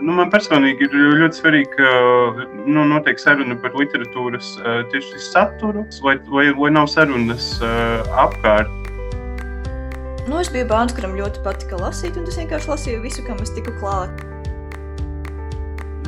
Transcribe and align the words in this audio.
nu, 0.00 0.14
man 0.16 0.30
personīgi 0.32 0.86
ir 0.86 0.96
ļoti 1.20 1.40
svarīgi, 1.40 1.70
ka 1.76 1.90
nu, 2.66 2.84
notiek 2.88 3.20
saruna 3.20 3.56
par 3.60 3.76
literatūras 3.78 4.56
tieši 4.92 5.22
saturu, 5.30 5.86
vai, 6.04 6.16
vai, 6.32 6.48
vai 6.56 6.72
nav 6.74 6.88
sarunas 6.92 7.52
apkārt. 8.24 8.70
Nu, 10.28 10.38
es 10.38 10.50
biju 10.52 10.68
bērns, 10.70 10.94
kuram 10.94 11.16
ļoti 11.18 11.42
patika 11.44 11.78
lasīt, 11.80 12.18
un 12.20 12.28
es 12.28 12.36
vienkārši 12.38 12.70
lasīju 12.70 13.00
visu, 13.02 13.24
kam 13.26 13.40
es 13.42 13.52
tiku 13.56 13.72
klāt. 13.80 14.12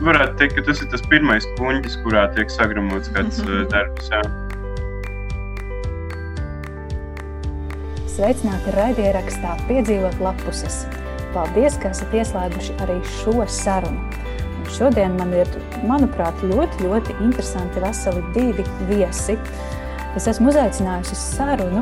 Varētu 0.03 0.36
teikt, 0.39 0.57
ka 0.59 0.64
tas 0.67 0.82
ir 0.82 0.90
tas 0.93 1.04
pirmais 1.11 1.46
kuņģis, 1.59 2.00
kurā 2.04 2.27
tiek 2.36 2.50
sagramots 2.53 3.11
kāds 3.14 3.40
darbs. 3.72 4.11
Jā. 4.13 4.22
Sveicināti 8.13 8.75
raidierakstā 8.77 9.54
Piedzīvot 9.71 10.18
lapuses. 10.21 10.82
Paldies, 11.32 11.79
ka 11.81 11.93
esat 11.95 12.13
ieslēguši 12.13 12.75
arī 12.85 12.99
šo 13.18 13.46
sarunu. 13.49 14.03
Un 14.63 14.71
šodien 14.77 15.14
man 15.17 15.32
ir, 15.36 15.49
manuprāt, 15.89 16.43
ļoti, 16.45 16.85
ļoti 16.85 17.17
interesanti 17.25 17.81
veseli 17.82 18.25
divi 18.36 18.67
viesi. 18.91 19.39
Es 20.17 20.29
esmu 20.29 20.53
uzaicinājusi 20.53 21.17
uz 21.17 21.22
sarunu 21.39 21.81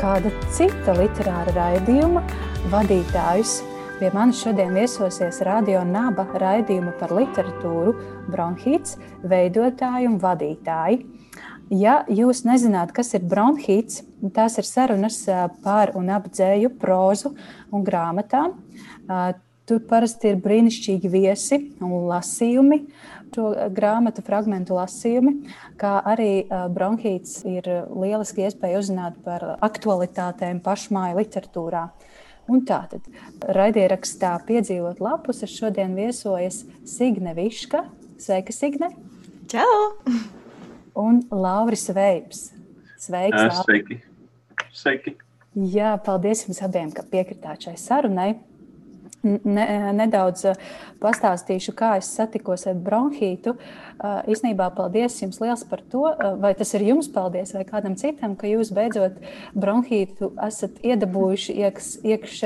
kāda 0.00 0.32
cita 0.50 0.96
literāra 0.98 1.52
raidījuma 1.54 2.24
vadītājus. 2.72 3.60
Pie 4.00 4.08
manis 4.10 4.40
šodien 4.42 4.74
viesosies 4.74 5.38
Radio 5.46 5.84
Naba 5.86 6.24
raidījuma 6.42 6.96
par 6.98 7.12
literatūru 7.14 7.92
Bronhīts 8.32 8.96
veidotāji 9.30 10.08
un 10.10 10.18
vadītāji. 10.22 11.04
Ja 11.72 12.02
jūs 12.12 12.42
nezināt, 12.44 12.90
kas 12.92 13.14
ir 13.16 13.22
bronhīts, 13.24 14.02
tās 14.36 14.58
ir 14.60 14.66
sarunas 14.68 15.22
par 15.64 15.94
un 15.96 16.10
ap 16.12 16.26
dzēju, 16.28 16.74
prózu 16.80 17.32
un 17.72 17.86
grāmatām. 17.86 18.58
Tur 19.62 19.80
parasti 19.88 20.32
ir 20.32 20.40
brīnišķīgi 20.42 21.08
viesi 21.08 21.58
un 21.80 21.94
lasījumi, 22.10 22.82
šo 23.32 23.52
grāmatu 23.72 24.24
fragmentu 24.26 24.76
lasījumi, 24.76 25.32
kā 25.80 25.94
arī 26.12 26.44
bronhīts 26.74 27.40
ir 27.48 27.70
lieliski 27.88 28.44
iespēja 28.44 28.82
uzzināt 28.82 29.16
par 29.24 29.54
aktualitātēm 29.64 30.60
pašmāju 30.66 31.22
literatūrā. 31.22 31.86
Un 32.52 32.66
tātad 32.68 33.06
raidierakstā 33.54 34.34
piedzīvot 34.50 35.00
lapus, 35.00 35.40
šodien 35.48 35.96
viesojas 35.96 36.64
Signe 36.84 37.32
Viška. 37.38 37.86
Sveika, 38.20 38.52
Signe! 38.52 38.92
Čau! 39.48 40.41
Un 40.98 41.22
Lauris 41.30 41.88
Veips. 41.94 42.50
Sveiks! 43.02 43.38
Jā, 43.38 43.62
sveiki! 43.62 43.98
sveiki. 44.72 45.16
Jā, 45.52 45.92
paldies 46.00 46.46
jums 46.46 46.62
abiem, 46.64 46.92
ka 46.94 47.04
piekritāt 47.04 47.66
šai 47.66 47.74
sarunai 47.76 48.30
ne, 49.22 49.66
nedaudz 49.96 50.46
eh, 50.50 50.68
pastāstīšu, 51.02 51.74
kā 51.78 51.96
es 52.00 52.10
satikos 52.16 52.66
ar 52.70 52.78
bronhītu. 52.78 53.54
Eh, 53.56 54.30
īsnībā 54.34 54.68
paldies 54.76 55.18
jums 55.22 55.40
liels 55.42 55.64
par 55.68 55.82
to, 55.92 56.04
eh, 56.12 56.34
vai 56.42 56.52
tas 56.58 56.72
ir 56.74 56.84
jums 56.86 57.08
paldies 57.12 57.54
vai 57.56 57.64
kādam 57.68 57.96
citam, 57.98 58.36
ka 58.38 58.50
jūs 58.50 58.72
beidzot 58.74 59.18
bronhītu 59.54 60.32
esat 60.46 60.80
iedabūjuši 60.82 61.56
iekš, 61.62 61.90
iekš 62.02 62.40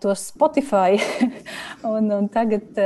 to 0.00 0.14
Spotify. 0.18 0.98
un, 1.94 2.10
un 2.14 2.28
tagad 2.32 2.78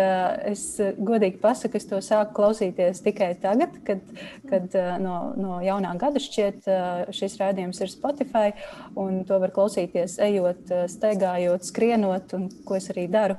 es 0.51 0.65
godīgi 0.81 1.41
pasaku, 1.43 1.79
es 1.79 1.89
to 1.89 2.01
sāku 2.05 2.35
klausīties 2.37 3.03
tikai 3.05 3.33
tagad, 3.41 3.77
kad, 3.87 4.03
kad 4.49 4.77
no, 5.03 5.17
no 5.39 5.61
jaunā 5.65 5.95
gada 6.01 6.23
šķiet 6.23 6.69
šis 7.15 7.39
rādījums 7.41 7.81
ir 7.85 7.93
Spotify, 7.93 8.53
un 9.01 9.23
to 9.29 9.39
var 9.43 9.55
klausīties 9.55 10.19
ejot, 10.25 10.73
staigājot, 10.91 11.67
skrienot 11.69 12.35
un 12.37 12.49
ko 12.67 12.74
ko 12.75 12.81
es 12.83 12.91
arī 12.91 13.07
daru. 13.11 13.39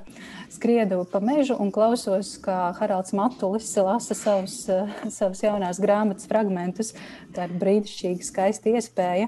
Skriedu 0.54 1.04
pa 1.12 1.20
mežu 1.20 1.58
un 1.60 1.72
klausos, 1.76 2.38
kā 2.40 2.72
Haralds 2.80 3.12
Matulis 3.16 3.68
lasa 3.76 4.16
savus, 4.16 4.70
eh, 4.70 4.88
savus 5.12 5.44
jaunās 5.44 5.82
grāmatas 5.82 6.30
fragmentus. 6.30 6.94
Tā 7.36 7.50
ir 7.50 7.60
brīnišķīga, 7.60 8.24
skaista 8.24 8.72
iespēja. 8.72 9.28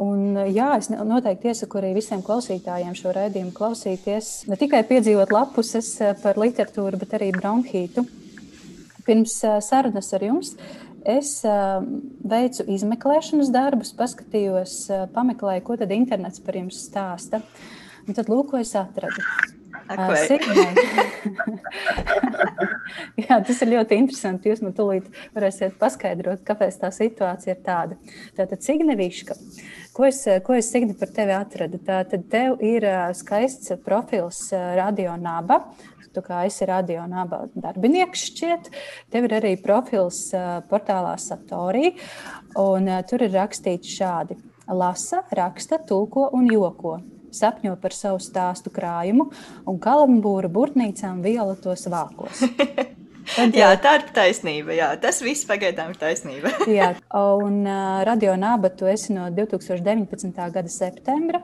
Un, 0.00 0.34
jā, 0.50 0.78
es 0.78 0.88
noteikti 0.88 1.52
iesaku 1.52 1.78
arī 1.78 1.92
visiem 1.94 2.22
klausītājiem 2.24 2.94
šo 2.96 3.12
raidījumu 3.12 3.52
klausīties. 3.52 4.48
Ne 4.48 4.56
tikai 4.56 4.82
piedzīvot 4.88 5.30
lapuses 5.30 5.98
par 6.22 6.40
literatūru, 6.40 6.98
bet 6.98 7.12
arī 7.12 7.30
bronhītu. 7.30 8.06
Pirms 9.04 9.36
sarunas 9.60 10.12
ar 10.16 10.24
jums 10.24 10.56
es 11.04 11.42
veicu 11.44 12.64
izmeklēšanas 12.72 13.52
darbus, 13.52 13.92
paskatījos, 13.92 14.88
pameklēju, 15.12 15.62
ko 15.62 15.76
tad 15.76 15.92
internets 15.92 16.40
par 16.40 16.56
jums 16.56 16.80
stāsta. 16.88 17.44
Uh, 17.44 17.79
Un 18.10 18.16
tad 18.18 18.26
lūk, 18.26 18.48
ko 18.50 18.58
es 18.58 18.74
atradu. 18.74 19.22
Jā, 23.22 23.36
tas 23.46 23.60
ir 23.62 23.70
ļoti 23.70 23.94
interesanti. 24.02 24.50
Jūs 24.50 24.62
man 24.64 24.74
tūlīt 24.74 25.06
varēsiet 25.36 25.76
paskaidrot, 25.78 26.40
kāpēc 26.46 26.74
tā 26.80 26.88
situācija 26.94 27.54
ir 27.54 27.60
tāda. 27.66 27.94
Tātad, 28.34 28.60
Signeviška, 28.66 29.34
ko 29.94 30.02
es, 30.08 30.18
ko 30.46 30.52
es 30.58 30.70
Signi 30.74 30.94
par 30.98 31.10
tevi 31.14 31.32
atradu? 31.36 31.76
Tātad, 31.86 32.22
tev 32.32 32.58
ir 32.66 32.82
skaists 33.18 33.70
profils 33.86 34.40
Radio 34.78 35.14
Naba. 35.14 35.58
Tu 36.10 36.18
kā 36.26 36.42
esi 36.48 36.66
radio 36.66 37.04
naba 37.06 37.44
darbinieks, 37.54 38.24
šķiet. 38.32 38.66
Tev 39.14 39.28
ir 39.28 39.32
arī 39.38 39.54
profils 39.62 40.34
portālā 40.66 41.14
Satorī, 41.22 41.94
un 42.58 42.90
tur 43.06 43.22
ir 43.22 43.30
rakstīts 43.38 43.94
šādi: 43.94 44.34
lasa, 44.66 45.22
raksta, 45.38 45.78
tulko 45.86 46.26
un 46.34 46.50
joko 46.50 46.98
sapņo 47.34 47.76
par 47.80 47.96
savu 47.96 48.22
stāstu 48.22 48.72
krājumu 48.74 49.30
un 49.68 49.82
kalambūra 49.82 50.50
burtnīcām 50.52 51.22
violetos 51.26 51.86
vākos. 51.90 52.44
Tad, 53.30 53.54
jā, 53.54 53.68
tā 53.78 53.92
ir 53.98 54.04
taisnība. 54.14 54.74
Jā, 54.74 54.88
tas 55.00 55.20
viss 55.22 55.46
pagaidām 55.46 55.92
ir 55.92 55.98
taisnība. 56.00 56.50
jā, 56.78 56.88
un 57.14 57.60
uh, 57.62 58.00
radio 58.06 58.34
naba 58.40 58.72
tu 58.74 58.88
esi 58.90 59.14
no 59.14 59.28
2019. 59.34 60.40
gada 60.54 60.72
septembra. 60.72 61.42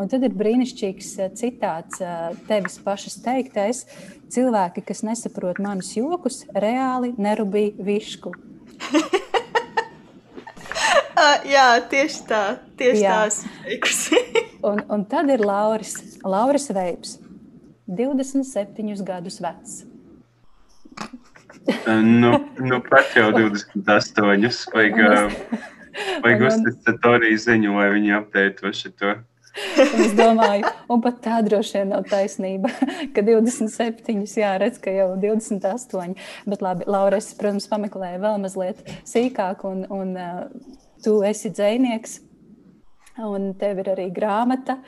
Un 0.00 0.10
tad 0.12 0.24
ir 0.26 0.36
brīnišķīgs 0.36 1.12
citāts 1.36 2.00
uh, 2.04 2.30
tevis 2.48 2.78
pašas 2.84 3.18
teiktais. 3.24 3.84
Cilvēki, 4.32 4.84
kas 4.86 5.04
nesaprot 5.06 5.60
manus 5.62 5.92
jokus, 5.98 6.44
reāli 6.56 7.12
nerubīja 7.20 7.84
višku. 7.90 8.32
jā, 11.54 11.66
tieši 11.90 12.24
tā, 12.28 12.42
tieši 12.78 13.02
jā. 13.04 13.20
tās 13.20 13.42
teikusi. 13.64 14.22
Un, 14.66 14.80
un 14.90 15.04
tad 15.06 15.28
ir 15.30 15.44
Lauris, 15.46 15.92
Lauris 16.26 16.64
Veips, 16.74 17.18
27 17.86 19.04
gadus 19.06 19.36
vecs. 19.38 19.84
nu, 22.02 22.32
nu, 22.58 22.80
pat 22.82 23.12
jau 23.14 23.28
28. 23.36 24.72
Vajag, 24.74 25.36
vajag 26.24 26.44
uzticēt 26.48 27.06
arī 27.12 27.30
ziņu, 27.38 27.76
lai 27.78 27.92
viņi 27.94 28.14
apteitu 28.16 28.72
šo. 28.74 29.12
es 29.76 30.16
domāju, 30.18 30.72
un 30.90 31.04
pat 31.04 31.20
tā 31.24 31.38
droši 31.46 31.78
vien 31.78 31.94
nav 31.94 32.08
taisnība, 32.10 32.72
ka 33.14 33.22
27, 33.22 34.26
jā, 34.40 34.56
redz, 34.60 34.80
ka 34.82 34.90
jau 34.90 35.12
28. 35.20 36.16
Bet 36.48 36.64
labi, 36.64 36.88
Laura, 36.90 37.20
es, 37.22 37.30
protams, 37.38 37.68
pameklēju 37.70 38.24
vēl 38.24 38.42
mazliet 38.42 38.82
sīkāk, 39.06 39.62
un, 39.68 39.86
un 39.92 40.12
uh, 40.18 40.42
tu 41.06 41.20
esi 41.26 41.52
dzēnieks. 41.54 42.18
Un 43.26 43.54
tev 43.56 43.78
ir 43.80 43.94
arī 43.94 44.10
grāmata 44.12 44.80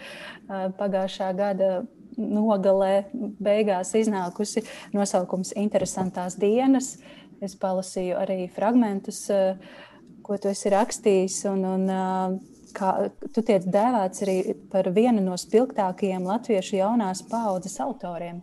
pagājušā 0.48 1.30
gada 1.38 1.70
nogalē, 2.18 3.06
beigās 3.40 3.94
iznākusi 3.96 4.64
nosaukums 4.92 5.54
Interesantās 5.56 6.36
dienas. 6.40 6.96
Es 7.40 7.54
palasīju 7.56 8.18
arī 8.18 8.40
fragmentus, 8.52 9.22
ko 10.26 10.38
tu 10.42 10.50
esi 10.50 10.72
rakstījis. 10.74 11.38
Un, 11.52 11.64
un, 11.70 11.86
kā, 12.76 12.90
tu 13.32 13.44
tiec 13.46 13.64
dēvēts 13.70 14.26
arī 14.26 14.36
par 14.72 14.90
vienu 14.92 15.22
no 15.24 15.38
spilgtākajiem 15.40 16.26
latviešu 16.28 16.80
jaunās 16.82 17.22
paaudzes 17.30 17.78
autoriem. 17.84 18.42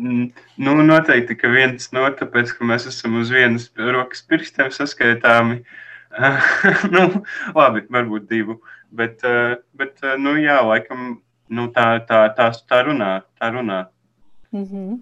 Nu, 0.00 0.78
noteikti, 0.80 1.36
ka 1.36 1.50
viens 1.52 1.90
no 1.92 2.06
tāpēc, 2.16 2.54
ka 2.56 2.64
mēs 2.64 2.86
esam 2.88 3.18
uz 3.20 3.34
vienas 3.34 3.68
rokas 3.76 4.22
pirkstiem 4.30 4.70
saskaitāmi. 4.72 5.60
Uh, 5.60 5.78
nu, 6.94 7.02
labi, 7.54 7.84
varbūt 7.90 8.26
divu. 8.30 8.58
Bet, 8.90 9.22
eh, 9.24 9.56
bet 9.78 10.02
eh, 10.02 10.16
nu, 10.18 10.34
jā, 10.40 10.58
laikam 10.66 11.20
nu, 11.50 11.68
tā, 11.74 12.00
tā, 12.08 12.24
tā, 12.36 12.50
tā 12.70 12.82
runā. 12.86 13.12
Tā 13.40 13.52
runā. 13.54 13.84
Mm 14.52 14.64
-hmm. 14.64 15.00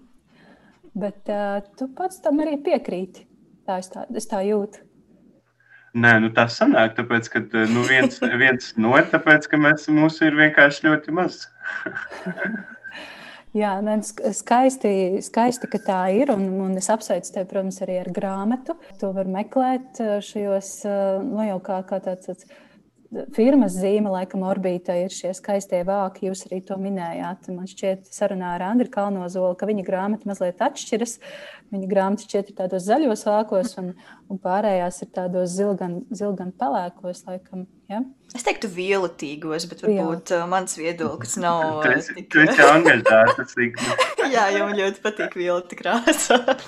Bet 0.93 1.29
uh, 1.29 1.61
tu 1.77 1.87
pats 1.87 2.21
tam 2.21 2.39
arī 2.39 2.57
piekrīti. 2.63 3.25
Tā 3.67 3.77
es 3.79 3.89
tā, 3.89 4.05
es 4.15 4.27
tā 4.27 4.41
jūtu. 4.45 4.79
Nē, 5.93 6.19
nu 6.19 6.29
tā 6.29 6.45
sanāk, 6.47 6.95
tāpēc, 6.95 7.29
ka 7.29 7.39
nu, 7.73 7.81
viens, 7.89 8.19
viens 8.43 8.77
no 8.77 8.97
ir, 8.97 9.05
tāpēc, 9.09 9.47
ka 9.49 9.57
mēs, 9.57 9.87
mūsu 9.89 10.25
ir 10.25 10.35
vienkārši 10.35 10.87
ļoti 10.87 11.11
maz. 11.11 11.47
Jā, 13.57 13.71
ne, 13.81 13.95
skaisti, 14.05 14.91
skaisti, 15.25 15.69
ka 15.71 15.79
tā 15.81 15.99
ir. 16.13 16.29
Un, 16.29 16.45
un 16.67 16.77
es 16.77 16.89
apsveicu 16.93 17.33
tevi, 17.33 17.47
protams, 17.49 17.79
arī 17.81 17.97
ar 18.03 18.09
grāmatu. 18.13 18.75
To 19.01 19.09
var 19.15 19.29
meklēt 19.31 20.01
eh, 20.03 20.17
šajos, 20.25 20.73
eh, 20.85 21.23
nu, 21.25 21.41
jau 21.47 21.57
kā, 21.65 21.79
kā 21.89 21.97
tāds, 22.05 22.29
tāds 22.29 22.45
firmas 23.33 23.73
zīme, 23.77 24.11
laikam, 24.13 24.43
orbītā 24.45 24.95
ir 25.03 25.13
šie 25.13 25.31
skaistie 25.37 25.81
vāki. 25.87 26.27
Jūs 26.29 26.45
arī 26.47 26.59
to 26.65 26.77
minējāt. 26.81 27.49
Man 27.53 27.69
šķiet, 27.69 28.09
sarunā 28.13 28.53
ar 28.57 28.65
Andriu 28.69 28.91
Kalnozolu, 28.93 29.57
ka 29.57 29.69
viņa 29.69 29.85
grāmata 29.87 30.29
mazliet 30.29 30.61
atšķiras. 30.65 31.17
Viņa 31.73 31.89
grāmata 31.89 32.25
šķiet 32.25 32.51
ir 32.51 32.57
tādos 32.57 32.85
zaļos 32.85 33.25
vākos, 33.27 33.75
un, 33.81 33.91
un 34.29 34.41
pārējās 34.41 35.03
ir 35.05 35.11
tādos 35.17 35.53
zilgan, 35.53 35.99
zilgan 36.13 36.53
pelēkos, 36.57 37.23
laikam. 37.29 37.65
Ja? 37.89 38.03
Es 38.37 38.45
teiktu, 38.45 38.69
violetīgos, 38.73 39.65
bet 39.69 39.81
varbūt 39.85 40.35
uh, 40.37 40.45
mans 40.49 40.77
viedoklis 40.77 41.37
nav. 41.41 41.81
Tas 41.85 42.11
ir 42.13 42.53
jau 42.57 42.69
angažēts. 42.75 43.57
Jā, 44.29 44.51
jau 44.53 44.69
man 44.69 44.77
ļoti 44.77 45.01
patīk 45.05 45.39
violeti 45.39 45.81
krāsa. 45.81 46.59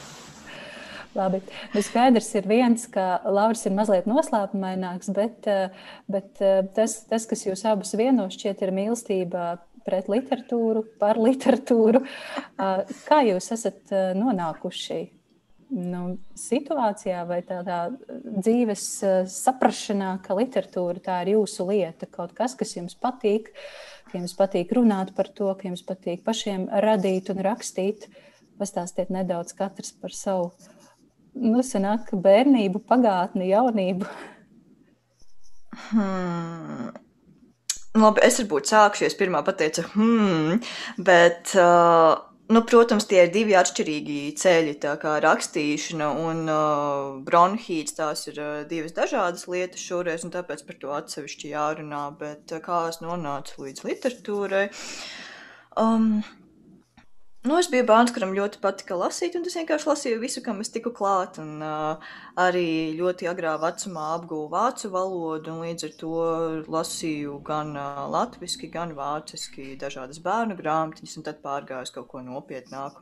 Labi. 1.11 1.41
Nu, 1.73 1.81
skaidrs 1.83 2.29
ir 2.39 2.45
viens, 2.47 2.85
ka 2.91 3.19
Lauris 3.27 3.65
ir 3.67 3.73
mazliet 3.75 4.05
noslēpumaināks, 4.07 5.11
bet, 5.15 5.43
eh, 5.49 5.89
bet 6.11 6.39
eh, 6.39 6.61
tas, 6.75 7.01
tas, 7.09 7.25
kas 7.27 7.43
jūs 7.43 7.65
abus 7.67 7.91
vieno 7.99 8.29
šķiet, 8.31 8.63
ir 8.63 8.71
mīlestība 8.75 9.47
pret 9.83 10.07
literatūru, 10.11 10.85
par 11.01 11.19
literatūru. 11.19 12.03
Eh, 12.05 12.95
kā 13.09 13.19
jūs 13.27 13.51
esat 13.57 13.91
nonākuši 14.15 15.01
nu, 15.75 16.15
situācijā 16.39 17.27
vai 17.27 17.41
tādā 17.47 17.83
dzīves 18.07 18.87
saprašanā, 19.35 20.15
ka 20.23 20.39
literatūra 20.39 21.03
tā 21.03 21.21
ir 21.25 21.35
jūsu 21.35 21.67
lieta, 21.73 22.07
kaut 22.07 22.31
kas, 22.39 22.55
kas 22.55 22.77
jums 22.79 22.95
patīk, 22.95 23.51
ka 24.07 24.19
jums 24.19 24.35
patīk 24.39 24.71
runāt 24.79 25.11
par 25.15 25.27
to, 25.27 25.51
ka 25.59 25.67
jums 25.67 25.83
patīk 25.83 26.23
pašiem 26.23 26.69
radīt 26.71 27.35
un 27.35 27.43
rakstīt? 27.43 28.07
Pastāstiet 28.61 29.11
nedaudz 29.11 29.55
katrs 29.57 29.91
par 29.97 30.13
savu 30.15 30.53
nu, 31.37 31.61
sanāk, 31.65 32.11
bērnību, 32.25 32.83
pagātni, 32.89 33.51
jaunību? 33.51 34.09
Hmm. 35.91 36.91
Labi, 37.91 38.21
es 38.23 38.39
varbūt 38.39 38.69
sākšu, 38.71 39.05
es 39.09 39.15
pirmā 39.19 39.41
pateicu, 39.43 39.83
hmm, 39.91 40.61
bet, 41.03 41.51
uh, 41.59 42.13
nu, 42.51 42.61
protams, 42.67 43.03
tie 43.09 43.25
ir 43.25 43.33
divi 43.33 43.55
atšķirīgi 43.59 44.19
ceļi, 44.39 44.77
tā 44.85 44.93
kā 45.01 45.17
rakstīšana 45.23 46.07
un 46.23 46.45
uh, 46.47 47.19
bronhīts, 47.27 47.97
tās 47.97 48.23
ir 48.31 48.39
uh, 48.39 48.51
divas 48.69 48.95
dažādas 48.95 49.43
lietas 49.51 49.83
šoreiz, 49.83 50.23
un 50.23 50.31
tāpēc 50.31 50.63
par 50.67 50.79
to 50.79 50.95
atsevišķi 50.95 51.51
jārunā, 51.51 52.05
bet 52.19 52.55
uh, 52.55 52.63
kā 52.63 52.85
es 52.93 53.01
nonācu 53.03 53.67
līdz 53.67 53.83
literatūrai? 53.89 54.65
Um, 55.79 56.21
Nu, 57.41 57.55
es 57.57 57.65
biju 57.73 57.87
bērns, 57.89 58.11
kuram 58.13 58.35
ļoti 58.37 58.59
patika 58.61 58.93
lasīt, 58.93 59.33
un 59.33 59.47
es 59.49 59.55
vienkārši 59.57 59.87
lasīju 59.89 60.19
visu, 60.21 60.43
kam 60.45 60.59
es 60.61 60.69
tiku 60.69 60.91
klāt. 60.93 61.39
Un, 61.41 61.55
uh, 61.65 62.11
arī 62.37 62.93
ļoti 62.99 63.25
agrā 63.31 63.55
vecumā 63.63 64.03
apguvu 64.19 64.43
vācu 64.51 64.91
valodu, 64.93 65.55
un 65.55 65.63
līdz 65.65 65.87
ar 65.87 65.95
to 66.03 66.11
lasīju 66.75 67.39
gan 67.47 67.73
uh, 67.73 68.03
latviešu, 68.13 68.69
gan 68.75 68.93
vāciski 68.93 69.71
dažādas 69.81 70.21
bērnu 70.21 70.59
grāmatiņas, 70.59 71.17
un 71.17 71.25
tad 71.25 71.41
pārgāju 71.41 71.89
uz 71.89 71.93
kaut 71.97 72.11
ko 72.13 72.21
nopietnāku. 72.27 73.01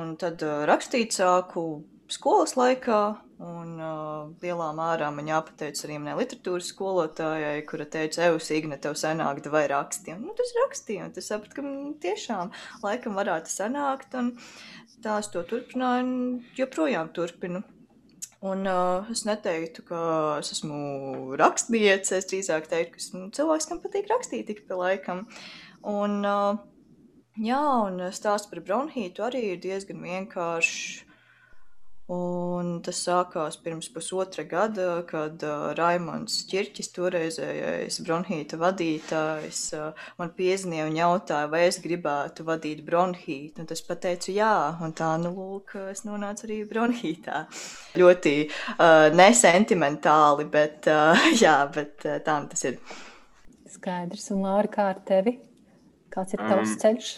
Un 0.00 0.16
tad 0.24 0.40
uh, 0.46 0.64
rakstīt 0.72 1.12
sāku 1.20 1.66
skolas 2.12 2.54
laikā, 2.56 3.00
un 3.42 3.76
uh, 3.82 4.28
lielā 4.42 4.68
mērā 4.76 5.10
man 5.14 5.28
jāpateic 5.28 5.78
arī 5.84 5.98
manai 6.00 6.16
literatūras 6.20 6.70
skolotājai, 6.72 7.60
kura 7.68 7.86
teica, 7.90 8.28
Eus, 8.30 8.48
Igne, 8.54 8.78
tev 8.82 8.96
sanāk, 8.98 9.42
vai 9.52 9.66
raksti. 9.72 10.14
Un, 10.14 10.26
nu, 10.28 10.34
tas 10.38 10.52
rakstīja, 10.62 11.08
un 11.08 11.14
tas 11.16 11.28
sapratu, 11.30 11.58
ka 11.58 11.64
mm, 11.64 11.96
tiešām 12.04 12.52
laikam 12.84 13.18
varētu 13.18 13.52
sanākt, 13.52 14.14
un 14.18 14.34
tā 15.04 15.18
es 15.22 15.30
to 15.32 15.42
turpināju, 15.48 16.04
un 16.06 16.44
joprojām 16.58 17.10
turpinu. 17.16 17.64
Un 18.46 18.68
uh, 18.68 19.08
es 19.10 19.24
neteiktu, 19.26 19.82
ka 19.88 20.00
es 20.42 20.52
esmu 20.54 21.34
rakstniece, 21.40 22.20
es 22.20 22.28
drīzāk 22.30 22.68
teiktu, 22.70 22.94
ka 22.94 23.02
esmu 23.02 23.26
cilvēks, 23.36 23.68
kam 23.70 23.80
patīk 23.82 24.10
rakstīt 24.12 24.46
tik 24.50 24.66
pa 24.68 24.78
laikam. 24.78 25.24
Un, 25.86 26.20
uh, 26.22 26.60
jā, 27.40 27.62
un 27.88 27.98
stāsts 28.14 28.52
par 28.52 28.62
bronhītu 28.64 29.24
arī 29.26 29.42
ir 29.54 29.60
diezgan 29.64 30.04
vienkāršs 30.04 31.05
Un 32.06 32.68
tas 32.86 33.00
sākās 33.02 33.56
pirms 33.58 33.88
pusotra 33.90 34.44
gada, 34.46 35.00
kad 35.08 35.42
uh, 35.42 35.72
Raimons 35.74 36.36
Čirķis, 36.46 36.92
toreizējais 36.94 37.98
bronhīta 38.06 38.60
vadītājs, 38.60 39.62
uh, 39.74 40.06
man 40.20 40.30
piezīmēja 40.36 40.86
un 40.86 41.00
jautāja, 41.00 41.50
vai 41.50 41.64
es 41.66 41.80
gribētu 41.82 42.46
vadīt 42.46 42.84
bronhītu. 42.86 43.64
Un 43.64 43.74
es 43.74 43.82
pateicu, 43.82 44.30
jā, 44.38 44.52
un 44.86 44.94
tā, 44.94 45.10
nu, 45.18 45.34
lūk, 45.34 45.74
es 45.90 46.06
nonācu 46.06 46.46
arī 46.46 46.62
bronhītā. 46.70 47.42
Ļoti 47.98 48.36
uh, 48.46 49.10
nesentimentāli, 49.18 50.46
bet, 50.54 50.86
uh, 50.86 51.28
jā, 51.44 51.58
bet 51.74 52.06
uh, 52.06 52.20
tā 52.22 52.38
tas 52.54 52.68
ir. 52.70 52.82
Skaidrs, 53.74 54.30
un 54.30 54.46
Laura, 54.46 54.70
kā 54.70 54.92
ar 54.94 55.02
tevi? 55.02 55.40
Kāds 56.14 56.38
ir 56.38 56.46
tavs 56.46 56.76
um, 56.76 56.82
ceļš? 56.86 57.14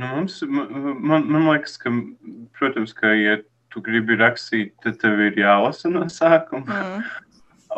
Nu, 0.00 0.08
mums, 0.08 0.40
man, 0.48 1.28
man 1.28 1.50
liekas, 1.52 1.76
ka, 1.76 1.92
protams, 2.56 2.96
ka, 2.96 3.12
ja 3.12 3.42
tu 3.74 3.82
gribi 3.84 4.16
rakstīt, 4.20 4.72
tad 4.84 5.00
tev 5.02 5.20
ir 5.26 5.38
jālasa 5.42 5.90
no 5.90 6.06
sākuma. 6.12 6.80
Mm. 6.80 7.06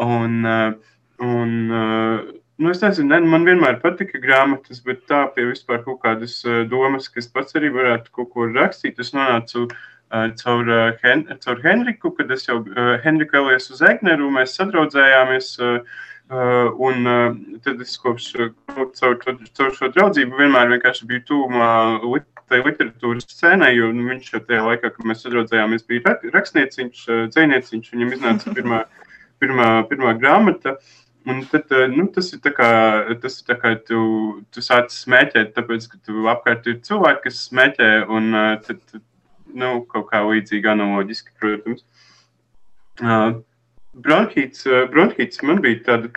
Un, 0.04 0.34
uh, 0.44 0.96
un 1.24 1.54
uh, 1.72 2.26
nu, 2.60 2.70
es 2.70 2.82
nezinu, 2.84 3.14
ne, 3.14 3.20
man 3.32 3.48
vienmēr 3.48 3.80
patika 3.82 4.20
grāmatas, 4.20 4.82
bet 4.84 5.06
tā 5.10 5.24
pie 5.34 5.48
vispār 5.48 5.80
kaut 5.86 6.02
kādas 6.04 6.38
uh, 6.44 6.62
domas, 6.68 7.08
ka 7.08 7.22
es 7.22 7.30
pats 7.32 7.56
arī 7.56 7.72
varētu 7.74 8.12
kaut 8.18 8.32
ko 8.34 8.50
rakstīt. 8.52 9.00
Es 9.00 9.14
nonācu 9.16 9.64
uh, 9.66 10.26
caur, 10.42 10.68
uh, 10.68 10.90
Hen 11.02 11.24
caur 11.44 11.62
Henriku, 11.64 12.12
kad 12.18 12.30
es 12.36 12.44
jau 12.48 12.60
uh, 12.60 12.96
Henriku 13.04 13.40
Eliesu 13.40 13.78
Zegneru, 13.80 14.28
mēs 14.36 14.58
sadraudzējāmies. 14.60 15.56
Uh, 15.60 16.04
Uh, 16.26 16.72
un 16.82 17.06
uh, 17.06 17.36
tad 17.62 17.78
es 17.78 17.92
kopš 18.02 18.24
uh, 18.42 18.48
caur, 18.98 19.12
caur 19.54 19.68
šo 19.76 19.88
draudzību 19.94 20.40
vienmēr 20.40 20.72
vienkārši 20.72 21.06
biju 21.06 21.22
tūmā 21.28 21.68
lit, 22.02 22.26
tai 22.50 22.60
literatūras 22.62 23.26
scēnai, 23.30 23.72
jo 23.76 23.90
nu, 23.94 24.06
viņš 24.10 24.30
jau 24.34 24.42
tajā 24.46 24.62
laikā, 24.66 24.92
kad 24.94 25.08
mēs 25.08 25.24
sadraudzējāmies, 25.24 25.86
bija 25.88 26.14
rakstnieciņš, 26.34 27.02
dzēnieciņš, 27.32 27.90
viņam 27.94 28.14
iznāca 28.16 28.54
pirmā, 28.56 28.84
pirmā, 29.42 29.72
pirmā 29.90 30.14
grāmata. 30.20 30.76
Un 31.26 31.40
tad, 31.50 31.72
nu, 31.90 32.04
tas 32.14 32.28
ir 32.36 32.38
tā 32.44 32.52
kā, 32.54 32.70
tas 33.22 33.40
ir 33.40 33.48
tā 33.48 33.56
kā 33.58 33.72
tu, 33.88 34.00
tu 34.54 34.62
sāc 34.62 34.94
smēķēt, 34.94 35.56
tāpēc, 35.56 35.88
ka 35.90 35.98
tu 36.06 36.28
apkārt 36.30 36.68
ir 36.70 36.78
cilvēki, 36.86 37.24
kas 37.24 37.40
smēķē, 37.48 37.88
un 38.14 38.38
tad, 38.62 39.00
nu, 39.50 39.72
kaut 39.90 40.06
kā 40.12 40.22
līdzīgi 40.28 40.70
analoģiski, 40.70 41.34
protams. 41.40 41.82
Uh, 43.02 43.40
bronhīts, 44.06 44.64
bronhīts 44.92 45.42
man 45.44 45.58
bija 45.64 45.82
tāda 45.90 46.12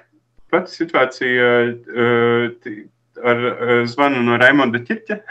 pati 0.53 0.77
situācija 0.77 1.49
uh, 1.73 2.45
ar 3.23 3.45
uh, 3.49 3.73
zvanu 3.89 4.23
no 4.25 4.37
Raimonda 4.41 4.81
Čirķa. 4.85 5.19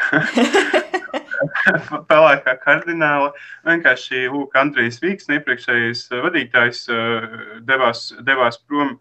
pelēkā 2.09 2.57
kardināla. 2.65 3.33
Vienkārši 3.67 4.27
Lūk, 4.33 4.57
Andrejs 4.59 4.99
Vīks, 5.03 5.29
iepriekšējais 5.31 6.09
uh, 6.13 6.23
vadītājs, 6.27 6.85
uh, 6.93 7.29
devās, 7.69 8.11
devās 8.27 8.61
prom 8.67 8.99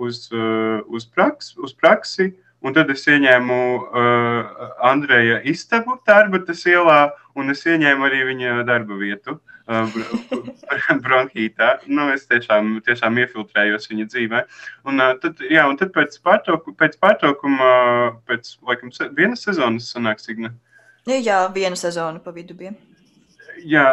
uz, 0.00 0.30
uz, 0.88 1.04
praks, 1.12 1.50
uz 1.60 1.74
praksi. 1.76 2.30
Un 2.64 2.72
tad 2.72 2.88
es 2.92 3.02
ieņēmu 3.04 3.58
uh, 3.76 4.62
Andreja 4.88 5.42
istabu 5.44 5.98
Tārbatas 6.08 6.64
ielā, 6.64 7.10
un 7.36 7.52
es 7.52 7.66
ieņēmu 7.68 8.06
arī 8.08 8.22
viņa 8.30 8.54
darba 8.68 8.96
vietu 8.96 9.34
uh, 9.36 9.59
bronhītā. 11.04 11.70
Nu, 11.90 12.08
es 12.14 12.26
tiešām, 12.30 12.78
tiešām 12.86 13.20
iefiltrējos 13.24 13.90
viņa 13.92 14.08
dzīvē. 14.14 14.42
Un, 14.90 14.98
uh, 15.02 15.14
tad, 15.22 15.44
jā, 15.46 15.68
un 15.70 15.78
tad 15.80 15.94
pēc, 15.96 16.18
pārtrauku, 16.26 16.74
pēc 16.78 16.98
pārtraukuma, 17.02 17.70
pēc 18.30 18.56
laikam, 18.66 18.92
vienas 19.16 19.46
sezonas 19.46 19.92
sanāk 19.94 20.22
Signa. 20.22 20.52
Uh, 20.54 20.66
Jā, 21.08 21.46
viena 21.54 21.78
sezona 21.80 22.20
pa 22.20 22.32
vidu 22.34 22.54
bija. 22.54 22.74
Jā, 23.66 23.86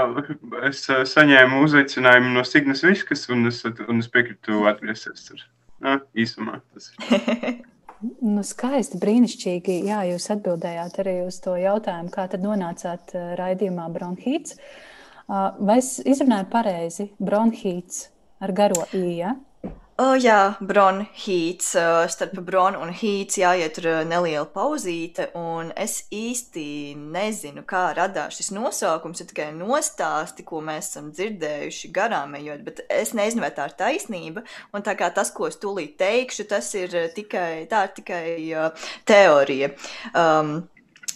es 0.67 0.84
uh, 0.91 1.03
saņēmu 1.07 1.62
uzaicinājumu 1.65 2.34
no 2.36 2.43
Signas 2.48 2.84
Viskas, 2.86 3.25
un 3.34 3.48
es, 3.50 3.63
un 3.65 4.03
es 4.03 4.10
piekritu 4.12 4.65
atgriezties 4.69 5.25
tur. 5.27 5.41
Nu, 5.84 5.98
īsumā 6.17 6.62
tas 6.74 6.91
ir. 6.93 7.57
Nu, 7.98 8.43
skaisti, 8.46 9.00
brīnišķīgi. 9.01 9.79
Jā, 9.88 10.03
jūs 10.05 10.27
atbildējāt 10.29 11.00
arī 11.01 11.15
uz 11.24 11.39
to 11.41 11.55
jautājumu, 11.57 12.12
kā 12.13 12.27
tad 12.29 12.43
nonācāt 12.46 13.15
raidījumā 13.39 13.88
bronhīts. 13.89 14.53
Vai 15.27 15.81
es 15.81 15.98
izrunāju 16.07 16.48
pareizi? 16.51 17.10
Bronhīts 17.19 18.07
ar 18.39 18.53
garo 18.55 18.86
īju. 18.93 19.17
Ja? 19.17 19.36
Oh, 19.98 20.13
jā, 20.13 20.53
bronhīts. 20.62 21.72
Starp 22.13 22.36
bronu 22.46 22.84
un 22.86 22.91
hīts 22.93 23.39
jāiet 23.41 23.79
neliela 24.05 24.46
pauzīte, 24.53 25.25
es 25.74 25.96
īsti 26.13 26.93
nezinu, 27.01 27.63
kā 27.65 27.81
radās 27.98 28.38
šis 28.38 28.51
nosaukums. 28.53 29.24
Ir 29.24 29.31
tikai 29.31 29.50
nostāsti, 29.57 30.46
ko 30.46 30.62
mēs 30.62 30.91
esam 30.91 31.10
dzirdējuši 31.17 31.91
garām 31.98 32.38
ejot, 32.38 32.62
bet 32.67 32.84
es 32.93 33.15
nezinu, 33.17 33.41
vai 33.48 33.51
tā 33.57 33.67
ir 33.72 33.75
taisnība. 33.81 34.46
Un 34.69 34.86
tā 34.86 34.93
kā 35.00 35.10
tas, 35.17 35.34
ko 35.34 35.50
es 35.50 35.57
tūlīt 35.57 35.98
teikšu, 35.98 36.46
tas 36.53 36.69
ir 36.77 36.93
tikai, 37.17 37.65
ir 37.65 37.93
tikai 37.98 38.25
uh, 38.53 38.89
teorija. 39.10 39.74
Um, 40.13 40.60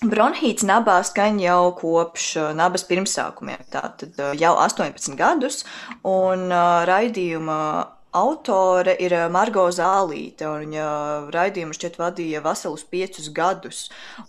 Bronhīts 0.02 0.64
nabā 0.66 0.96
skan 1.06 1.38
jau 1.38 1.76
kopš 1.78 2.32
nabas 2.58 2.82
pirmsākumiem, 2.90 3.62
tātad 3.70 4.16
jau 4.34 4.54
18 4.58 5.14
gadus, 5.20 5.60
un 6.02 6.48
raidījuma 6.90 7.58
autore 8.18 8.96
ir 8.98 9.14
Margo 9.30 9.68
Zālīte, 9.70 10.48
un 10.50 10.66
viņa 10.66 10.88
raidījumu 11.36 11.78
šķiet 11.78 12.02
vadīja 12.02 12.42
veselus 12.42 12.84
piecus 12.90 13.30
gadus. 13.30 13.84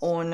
Un, 0.05 0.29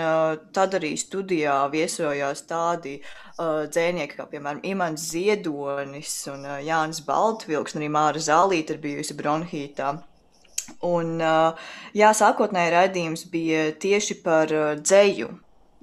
tad 0.52 0.76
arī 0.76 0.92
studijā 1.00 1.56
viesojās 1.72 2.44
tādi 2.50 2.98
uh, 3.00 3.64
dzēnieki, 3.72 4.20
kā 4.20 4.28
piemēram 4.28 4.60
Imants 4.68 5.08
Ziedonis 5.14 6.20
un 6.36 6.44
Jānis 6.68 7.00
Baltvilks, 7.08 7.80
un 7.80 7.86
arī 7.86 7.92
Māra 7.96 8.28
Zālīte 8.28 8.76
ir 8.76 8.84
bijusi 8.84 9.16
bronhītā. 9.16 9.96
Un, 10.86 11.18
uh, 11.22 11.70
jā, 11.98 12.14
sākotnēji 12.16 12.74
raidījums 12.76 13.28
bija 13.32 13.70
tieši 13.82 14.20
par 14.26 14.54
uh, 14.56 14.74
dzēju 14.80 15.32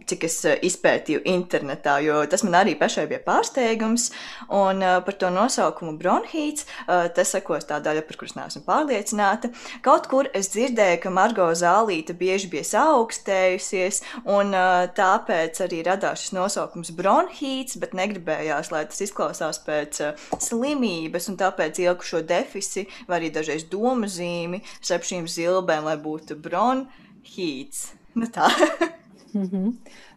cik 0.05 0.27
es 0.29 0.37
eh, 0.47 0.59
izpētīju 0.67 1.23
internetā, 1.29 1.97
jo 2.05 2.21
tas 2.31 2.45
man 2.47 2.59
arī 2.61 2.77
pašai 2.79 3.07
bija 3.11 3.23
pārsteigums. 3.25 4.11
Un 4.55 4.83
uh, 4.85 4.99
par 5.05 5.17
to 5.19 5.31
nosaukumu 5.33 5.97
bronhīts, 5.99 6.67
uh, 6.87 7.07
tas 7.15 7.33
sekos 7.35 7.67
tā 7.69 7.79
daļa, 7.83 8.05
par 8.07 8.19
kuras 8.21 8.37
neesmu 8.37 8.63
pārliecināta. 8.67 9.51
Kaut 9.85 10.09
kur 10.11 10.29
es 10.37 10.51
dzirdēju, 10.55 11.01
ka 11.03 11.13
Margo 11.15 11.49
Zālīte 11.59 12.15
bieži 12.19 12.51
bija 12.53 12.67
saaugstējusies, 12.71 14.03
un 14.37 14.55
uh, 14.55 14.87
tāpēc 14.97 15.63
arī 15.67 15.83
radās 15.87 16.27
šis 16.27 16.37
nosaukums 16.37 16.93
bronhīts, 16.97 17.81
bet 17.83 17.97
negribējās, 17.99 18.71
lai 18.75 18.85
tas 18.91 19.03
izklausās 19.07 19.63
pēc 19.67 20.03
uh, 20.05 20.27
slimības, 20.43 21.31
un 21.33 21.41
tāpēc 21.41 21.83
ieliku 21.83 22.07
šo 22.07 22.23
defisi 22.27 22.87
vai 23.09 23.21
arī 23.21 23.33
dažreiz 23.35 23.67
domu 23.73 24.11
zīmi 24.11 24.63
starp 24.79 25.09
šīm 25.09 25.27
zilbēm, 25.31 25.89
lai 25.89 25.97
būtu 26.01 26.39
bronhīts. 26.47 27.89
Nu 28.17 28.31
tā. 28.33 28.53
Mm 29.37 29.49
-hmm. 29.51 29.73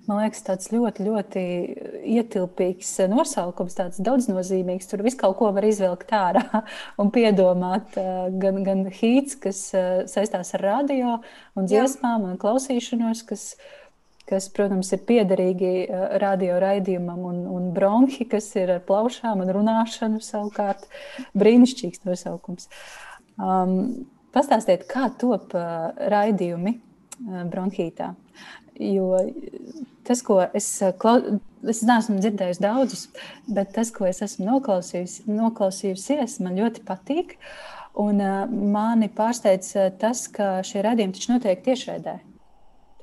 Man 0.08 0.24
liekas, 0.24 0.42
tāds 0.42 0.72
ļoti, 0.74 1.04
ļoti 1.06 1.42
ietilpīgs 2.18 2.96
nosaukums, 3.12 3.76
tāds 3.78 4.00
daudznozīmīgs. 4.02 4.88
Tur 4.90 5.04
viss 5.06 5.20
kaut 5.20 5.38
ko 5.38 5.52
var 5.54 5.66
izvilkt 5.68 6.14
ārā 6.16 6.64
un 7.02 7.12
piedomāt. 7.12 7.98
Eh, 8.00 8.30
gan, 8.42 8.64
gan 8.64 8.86
hīts, 8.86 9.36
kas 9.44 9.60
eh, 9.78 9.90
saistās 10.10 10.54
ar 10.58 10.66
radio 10.66 11.20
un 11.56 11.70
dziesmām 11.70 12.26
un 12.30 12.40
klausīšanos, 12.42 13.22
kas, 13.30 13.44
kas, 14.26 14.50
protams, 14.50 14.90
ir 14.94 15.04
piederīgi 15.12 15.74
eh, 15.84 16.18
radio 16.24 16.58
raidījumam, 16.64 17.20
un, 17.20 17.44
un 17.48 17.70
bronhi, 17.76 18.26
kas 18.26 18.56
ir 18.56 18.72
ar 18.80 18.82
plaušām 18.88 19.44
un 19.46 19.54
runāšanu 19.60 20.24
savukārt. 20.26 20.88
Brīnišķīgs 21.38 22.06
nosaukums. 22.10 22.70
Um, 23.38 24.08
pastāstiet, 24.34 24.88
kā 24.90 25.12
top 25.22 25.54
raidījumi 26.16 26.80
bronhītā? 27.52 28.14
Jo 28.80 29.18
tas, 30.08 30.22
ko 30.26 30.40
es, 30.56 30.68
klau... 31.02 31.40
es 31.68 31.82
neesmu 31.86 32.20
dzirdējis 32.24 32.62
daudzus, 32.64 33.08
bet 33.52 33.74
tas, 33.76 33.92
ko 33.96 34.08
es 34.10 34.24
esmu 34.26 34.48
noklausījusi, 34.48 35.28
noklausījusies, 35.28 36.40
man 36.46 36.58
ļoti 36.60 36.86
patīk. 36.88 37.36
Un 38.00 38.22
uh, 38.24 38.46
mani 38.48 39.10
pārsteidz 39.12 39.74
tas, 40.00 40.28
ka 40.32 40.60
šie 40.64 40.86
radījumi 40.86 41.18
taču 41.18 41.34
notiek 41.34 41.64
tiešraidē. 41.66 42.20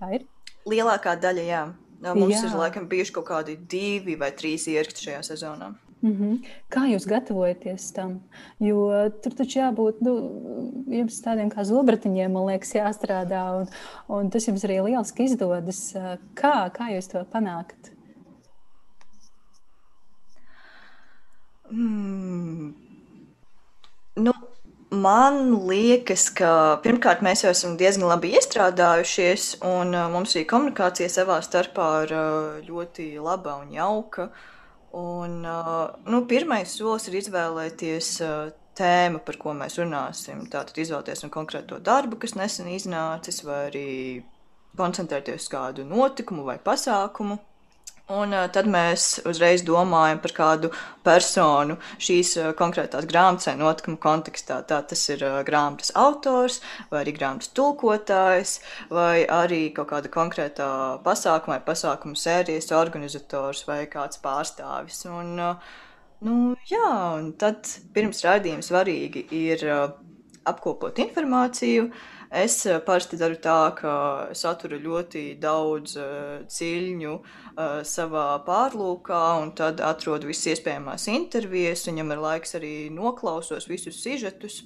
Tā 0.00 0.12
ir? 0.16 0.24
Lielākā 0.66 1.16
daļa, 1.20 1.44
jā. 1.46 1.64
Mums 2.06 2.36
jā. 2.36 2.46
ir 2.48 2.56
laikam 2.60 2.86
bijuši 2.88 3.14
kaut 3.16 3.28
kādi 3.28 3.56
divi 3.70 4.16
vai 4.20 4.30
trīs 4.36 4.66
ieraksti 4.70 5.08
šajā 5.08 5.22
sezonā. 5.30 5.70
Mm 6.02 6.12
-hmm. 6.12 6.44
Kā 6.68 6.84
jūs 6.92 7.06
gatavojaties 7.08 7.92
tam? 7.92 8.20
Jo 8.60 9.10
tur 9.22 9.32
taču 9.34 9.58
jābūt 9.58 10.00
nu, 10.00 10.12
jums 10.88 11.22
tādiem 11.24 11.48
kā 11.50 11.64
zobratiņiem, 11.64 12.32
man 12.32 12.46
liekas, 12.46 12.74
jāstrādā. 12.74 13.60
Un, 13.60 13.66
un 14.08 14.30
tas 14.30 14.48
jums 14.48 14.64
arī 14.64 14.82
lieliski 14.84 15.24
izdodas. 15.24 15.94
Kā, 16.34 16.70
kā 16.70 16.90
jūs 16.92 17.08
to 17.08 17.24
panākat? 17.32 17.92
Mm. 21.70 22.74
Nu, 24.16 24.32
man 24.90 25.66
liekas, 25.68 26.30
ka 26.30 26.80
pirmkārt 26.82 27.22
mēs 27.22 27.44
jau 27.44 27.50
esam 27.50 27.76
diezgan 27.76 28.08
labi 28.08 28.34
iestrādājušies, 28.36 29.64
un 29.64 29.94
uh, 29.94 30.10
mums 30.12 30.36
arī 30.36 30.44
komunikācija 30.44 31.08
savā 31.08 31.40
starpā 31.42 32.04
ir 32.04 32.12
uh, 32.12 32.68
ļoti 32.68 33.18
laba 33.18 33.56
un 33.56 33.72
jauka. 33.72 34.22
Uh, 34.22 34.55
Un, 34.92 35.40
nu, 36.06 36.20
pirmais 36.30 36.70
solis 36.78 37.08
ir 37.10 37.18
izvēlēties 37.18 38.10
tēmu, 38.76 39.20
par 39.26 39.38
ko 39.40 39.54
mēs 39.56 39.78
runāsim. 39.80 40.44
Tātad 40.52 40.78
izvēlēties 40.78 41.26
konkrēto 41.32 41.80
darbu, 41.82 42.20
kas 42.22 42.36
nesen 42.38 42.70
iznācis, 42.72 43.42
vai 43.46 43.60
arī 43.70 43.90
koncentrēties 44.76 45.46
uz 45.46 45.50
kādu 45.52 45.86
notikumu 45.88 46.44
vai 46.46 46.58
pasākumu. 46.62 47.38
Un 48.06 48.30
uh, 48.30 48.44
tad 48.54 48.68
mēs 48.70 49.16
uzreiz 49.26 49.64
domājam 49.66 50.20
par 50.22 50.32
kādu 50.34 50.68
personu 51.02 51.74
šīs 51.98 52.36
uh, 52.38 52.52
konkrētās 52.54 53.08
grāmatas 53.10 53.48
vai 53.50 53.56
notikuma 53.58 53.98
kontekstā. 53.98 54.60
Tā 54.62 54.78
tas 54.86 55.02
ir 55.10 55.24
uh, 55.26 55.40
grāmatas 55.48 55.90
autors, 55.98 56.60
vai 56.92 57.00
arī 57.02 57.16
grāmatas 57.16 57.50
tulkotājs, 57.58 58.60
vai 58.94 59.24
arī 59.26 59.72
kaut 59.74 59.90
kāda 59.90 60.12
konkrētā 60.14 60.68
pasākuma 61.02 61.56
vai 61.56 61.66
pasākuma 61.66 62.14
sērijas 62.14 62.70
organizators 62.78 63.64
vai 63.66 63.80
kāds 63.90 64.22
pārstāvis. 64.22 65.02
Un, 65.10 65.34
uh, 65.42 65.74
nu, 66.22 66.54
jā, 66.70 66.92
un 67.18 67.32
tad 67.42 67.66
pirms 67.96 68.22
raidījuma 68.22 68.62
svarīgi 68.62 69.26
ir 69.34 69.66
uh, 69.66 69.88
apkopot 70.46 71.02
informāciju. 71.02 71.90
Es 72.30 72.58
parasti 72.86 73.18
daru 73.20 73.38
tā, 73.42 73.58
ka 73.78 73.92
saturu 74.34 74.80
ļoti 74.82 75.24
daudz 75.40 75.96
uh, 76.00 76.40
ciļņu 76.50 77.18
savā 77.88 78.26
pārlūkā, 78.44 79.20
un 79.40 79.52
tad 79.56 79.80
atrodu 79.80 80.28
visas 80.28 80.56
iespējamās 80.56 81.06
intervijas, 81.08 81.86
un, 81.88 82.00
ja 82.00 82.04
man 82.04 82.18
ir 82.18 82.24
laiks, 82.24 82.56
arī 82.58 82.74
noklausos 82.92 83.68
visus 83.70 84.02
sižetus 84.02 84.64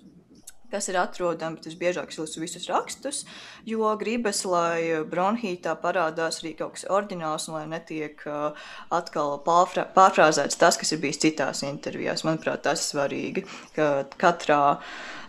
kas 0.71 0.89
ir 0.91 0.99
atrodami, 1.01 1.59
bet 1.59 1.69
visbiežāk 1.69 2.13
lasu 2.19 2.43
visus 2.43 2.67
rakstus, 2.71 3.25
jo 3.69 3.91
gribas, 4.01 4.43
lai 4.49 5.03
bronhītā 5.11 5.75
parādās 5.83 6.41
arī 6.43 6.55
kaut 6.59 6.77
kas 6.77 6.87
oriģināls, 6.91 7.49
un 7.51 7.59
lai 7.59 7.65
netiek 7.71 8.23
uh, 8.29 8.69
atkal 8.95 9.39
pārfra 9.47 9.87
pārfrāzēts 9.97 10.61
tas, 10.61 10.79
kas 10.81 10.93
ir 10.95 11.03
bijis 11.03 11.23
citās 11.25 11.65
intervijās. 11.67 12.25
Manuprāt, 12.27 12.63
tas 12.67 12.85
ir 12.85 12.91
svarīgi, 12.95 13.47
ka 13.77 13.91
katrā 14.21 14.63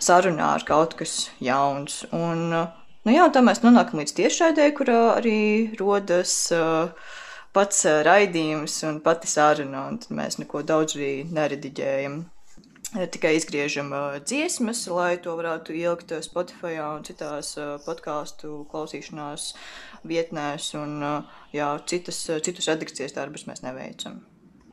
sarunā 0.02 0.54
ir 0.60 0.68
kaut 0.68 0.96
kas 1.00 1.30
jauns. 1.44 2.04
Un, 2.16 2.48
uh, 2.54 2.78
nu 3.08 3.18
jā, 3.18 3.28
tā 3.34 3.44
mēs 3.46 3.64
nonākam 3.66 4.04
līdz 4.04 4.18
tiešraidē, 4.22 4.72
kurā 4.78 5.02
arī 5.16 5.40
rodas 5.80 6.36
uh, 6.56 6.94
pats 7.56 7.86
raidījums 8.08 8.78
un 8.88 9.02
pati 9.04 9.30
saruna, 9.32 9.88
un 9.92 10.00
mēs 10.16 10.40
neko 10.42 10.64
daudz 10.68 10.96
arī 11.00 11.16
nerediģējam. 11.32 12.22
Tikai 12.92 13.38
izgriežam 13.38 13.94
uh, 13.96 14.18
dziesmas, 14.20 14.82
lai 14.92 15.14
to 15.24 15.32
varētu 15.40 15.72
ielikt 15.80 16.12
Spotify 16.26 16.76
un 16.84 17.06
citās 17.08 17.54
uh, 17.56 17.78
podkāstu 17.86 18.66
klausīšanās 18.72 19.54
vietnēs, 20.04 20.74
un 20.76 21.00
uh, 21.00 21.40
jā, 21.56 21.70
citas, 21.88 22.20
citus 22.44 22.68
redakcijas 22.68 23.16
darbus 23.16 23.48
mēs 23.48 23.64
neveicam. 23.64 24.20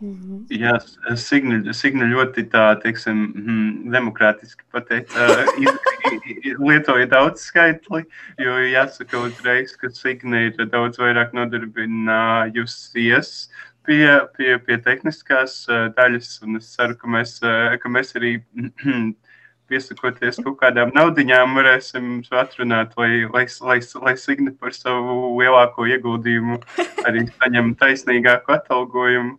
Mm 0.00 0.14
-hmm. 0.14 0.46
Jā, 0.50 0.78
Signa, 1.16 1.72
Signa 1.72 2.04
ļoti 2.04 2.48
tā, 2.50 2.82
teiksim, 2.82 3.32
mm, 3.34 3.90
demokrātiski 3.92 4.62
pateica, 4.72 5.44
lietoja 6.68 7.06
daudz 7.06 7.40
skaitli, 7.40 8.04
jo 8.38 8.58
jāsaka 8.58 9.18
uzreiz, 9.18 9.76
ka 9.76 9.90
Signa 9.90 10.40
ir 10.40 10.66
daudz 10.66 10.98
vairāk 10.98 11.32
nodarbinājusies 11.32 13.50
pie, 13.88 14.04
pie, 14.37 14.52
pie 14.64 14.76
tehniskās 14.85 15.62
daļas, 15.97 16.35
un 16.45 16.61
es 16.61 16.68
ceru, 16.75 16.97
ka 17.00 17.09
mēs, 17.11 17.38
ka 17.80 17.92
mēs 17.92 18.14
arī 18.21 18.37
piesakoties 19.68 20.40
kaut 20.45 20.59
kādām 20.61 20.92
naudiņām, 20.97 21.57
varēsim 21.57 22.12
atrunāt, 22.42 22.95
lai, 23.00 23.25
lai, 23.33 23.47
lai, 23.71 23.80
lai 24.04 24.14
Signa 24.21 24.52
par 24.61 24.76
savu 24.76 25.35
lielāko 25.38 25.88
ieguldījumu 25.88 26.61
arī 27.09 27.26
saņem 27.40 27.75
taisnīgāku 27.80 28.57
atalgojumu. 28.59 29.37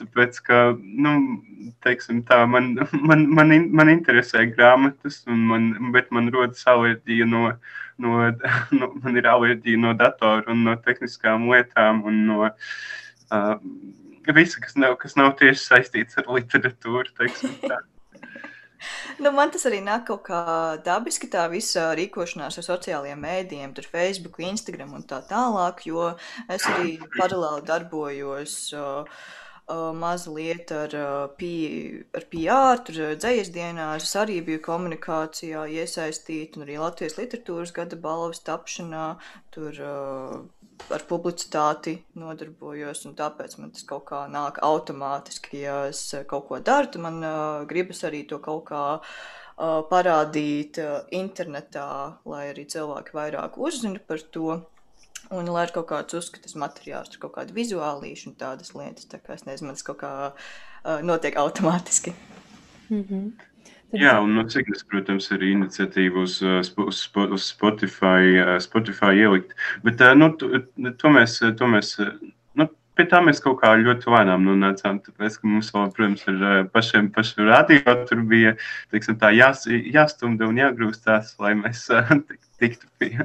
Tāpēc, 0.00 0.38
ka, 0.46 0.58
nu, 0.80 1.12
teiksim 1.84 2.22
tā, 2.28 2.40
man, 2.48 2.72
man, 3.10 3.26
man, 3.36 3.52
man 3.74 3.92
interesē 3.92 4.46
grāmatas, 4.48 5.22
man, 5.26 5.74
bet 5.94 6.10
man 6.14 6.30
rodas 6.34 6.62
alerģija 6.70 7.28
no, 7.28 7.52
no, 8.00 8.16
no, 8.78 8.92
man 9.02 9.20
ir 9.20 9.28
alerģija 9.34 9.82
no 9.82 9.94
datora 9.98 10.54
un 10.54 10.64
no 10.70 10.78
tehniskām 10.86 11.50
lietām 11.52 12.02
un 12.08 12.24
no 12.30 12.42
uh, 12.48 12.74
visa, 14.34 14.60
kas 14.60 14.76
nav, 14.76 14.96
kas 15.00 15.16
nav 15.18 15.34
tieši 15.40 15.62
saistīts 15.62 16.20
ar 16.20 16.30
literatūru, 16.36 17.16
teiksim 17.18 17.56
tā. 17.64 17.80
Nu, 19.20 19.28
man 19.36 19.50
tas 19.52 19.66
arī 19.68 19.82
nāk 19.84 20.06
kaut 20.08 20.22
kā 20.24 20.38
dabiski, 20.84 21.28
tā 21.28 21.42
visa 21.52 21.90
rīkošanās 21.98 22.56
ar 22.56 22.64
sociālajiem 22.64 23.20
mēdījiem, 23.20 23.74
tur 23.76 23.84
Facebook, 23.84 24.38
Instagram 24.40 24.94
un 24.96 25.04
tā 25.04 25.18
tālāk, 25.28 25.82
jo 25.90 26.06
es 26.48 26.64
arī 26.70 26.94
paralēli 27.18 27.66
darbojos 27.68 28.54
uh, 28.72 29.18
uh, 29.70 29.90
mazliet 29.96 30.72
ar, 30.72 30.96
uh, 30.96 31.26
P, 31.36 31.50
ar 32.16 32.26
PR, 32.32 32.80
tur 32.86 33.02
dzējas 33.20 33.52
dienās, 33.54 34.08
arī 34.22 34.40
biju 34.46 34.62
komunikācijā 34.64 35.66
iesaistīta, 35.76 36.56
un 36.56 36.66
arī 36.66 36.80
Latvijas 36.80 37.18
literatūras 37.20 37.74
gada 37.76 38.00
balvas 38.00 38.42
tapšanā, 38.48 39.06
tur 39.54 39.84
uh, 39.84 40.40
ar 40.90 41.04
publicitāti 41.08 41.96
nodarbojos, 42.18 43.04
un 43.08 43.14
tāpēc 43.18 43.56
man 43.60 43.72
tas 43.74 43.84
kaut 43.88 44.06
kā 44.10 44.24
nāk 44.32 44.60
automātiski. 44.64 45.62
Ja 45.66 45.76
es 45.90 46.02
kaut 46.30 46.48
ko 46.48 46.60
daru, 46.64 46.90
tad 46.90 47.04
man 47.04 47.20
uh, 47.20 47.62
gribas 47.70 48.02
arī 48.08 48.24
to 48.30 48.40
kaut 48.42 48.64
kā 48.70 48.82
uh, 48.98 49.80
parādīt 49.90 50.80
uh, 50.82 51.00
internetā, 51.14 51.88
lai 52.24 52.46
arī 52.50 52.66
cilvēki 52.70 53.16
vairāk 53.16 53.58
uzzina 53.60 54.02
par 54.06 54.24
to. 54.34 54.60
Un, 55.30 55.46
lai 55.46 55.66
ir 55.66 55.70
kaut 55.74 55.86
kāds 55.92 56.16
uzskatas 56.16 56.56
materiāls, 56.58 57.18
kaut 57.20 57.36
kāda 57.36 57.54
vizuālīša 57.54 58.30
un 58.30 58.38
tādas 58.40 58.72
lietas, 58.74 59.06
tā 59.06 59.20
kā 59.22 59.36
es 59.36 59.44
nezinu, 59.46 59.76
tas 59.76 59.86
kaut 59.86 60.00
kā 60.00 60.12
uh, 60.32 60.98
notiek 61.06 61.36
automātiski. 61.38 62.16
Mm 62.90 63.04
-hmm. 63.04 63.49
Tad... 63.90 63.98
Jā, 63.98 64.12
un 64.22 64.36
no 64.38 64.44
Cignas, 64.46 64.84
protams, 64.86 65.26
ir 65.34 65.42
iniciatīva 65.48 66.22
uz, 66.22 66.36
uz, 66.46 67.00
uz 67.26 67.46
Spotify, 67.48 68.36
Spotify 68.62 69.16
ielikt. 69.18 69.56
Bet 69.82 70.02
nu, 70.18 70.30
to, 70.38 70.60
to 71.00 71.10
mēs, 71.10 71.40
to 71.58 71.70
mēs 71.70 71.96
nu, 72.54 72.68
pie 72.94 73.06
tā 73.10 73.22
mēs 73.26 73.42
kaut 73.42 73.58
kā 73.64 73.72
ļoti 73.80 74.12
lēnām 74.14 74.46
nonācām. 74.46 75.00
Tāpēc, 75.06 75.40
ka 75.40 75.50
mums, 75.50 75.72
vēl, 75.74 75.90
protams, 75.96 76.22
ir 76.30 76.68
pašiem, 76.74 77.10
pašiem 77.16 77.50
radio, 77.50 77.96
tur 78.06 78.22
bija 78.30 78.54
teiksim, 78.94 79.18
tā, 79.18 79.32
jās, 79.34 79.66
jāstumda 79.66 80.46
un 80.46 80.62
jāgrūstās, 80.62 81.34
lai 81.42 81.56
mēs 81.58 81.88
tiktu 82.62 82.86
pie 83.02 83.16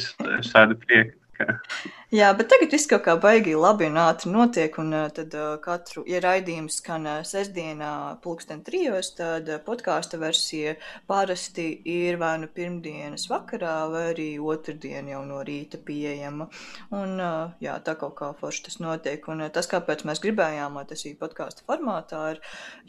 šāda 0.00 0.78
prieka. 0.80 1.18
Jā, 2.18 2.28
bet 2.36 2.48
tagad 2.52 2.72
viss 2.74 2.88
kaut 2.90 3.02
kā 3.06 3.14
baigi 3.20 3.54
labi 3.58 3.88
un 3.88 3.98
ātri 3.98 4.30
notiek, 4.30 4.76
un 4.78 4.94
tad 5.16 5.34
katru, 5.64 6.04
ja 6.08 6.20
raidījums 6.22 6.78
skan 6.80 7.08
sestdienā 7.26 7.90
pulksten 8.24 8.62
trijos, 8.66 9.10
tad 9.18 9.50
podkāsta 9.66 10.20
versija 10.22 10.76
parasti 11.10 11.66
ir 11.90 12.18
vai 12.20 12.36
nu 12.42 12.48
pirmdienas 12.54 13.26
vakarā, 13.30 13.76
vai 13.90 14.04
arī 14.12 14.28
otrdien 14.38 15.10
jau 15.10 15.24
no 15.26 15.40
rīta 15.46 15.80
pieejama. 15.82 16.48
Un 16.94 17.18
jā, 17.64 17.78
tā 17.86 17.96
kaut 17.98 18.16
kā 18.20 18.30
forši 18.38 18.68
tas 18.68 18.78
notiek, 18.84 19.28
un 19.32 19.46
tas, 19.54 19.68
kāpēc 19.70 20.06
mēs 20.08 20.22
gribējām, 20.24 20.78
lai 20.78 20.86
tas 20.90 21.04
ir 21.08 21.18
podkāsta 21.20 21.66
formātā, 21.66 22.22
ir, 22.36 22.42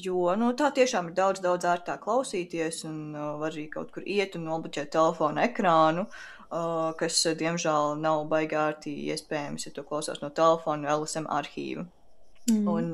jo, 0.08 0.28
nu, 0.38 0.54
tā 0.58 0.70
tiešām 0.76 1.10
ir 1.10 1.18
daudz, 1.18 1.42
daudz 1.46 1.68
ērtāk 1.74 2.04
klausīties, 2.06 2.84
un 2.90 3.18
var 3.42 3.52
arī 3.52 3.68
kaut 3.74 3.92
kur 3.96 4.06
iet 4.06 4.38
un 4.38 4.48
nobloķēt 4.52 4.94
telefonu 4.94 5.42
ekrānu. 5.48 6.06
Uh, 6.06 6.35
kas, 7.00 7.20
diemžēl, 7.40 7.96
nav 8.02 8.26
baigāti 8.32 8.94
iespējams, 9.12 9.68
ja 9.68 9.76
to 9.76 9.84
klausās 9.84 10.22
no 10.22 10.30
telefona 10.30 10.96
LSM 10.96 11.30
arhīva. 11.32 11.86
Mm. 12.46 12.68
Un, 12.70 12.90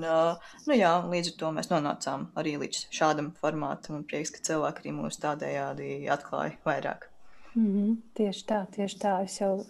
nu 0.67 0.75
jā, 0.77 0.91
līdz 1.11 1.33
ar 1.33 1.39
to 1.39 1.49
mēs 1.57 1.71
nonācām 1.71 2.29
arī 2.39 2.55
līdz 2.61 2.85
šādam 2.95 3.33
formātam, 3.41 3.97
un 3.99 4.05
prieks, 4.07 4.31
ka 4.31 4.43
cilvēki 4.47 4.85
arī 4.85 4.93
mūs 4.95 5.19
tādējādi 5.19 6.05
atklāja 6.13 6.55
vairāk. 6.67 7.09
Mm 7.55 7.67
-hmm. 7.67 7.95
Tieši 8.15 8.45
tā, 8.47 8.65
tieši 8.71 8.97
tā. 8.99 9.23
Es 9.23 9.41
jau 9.41 9.65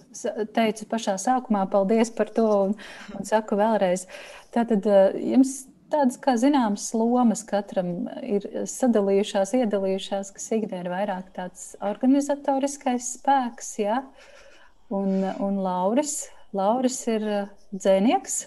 teicu 0.54 0.86
pašā 0.86 1.18
sākumā, 1.18 1.66
paldies 1.70 2.12
par 2.12 2.30
to, 2.30 2.64
un, 2.64 2.76
un 3.20 3.26
saku 3.26 3.56
vēlreiz. 3.56 4.06
Tātad 4.54 4.86
jums 5.18 5.66
tādas, 5.92 6.18
kā 6.22 6.36
zināmas 6.40 6.90
lomas 6.98 7.44
katram 7.48 8.08
ir 8.24 8.48
sadalījušās, 8.70 9.56
iedalījušās, 9.62 10.34
ka 10.36 10.44
Signe 10.44 10.84
ir 10.84 10.92
vairāk 10.92 11.32
tāds 11.36 11.74
organizatoriskais 11.84 13.14
spēks, 13.18 13.74
ja? 13.84 14.02
un, 14.92 15.24
un 15.40 15.60
Lauris, 15.64 16.30
Lauris 16.54 17.00
ir 17.08 17.28
uh, 17.28 17.50
dzēnieks. 17.72 18.42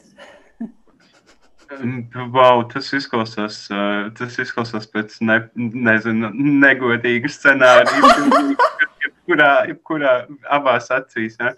Wow, 2.35 2.61
tas 2.71 2.91
izklausās, 2.95 3.65
uh, 3.73 4.11
tas 4.19 4.37
izklausās 4.43 4.87
pēc 4.93 5.17
ne, 5.25 5.41
nezinu, 5.57 6.31
negodīga 6.65 7.31
scenārija. 7.33 8.13
Jebkurā, 9.05 9.65
jebkurā 9.69 10.13
abās 10.53 10.91
acīs. 10.93 11.39
Ne? 11.41 11.55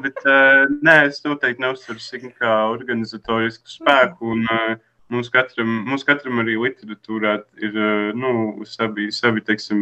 Bet 0.00 0.16
uh, 0.24 0.64
nē, 0.80 0.96
es 1.10 1.20
noteikti 1.26 1.60
neuzsveru 1.60 2.00
Signu 2.00 2.32
kā 2.40 2.54
organizatorisku 2.72 3.68
spēku. 3.68 4.32
Un, 4.32 4.46
uh, 4.48 4.91
Mums 5.12 5.28
katram, 5.32 5.70
mums 5.84 6.06
katram 6.08 6.40
arī 6.40 6.54
literatūrā 6.56 7.34
ir 7.60 7.74
eh, 7.76 8.10
nu, 8.16 8.64
savi, 8.68 9.10
savi 9.12 9.42
teiksim, 9.44 9.80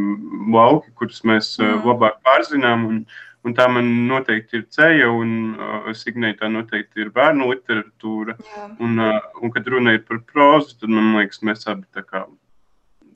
lauki, 0.54 0.90
kurus 0.98 1.20
mēs 1.28 1.52
mm. 1.60 1.84
labāk 1.86 2.18
pārzinām. 2.26 2.86
Un, 2.88 3.00
un 3.46 3.54
tā 3.56 3.68
man 3.70 3.86
noteikti 4.08 4.58
ir 4.58 4.66
ceļa, 4.74 5.10
un 5.14 5.30
uh, 5.54 5.90
Signē 5.96 6.32
tā 6.40 6.50
noteikti 6.52 7.04
ir 7.04 7.12
bērnu 7.14 7.46
literatūra. 7.52 8.34
Jā. 8.50 8.66
Un, 8.82 8.98
uh, 8.98 9.20
un, 9.40 9.54
kad 9.54 9.70
runa 9.70 9.94
ir 9.96 10.02
par 10.08 10.18
prózu, 10.32 10.74
tad 10.80 10.92
man 10.92 11.14
liekas, 11.16 11.44
mēs 11.46 11.62
abi 11.70 11.86
tā 11.94 12.02
kā. 12.04 12.26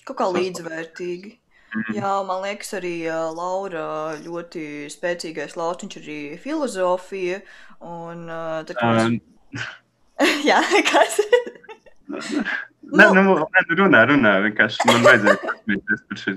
Kaut 0.06 0.20
kā 0.20 0.30
līdzvērtīgi. 0.36 1.34
Mm. 1.74 1.88
Jā, 1.98 2.16
man 2.28 2.44
liekas, 2.46 2.76
arī 2.78 2.96
Laura 3.34 3.86
ļoti 4.22 4.86
spēcīgais 4.94 5.58
lauciņš 5.58 5.98
arī 6.04 6.20
filozofija. 6.40 7.42
Un, 7.82 8.28
tā 8.70 8.78
kā 8.78 8.94
mēs... 9.00 9.18
uh, 9.58 9.72
Jā, 10.48 10.62
kas? 10.86 11.18
Nē, 12.08 13.06
nu, 13.16 13.22
nu, 13.22 13.36
runā, 13.78 14.02
runā. 14.08 14.34
Vienkārši 14.44 14.90
man 14.90 15.06
vajadzēja 15.06 15.38
pasmieties 15.44 16.04
par 16.10 16.20
šo. 16.20 16.34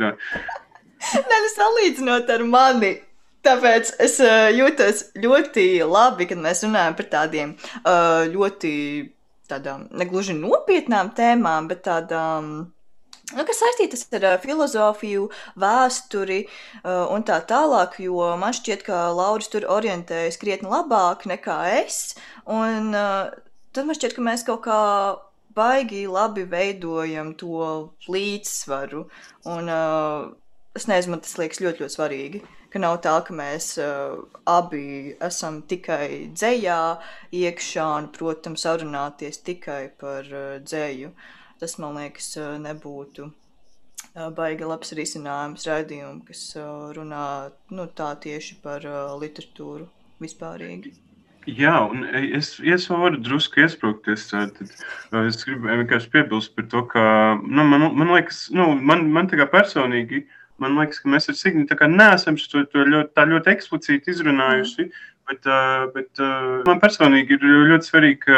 Nē, 1.18 1.42
nu, 1.44 1.52
salīdzinot 1.54 2.32
ar 2.34 2.46
mani. 2.48 2.94
Tāpēc 3.46 3.94
es 4.04 4.18
uh, 4.24 4.48
jūtos 4.52 5.04
ļoti 5.24 5.68
labi, 5.88 6.28
kad 6.28 6.40
mēs 6.42 6.66
runājam 6.66 6.96
par 6.98 7.08
tādiem 7.12 7.54
uh, 7.56 8.26
ļoti 8.32 8.72
tādām 9.48 9.86
negluži 9.96 10.36
nopietnām 10.36 11.14
tēmām, 11.16 11.70
bet 11.70 11.86
tādām. 11.86 12.50
Nu, 13.36 13.44
kas 13.44 13.60
saistītas 13.60 14.06
ar 14.18 14.26
uh, 14.34 14.36
filozofiju, 14.44 15.28
vēsturi 15.60 16.42
un 16.88 17.24
tā 17.28 17.42
tālāk, 17.48 18.00
jo 18.04 18.34
man 18.40 18.56
šķiet, 18.56 18.84
ka 18.88 19.06
Lauris 19.16 19.52
tur 19.52 19.68
orientējas 19.78 20.40
krietni 20.42 20.72
labāk 20.72 21.28
nekā 21.30 21.60
es. 21.84 22.16
Un 22.48 22.92
tad 22.96 23.84
man 23.84 24.00
šķiet, 24.00 24.16
ka 24.16 24.28
mēs 24.28 24.48
kaut 24.48 24.64
kā 24.68 24.82
baigi 25.58 26.04
labi 26.12 26.46
veidojam 26.52 27.34
to 27.41 27.72
līdzsvaru. 28.13 29.06
Un, 29.54 29.72
uh, 29.74 30.30
es 30.78 30.88
nezinu, 30.89 31.15
man 31.15 31.24
tas 31.26 31.38
liekas 31.41 31.62
ļoti, 31.63 31.84
ļoti 31.84 31.96
svarīgi. 31.98 32.43
Ka 32.74 32.82
nav 32.84 33.00
tā, 33.06 33.15
ka 33.26 33.34
mēs 33.36 33.72
uh, 33.82 34.20
abi 34.52 35.15
esam 35.24 35.62
tikai 35.72 36.30
dzējā, 36.36 36.80
iekšā 37.41 37.88
un, 38.02 38.12
protams, 38.17 38.67
sarunāties 38.67 39.41
tikai 39.48 39.82
par 40.02 40.30
uh, 40.30 40.48
dzēju. 40.63 41.12
Tas, 41.62 41.78
man 41.82 41.98
liekas, 42.02 42.34
uh, 42.41 42.56
nebūtu 42.62 43.32
baigi 44.38 44.65
labs 44.65 44.93
risinājums 44.98 45.67
raidījumam, 45.70 46.24
kas 46.26 46.41
runā 46.98 47.26
nu, 47.70 47.86
tā 48.00 48.08
tieši 48.24 48.58
par 48.63 48.86
literatūru 49.22 49.86
vispārīgi. 50.24 50.96
Jā, 51.48 51.78
un 51.88 52.04
es, 52.12 52.58
es 52.60 52.90
varu 52.92 53.20
drusku 53.24 53.62
iesprūkties. 53.64 54.26
Tad 54.34 54.58
es 55.24 55.44
gribēju 55.48 55.84
vienkārši 55.84 56.10
piebilst 56.12 56.56
par 56.58 56.68
to, 56.72 56.82
ka 56.92 57.04
nu, 57.44 57.64
man, 57.64 57.86
man 57.96 58.12
liekas, 58.12 58.48
nu, 58.52 58.74
man, 58.76 59.06
man 59.16 59.30
personīgi, 59.32 60.26
man 60.60 60.76
liekas, 60.76 61.00
ka 61.00 61.14
mēs 61.14 61.30
ar 61.32 61.38
Signi 61.40 61.68
neesam 61.94 62.36
to, 62.36 62.66
to 62.68 62.84
ļoti, 62.84 63.14
tā 63.16 63.28
ļoti 63.32 63.54
eksplicīti 63.54 64.12
izrunājuši. 64.12 64.90
Mm. 64.90 65.06
Bet, 65.28 65.48
bet 65.92 66.22
man 66.68 66.80
personīgi 66.80 67.36
ir 67.36 67.42
ļoti 67.44 67.90
svarīgi, 67.90 68.20
ka 68.24 68.38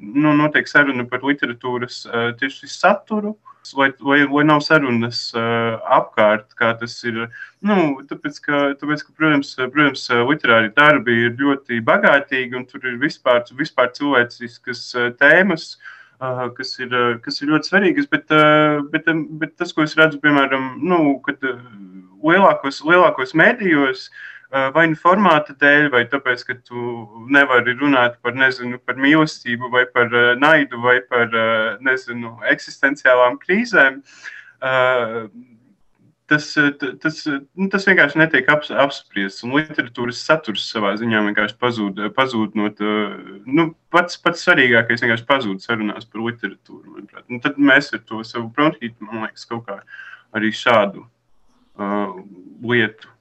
nu, 0.00 0.32
notiek 0.34 0.66
saruna 0.66 1.04
par 1.06 1.22
literatūras 1.22 2.00
tieši 2.40 2.70
saturu 2.70 3.36
lai, 3.74 3.88
lai, 4.00 4.20
lai 4.30 4.44
nav 4.46 4.62
sarunas 4.64 5.20
uh, 5.36 5.76
apkārt, 5.96 6.52
kā 6.58 6.72
tas 6.80 6.94
ir. 7.08 7.26
Nu, 7.66 7.98
tāpēc, 8.10 8.38
ka, 8.44 8.62
tāpēc, 8.80 9.02
ka, 9.06 9.14
protams, 9.18 9.54
protams, 9.74 10.06
literāri 10.30 10.72
darbi 10.76 11.16
ir 11.26 11.34
ļoti 11.40 11.80
bagātīgi 11.86 12.58
un 12.58 12.68
tur 12.70 12.86
ir 12.86 13.00
vispār, 13.02 13.42
vispār 13.58 13.92
cilvēciskas 13.96 14.86
tēmas. 15.20 15.76
Uh, 16.16 16.46
kas, 16.56 16.70
ir, 16.80 16.94
kas 17.20 17.42
ir 17.42 17.50
ļoti 17.50 17.68
svarīgas, 17.68 18.06
bet, 18.08 18.30
uh, 18.32 18.78
bet, 18.88 19.10
bet 19.36 19.50
tas, 19.60 19.74
ko 19.76 19.84
es 19.84 19.92
redzu, 19.98 20.16
piemēram, 20.22 20.78
nu, 20.80 21.18
kad 21.26 21.42
lielākos, 22.24 22.78
lielākos 22.88 23.34
mēdījos, 23.36 24.06
uh, 24.08 24.35
vai 24.74 24.86
nu 24.90 24.98
formāta 25.00 25.54
dēļ, 25.58 25.88
vai 25.94 26.04
tāpēc, 26.10 26.44
ka 26.48 26.56
tu 26.66 26.84
nevari 27.32 27.74
runāt 27.78 28.20
par, 28.22 28.36
nezinu, 28.38 28.78
par 28.86 28.98
mīlestību, 29.00 29.70
vai 29.72 29.84
par 29.92 30.12
naidu, 30.40 30.80
vai 30.84 31.00
par 31.10 31.34
nezinu, 31.84 32.36
eksistenciālām 32.52 33.40
krīzēm. 33.42 34.00
Tas, 36.26 36.46
tas, 37.02 37.18
nu, 37.54 37.68
tas 37.70 37.84
vienkārši 37.86 38.18
netiek 38.18 38.48
aps, 38.50 38.72
apspriests, 38.74 39.44
literatūras 39.46 40.24
saturs 40.26 40.64
savā 40.72 40.96
ziņā 40.98 41.20
vienkārši 41.28 41.54
pazūd, 41.62 42.00
pazūd 42.16 42.56
no 42.58 42.70
tā. 42.74 42.94
Nu, 43.46 43.68
pats, 43.94 44.18
pats 44.18 44.42
svarīgākais 44.42 45.04
vienkārši 45.04 45.26
pazūd 45.28 45.62
sarunās 45.62 46.08
par 46.10 46.24
literatūru. 46.26 46.96
Un 47.30 47.42
tad 47.44 47.60
mēs 47.62 47.92
ar 47.94 48.02
to 48.08 48.24
savu 48.26 48.50
bronhītu, 48.56 48.98
man 49.06 49.22
liekas, 49.28 49.46
kaut 49.46 49.68
kā 49.68 49.78
arī 50.34 50.50
šādu 50.50 51.04
uh, 51.06 52.18
lietu 52.66 53.14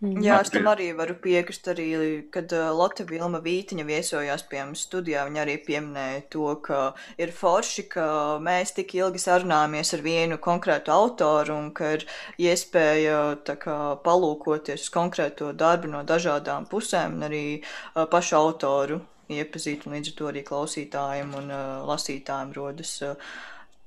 Mm. 0.00 0.22
Jā, 0.24 0.38
es 0.40 0.48
tam 0.48 0.64
arī 0.70 0.86
varu 0.96 1.12
piekrist. 1.20 1.66
Arī, 1.68 1.90
kad 2.32 2.52
uh, 2.56 2.70
Lotte 2.72 3.04
Vilma 3.04 3.42
Vītiņa 3.44 3.84
viesojās 3.84 4.46
pie 4.48 4.62
mums 4.62 4.86
studijā, 4.86 5.26
viņa 5.28 5.42
arī 5.42 5.58
pieminēja 5.66 6.22
to, 6.32 6.46
ka 6.64 6.78
ir 7.20 7.34
forši, 7.36 7.84
ka 7.92 8.06
mēs 8.40 8.72
tik 8.78 8.94
ilgi 8.96 9.20
sarunājamies 9.20 9.92
ar 9.98 10.04
vienu 10.06 10.40
konkrētu 10.40 10.94
autoru 10.94 11.58
un 11.58 11.68
ka 11.76 11.92
ir 11.98 12.08
iespēja 12.40 13.20
kā, 13.44 13.78
palūkoties 14.06 14.88
uz 14.88 14.90
konkrēto 14.94 15.52
darbu 15.52 15.92
no 15.92 16.00
dažādām 16.08 16.64
pusēm 16.72 17.20
un 17.20 17.28
arī 17.28 17.44
uh, 17.60 18.06
pašu 18.08 18.40
autoru 18.40 19.02
iepazīt, 19.30 19.84
un 19.84 19.98
līdz 19.98 20.14
ar 20.14 20.16
to 20.16 20.32
arī 20.32 20.48
klausītājiem 20.48 21.36
un 21.42 21.52
uh, 21.52 21.64
lasītājiem 21.92 22.56
rodas 22.56 22.96
uh, 23.04 23.34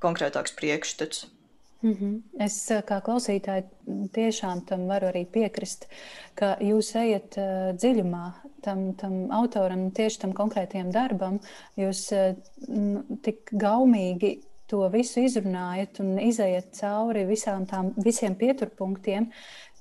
konkrētāks 0.06 0.54
priekšstats. 0.62 1.26
Mm 1.84 1.94
-hmm. 1.94 2.22
Es 2.40 2.72
eh, 2.72 2.82
kā 2.82 3.02
klausītāji 3.02 3.64
tiešām 4.14 4.62
tam 4.66 4.88
varu 4.88 5.08
arī 5.08 5.26
piekrist, 5.26 5.88
ka 6.36 6.56
jūs 6.60 6.96
ejat 6.96 7.38
uh, 7.38 7.76
dziļumā 7.76 8.34
tam, 8.62 8.94
tam 8.94 9.32
autoram, 9.32 9.92
tieši 9.92 10.20
tam 10.20 10.34
konkrētajam 10.34 10.92
darbam. 10.92 11.40
Jūs 11.78 12.12
uh, 12.16 12.36
tik 13.22 13.52
gaumīgi 13.52 14.40
to 14.68 14.88
visu 14.90 15.20
izrunājat 15.20 16.00
un 16.00 16.16
izējat 16.20 16.72
cauri 16.80 17.26
visām 17.30 17.66
tām, 17.70 17.92
visiem 17.98 18.36
pieturpunktiem. 18.36 19.30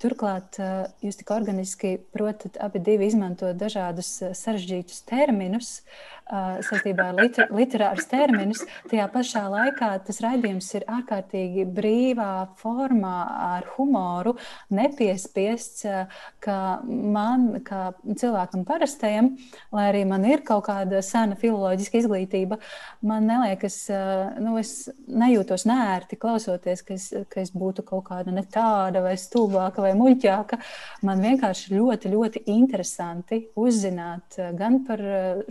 Turklāt 0.03 0.57
jūs 1.03 1.15
tik 1.19 1.29
organiski 1.31 1.93
protat 2.11 2.57
abi 2.59 2.81
divi 2.83 3.07
izmantot 3.07 3.55
dažādus 3.55 4.09
sarežģītus 4.35 5.05
terminus, 5.07 5.77
saistībā 6.63 7.09
ar 7.11 7.17
liter, 7.17 7.49
literārus 7.53 8.07
terminus. 8.09 8.63
Tajā 8.89 9.05
pašā 9.11 9.43
laikā 9.51 9.89
tas 10.07 10.19
raidījums 10.23 10.69
ir 10.77 10.85
ārkārtīgi 10.89 11.65
brīvā 11.75 12.31
formā, 12.59 13.15
ar 13.57 13.67
humoru, 13.75 14.35
nepiespiests, 14.73 15.83
ka 16.43 16.57
man, 16.85 17.61
kā 17.65 17.91
cilvēkam 18.07 18.63
parastajam, 18.67 19.33
lai 19.75 19.87
arī 19.91 20.03
man 20.09 20.25
ir 20.29 20.45
kaut 20.47 20.65
kāda 20.69 21.03
sena 21.05 21.37
filoloģiska 21.39 22.01
izglītība, 22.01 22.59
man 23.03 23.27
neliekas, 23.29 23.77
nu, 24.43 24.55
es 24.61 24.89
nejūtos 25.07 25.67
nērti 25.69 26.19
klausoties, 26.19 26.85
ka 26.87 26.97
es, 26.97 27.09
ka 27.29 27.43
es 27.43 27.53
būtu 27.53 27.85
kaut 27.87 28.07
kāda 28.09 28.33
ne 28.33 28.45
tāda 28.47 29.03
vai 29.03 29.15
stulbāka 29.19 29.83
vai 29.83 29.92
muļķāka. 29.97 30.59
Man 31.07 31.23
vienkārši 31.23 31.73
ļoti, 31.75 32.11
ļoti 32.13 32.43
interesanti 32.53 33.41
uzzināt 33.59 34.39
gan 34.57 34.81
par 34.87 35.01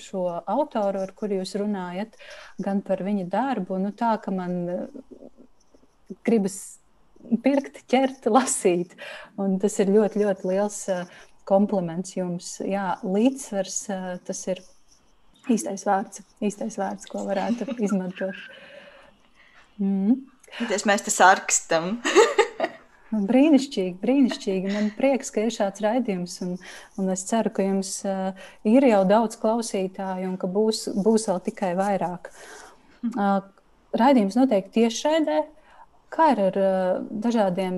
šo 0.02 0.26
autoru, 0.46 1.02
ar 1.02 1.12
kuru 1.16 1.40
jūs 1.40 1.56
runājat, 1.60 2.16
gan 2.62 2.82
par 2.84 3.02
viņa 3.04 3.26
darbu. 3.30 3.78
Nu, 3.82 3.92
tā 3.96 4.14
ka 4.22 4.32
man 4.34 4.56
eh, 4.68 4.86
gribas 6.26 6.58
pirkt, 7.44 7.82
ķert, 7.90 8.26
lasīt. 8.32 8.96
Un 9.40 9.58
tas 9.62 9.78
ir 9.82 9.92
ļoti, 9.92 10.22
ļoti 10.24 10.50
liels 10.50 10.80
eh, 10.92 11.06
kompliments 11.48 12.16
jums. 12.16 12.54
Jā, 12.66 12.96
līdzsvars 13.06 13.78
eh, 13.92 14.10
tas 14.26 14.44
ir 14.52 14.62
īstais 15.50 15.86
vārds, 15.88 16.22
īstais 16.44 16.78
vārds 16.80 17.08
ko 17.10 17.26
varētu 17.28 17.70
izmantot. 17.78 18.36
Mm. 19.80 20.18
Mēs 20.68 21.02
te 21.02 21.10
sārkstam. 21.10 21.94
Brīnišķīgi, 23.12 23.96
brīnišķīgi. 24.00 24.72
Man 24.72 24.90
prieks, 24.96 25.30
ka 25.34 25.44
ir 25.44 25.52
šāds 25.52 25.82
raidījums, 25.84 26.38
un, 26.46 26.54
un 27.00 27.12
es 27.12 27.24
ceru, 27.28 27.52
ka 27.52 27.66
jums 27.66 27.90
uh, 28.08 28.30
ir 28.68 28.86
jau 28.88 29.02
daudz 29.08 29.36
klausītāju 29.42 30.30
un 30.30 30.38
ka 30.40 30.48
būs, 30.48 30.86
būs 30.96 31.28
vēl 31.28 31.42
tikai 31.50 31.74
vairāk. 31.76 32.30
Uh, 33.12 33.42
raidījums 33.98 34.38
noteikti 34.38 34.80
tiešraidē. 34.80 35.42
Kā 36.12 36.26
ir 36.34 36.40
ar 36.44 36.56
dažādiem 37.24 37.76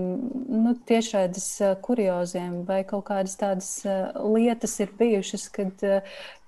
nu, 0.51 0.73
tiešraides 0.89 1.47
kurioziem, 1.87 2.65
vai 2.67 2.81
kaut 2.83 3.05
kādas 3.07 3.37
tādas 3.39 3.69
lietas 4.19 4.75
ir 4.83 4.91
bijušas, 4.99 5.45
kad, 5.55 5.85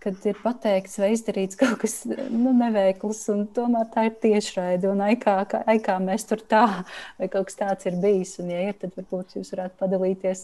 kad 0.03 0.27
ir 0.27 0.41
pateikts 0.43 0.99
vai 0.99 1.13
izdarīts 1.15 1.59
kaut 1.61 1.77
kas 1.85 2.01
nu, 2.07 2.51
neveikls, 2.59 3.21
un 3.31 3.45
tomēr 3.55 3.87
tā 3.95 4.09
ir 4.09 4.17
tiešraide, 4.25 4.89
un 4.91 5.05
ai 5.07 5.15
kā, 5.23 5.37
ai 5.63 5.77
kā 5.85 6.01
mēs 6.03 6.27
tur 6.27 6.43
tā, 6.43 6.65
vai 7.21 7.31
kaut 7.31 7.53
kas 7.53 7.61
tāds 7.61 7.87
ir 7.87 8.01
bijis, 8.03 8.35
un 8.43 8.51
ja 8.51 8.65
ir, 8.67 8.75
tad 8.83 8.99
varbūt 8.99 9.39
jūs 9.39 9.55
varētu 9.55 9.79
padalīties. 9.85 10.43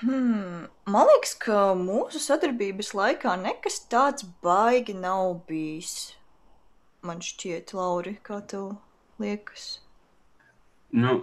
Hmm, 0.00 0.66
man 0.90 1.08
liekas, 1.12 1.38
ka 1.46 1.62
mūsu 1.78 2.18
sadarbības 2.22 2.90
laikā 2.94 3.38
nekas 3.38 3.80
tāds 3.90 4.26
baigi 4.42 4.98
nav 4.98 5.44
bijis. 5.46 6.16
Man 7.06 7.22
šķiet, 7.22 7.70
Lauri, 7.78 8.18
kā 8.26 8.42
tev 8.50 8.76
liekas? 9.22 9.66
Nu, 10.94 11.20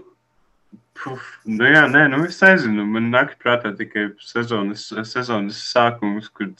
Puf, 0.95 1.23
nu 1.43 1.67
jā, 1.67 1.81
nē, 1.91 2.05
nu 2.13 2.21
es 2.23 2.37
nezinu. 2.39 2.85
Man 2.87 3.09
nāk 3.11 3.33
prātā 3.41 3.73
tikai 3.75 4.05
sezonas, 4.23 4.87
sezonas 5.09 5.57
sākums, 5.73 6.29
kad 6.31 6.53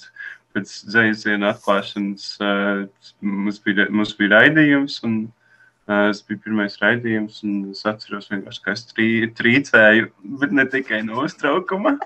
pēc 0.56 0.74
dzēdziena 0.92 1.54
atklāšanas 1.54 2.26
uh, 2.44 2.84
mums, 3.24 3.62
bija, 3.64 3.88
mums 3.96 4.12
bija 4.20 4.34
raidījums. 4.36 5.00
Un, 5.08 5.14
uh, 5.32 5.32
tas 5.88 6.20
bija 6.28 6.44
pirmais 6.44 6.76
raidījums, 6.82 7.36
un 7.48 7.52
es 7.72 7.82
atceros 7.88 8.30
vienkārši, 8.32 8.62
ka 8.66 8.70
es 8.76 8.84
trī, 8.92 9.10
trīcēju, 9.40 10.06
bet 10.44 10.52
ne 10.60 10.66
tikai 10.76 11.00
no 11.08 11.16
uztraukuma. 11.24 11.92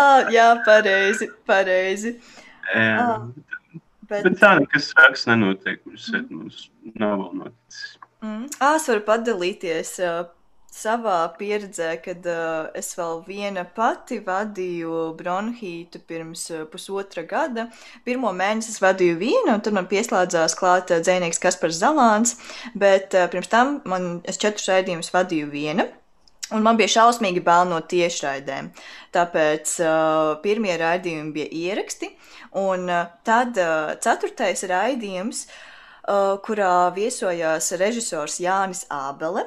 ah, 0.00 0.20
jā, 0.30 0.48
pareizi, 0.66 1.26
pareizi. 1.50 2.10
Jā, 2.70 2.98
ah. 3.02 3.58
Bet, 4.10 4.26
bet 4.26 4.40
tā 4.42 4.56
nekas 4.58 4.90
traks 4.90 5.26
nenotiek. 5.30 5.80
Mums, 5.86 6.10
mm. 6.10 6.28
mums 6.34 6.66
nav 6.98 7.16
vēl 7.20 7.32
noticis. 7.44 7.96
Mm. 8.20 8.44
À, 8.58 8.74
es 8.74 8.88
varu 8.90 9.04
padalīties 9.06 9.92
uh, 10.02 10.24
savā 10.70 11.18
pieredzē, 11.38 11.92
kad 12.02 12.26
uh, 12.30 12.70
es 12.78 12.90
vēl 12.98 13.22
viena 13.26 13.64
pati 13.76 14.20
vadīju 14.26 15.12
bronhītu 15.18 16.02
pirms 16.10 16.44
uh, 16.54 16.66
pusotra 16.70 17.24
gada. 17.28 17.68
Pirmo 18.06 18.32
mēnesi 18.36 18.74
es 18.74 18.82
vadīju 18.82 19.18
vienu, 19.20 19.54
un 19.54 19.64
tad 19.64 19.76
man 19.76 19.88
pieslēdzās 19.90 20.58
klāt 20.58 20.92
dzēnieks 20.92 21.42
Kaspars 21.42 21.80
Zalāns, 21.82 22.36
bet 22.74 23.16
uh, 23.18 23.30
pirms 23.32 23.50
tam 23.52 23.78
man 23.88 24.12
es 24.28 24.42
četrus 24.42 24.68
raidījumus 24.70 25.14
vadīju 25.14 25.50
viena. 25.54 25.88
Un 26.50 26.64
man 26.66 26.78
bija 26.78 26.90
šausmīgi 26.96 27.42
bail 27.46 27.68
no 27.70 27.78
tiešraidēm. 27.92 28.72
Tāpēc 29.14 29.76
uh, 29.84 30.32
pirmie 30.42 30.74
raidījumi 30.80 31.34
bija 31.36 31.50
ieraksti, 31.60 32.10
un 32.58 32.90
uh, 32.90 33.06
tad 33.26 33.58
uh, 33.60 33.92
ceturtais 34.02 34.64
raidījums, 34.66 35.44
uh, 35.46 36.34
kurā 36.42 36.90
viesojās 36.96 37.70
režisors 37.78 38.40
Jānis 38.42 38.82
Ābele. 38.90 39.46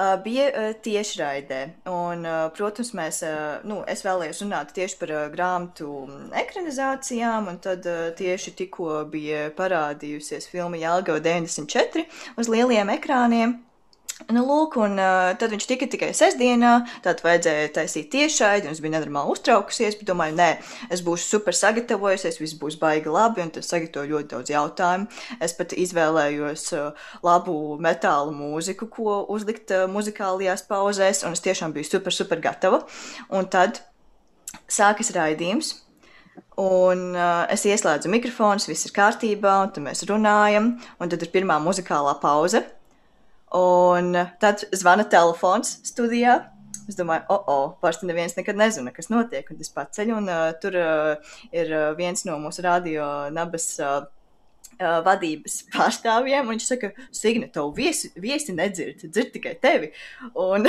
Uh, 0.00 0.14
bija 0.24 0.44
uh, 0.48 0.68
tiešraidē. 0.84 1.60
Un, 1.92 2.28
uh, 2.28 2.42
protams, 2.56 2.92
mēs, 2.96 3.22
uh, 3.24 3.64
nu, 3.68 3.80
es 3.88 4.04
vēlējos 4.04 4.44
runāt 4.44 4.74
tieši 4.76 5.00
par 5.00 5.14
uh, 5.16 5.24
grāmatu 5.32 5.88
ekranizācijām, 6.40 7.48
un 7.52 7.58
tad 7.64 7.88
uh, 7.88 8.06
tieši 8.16 8.54
tikko 8.60 9.02
bija 9.12 9.48
parādījusies 9.56 10.48
filma 10.52 10.80
Jālgava 10.80 11.20
94 11.24 12.06
uz 12.40 12.52
lieliem 12.52 12.92
ekrāniem. 12.96 13.58
Nu, 14.28 14.42
lūk, 14.44 14.76
un 14.82 14.98
uh, 15.00 15.30
tad 15.40 15.54
viņš 15.54 15.66
tika 15.70 15.86
tikai 15.90 16.10
sestdienā, 16.16 16.72
tad 17.04 17.22
vajadzēja 17.24 17.70
taisīt 17.78 18.10
tiešraidi, 18.12 18.68
un 18.68 18.76
es 18.76 18.82
biju 18.84 18.92
nenormāli 18.92 19.32
uztraukusies, 19.32 19.96
bet 19.96 20.08
domāju, 20.10 20.36
nē, 20.36 20.48
es 20.92 21.02
būšu 21.06 21.24
super 21.24 21.56
sagatavojusies, 21.56 22.40
viss 22.42 22.58
būs 22.60 22.76
baigi 22.80 23.10
labi, 23.10 23.42
un 23.46 23.52
tad 23.54 23.64
sagatavoju 23.66 24.12
ļoti 24.12 24.30
daudz 24.34 24.52
jautājumu. 24.52 25.08
Es 25.40 25.56
pat 25.56 25.72
izvēlējos 25.72 26.66
uh, 26.76 27.06
labu 27.26 27.56
metāla 27.80 28.34
mūziku, 28.36 28.90
ko 28.92 29.20
uzlikt 29.32 29.72
uh, 29.74 29.86
muzikālajās 29.90 30.66
pauzēs, 30.68 31.24
un 31.24 31.38
es 31.38 31.44
tiešām 31.46 31.72
biju 31.76 31.88
super, 31.88 32.14
super 32.14 32.42
gatava. 32.44 32.84
Un 33.32 33.48
tad 33.50 33.80
sākas 34.68 35.14
raidījums. 35.16 35.78
Un 36.60 37.14
uh, 37.16 37.46
es 37.52 37.64
ieslēdzu 37.64 38.10
mikrofonu, 38.12 38.60
viss 38.68 38.84
ir 38.84 38.92
kārtībā, 38.96 39.54
un 39.64 39.72
tad 39.72 39.84
mēs 39.86 40.04
runājam, 40.08 40.74
un 41.00 41.12
tad 41.12 41.24
ir 41.24 41.32
pirmā 41.32 41.56
muzikālā 41.62 42.18
pauze. 42.20 42.62
Un 43.56 44.14
tad 44.38 44.62
zvana 44.70 45.04
telefons 45.10 45.80
studijā. 45.88 46.38
Es 46.90 46.96
domāju, 46.98 47.22
oh, 47.30 47.42
oh, 47.50 47.66
parasti 47.82 48.06
neviens 48.06 48.34
nekad 48.34 48.58
nezina, 48.58 48.90
kas 48.94 49.10
notiek. 49.10 49.46
Un 49.50 49.62
es 49.62 49.70
paceļu, 49.74 50.16
un 50.18 50.30
uh, 50.30 50.46
tur 50.62 50.78
uh, 50.78 51.34
ir 51.54 51.70
viens 51.98 52.24
no 52.26 52.38
mūsu 52.42 52.64
radio 52.66 53.04
nabas 53.34 53.66
uh, 53.82 54.00
vadības 54.80 55.60
pārstāvjiem. 55.74 56.50
Viņš 56.50 56.66
saka, 56.66 56.92
Signe, 57.14 57.50
tev 57.52 57.72
viesi, 57.76 58.12
viesi 58.20 58.54
nedzird, 58.56 59.04
dzird 59.06 59.32
tikai 59.34 59.54
tevi. 59.62 59.92
Un, 60.34 60.66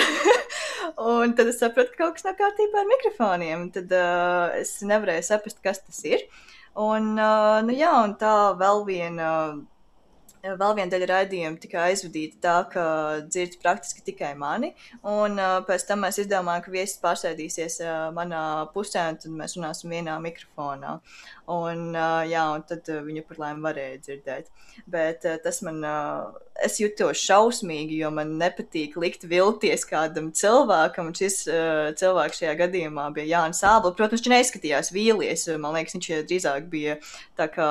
un 1.16 1.36
tad 1.38 1.52
es 1.54 1.62
sapratu, 1.62 1.94
ka 1.96 2.06
kaut 2.06 2.20
kas 2.20 2.28
nav 2.28 2.38
kārtībā 2.40 2.82
ar 2.82 2.90
mikrofoniem. 2.90 3.68
Un 3.68 3.74
tad 3.76 3.94
uh, 3.98 4.54
es 4.60 4.80
nevarēju 4.86 5.28
saprast, 5.30 5.62
kas 5.64 5.84
tas 5.86 6.02
ir. 6.08 6.26
Un, 6.82 7.14
uh, 7.18 7.60
nu, 7.66 7.76
jā, 7.76 7.92
un 8.06 8.18
tā 8.20 8.36
vēl 8.60 8.86
viena. 8.88 9.36
Uh, 9.52 9.68
Vēl 10.42 10.74
viena 10.78 10.90
daļa 10.90 11.08
raidījuma 11.10 11.60
tika 11.62 11.84
aizvadīta 11.86 12.40
tā, 12.42 12.54
ka 12.74 12.84
dzird 13.28 13.60
praktiski 13.62 14.02
tikai 14.08 14.32
mani. 14.40 14.72
Un 15.06 15.38
uh, 15.38 15.60
pēc 15.68 15.86
tam 15.90 16.02
mēs 16.06 16.18
izdomājām, 16.24 16.64
ka 16.66 16.74
viesis 16.74 16.98
pārsēdīsies 17.04 17.78
uh, 17.86 17.92
manā 18.16 18.42
pusē, 18.74 19.04
un 19.12 19.20
tad 19.22 19.36
mēs 19.38 19.54
runāsim 19.60 19.94
vienā 19.94 20.18
mikrofonā. 20.24 20.96
Un, 21.52 21.92
uh, 21.94 22.24
jā, 22.26 22.48
un 22.56 22.66
tad 22.66 22.90
uh, 22.90 23.04
viņa 23.06 23.26
par 23.30 23.44
laimi 23.44 23.66
varēja 23.68 24.02
dzirdēt. 24.08 24.50
Bet 24.90 25.30
uh, 25.30 25.38
tas 25.46 25.62
man, 25.68 25.84
uh, 25.86 26.51
es 26.66 26.78
jutos 26.82 27.20
šausmīgi, 27.22 28.00
jo 28.02 28.12
man 28.14 28.36
nepatīk 28.40 28.98
likt 29.02 29.26
vilties 29.30 29.86
kādam 29.90 30.30
cilvēkam. 30.36 31.12
Šis 31.18 31.42
uh, 31.50 31.92
cilvēks 31.98 32.42
šajā 32.42 32.56
gadījumā 32.64 33.08
bija 33.16 33.38
Jānis 33.38 33.62
Sābla. 33.64 33.94
Protams, 33.98 34.22
viņš 34.22 34.32
neizskatījās 34.34 34.92
vīlies. 34.96 35.48
Man 35.62 35.76
liekas, 35.78 35.96
viņš 35.98 36.10
drīzāk 36.30 36.68
bija 36.72 36.98
tā 37.40 37.48
kā 37.52 37.70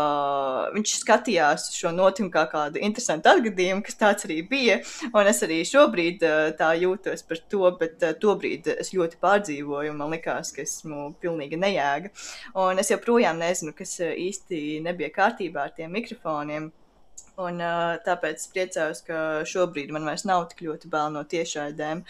viņš 0.74 0.94
skatījās 1.02 1.68
šo 1.76 1.92
notikumu 1.94 2.32
kā 2.34 2.46
kādu 2.50 2.82
interesantu 2.82 3.32
atgadījumu, 3.32 3.84
kas 3.86 4.00
tāds 4.00 4.28
arī 4.28 4.40
bija. 4.50 4.80
Un 5.10 5.30
es 5.30 5.42
arī 5.46 5.60
šobrīd 5.68 6.26
uh, 6.26 6.50
tā 6.58 6.72
jūtos 6.80 7.24
par 7.28 7.42
to, 7.52 7.64
bet 7.80 8.02
uh, 8.06 8.16
tobrīd 8.20 8.72
es 8.76 8.94
ļoti 8.96 9.20
pārdzīvoju. 9.22 9.96
Man 9.96 10.16
likās, 10.16 10.54
ka 10.56 10.64
esmu 10.66 11.12
pilnīgi 11.22 11.60
nejēga. 11.60 12.12
Un 12.66 12.82
es 12.82 12.92
joprojām 12.92 13.40
nezinu, 13.40 13.76
kas 13.76 13.98
īsti 14.00 14.80
nebija 14.84 15.12
kārtībā 15.14 15.68
ar 15.68 15.74
tiem 15.76 15.92
mikrofoniem. 15.94 16.70
Un, 17.40 17.60
uh, 17.64 17.94
tāpēc 18.04 18.42
es 18.42 18.48
priecājos, 18.52 19.00
ka 19.06 19.18
šobrīd 19.48 19.92
man 19.94 20.04
vairs 20.08 20.26
nav 20.28 20.44
tik 20.50 20.62
ļoti 20.66 20.90
bail 20.92 21.12
no 21.14 21.22
tiešraidēm. 21.28 22.02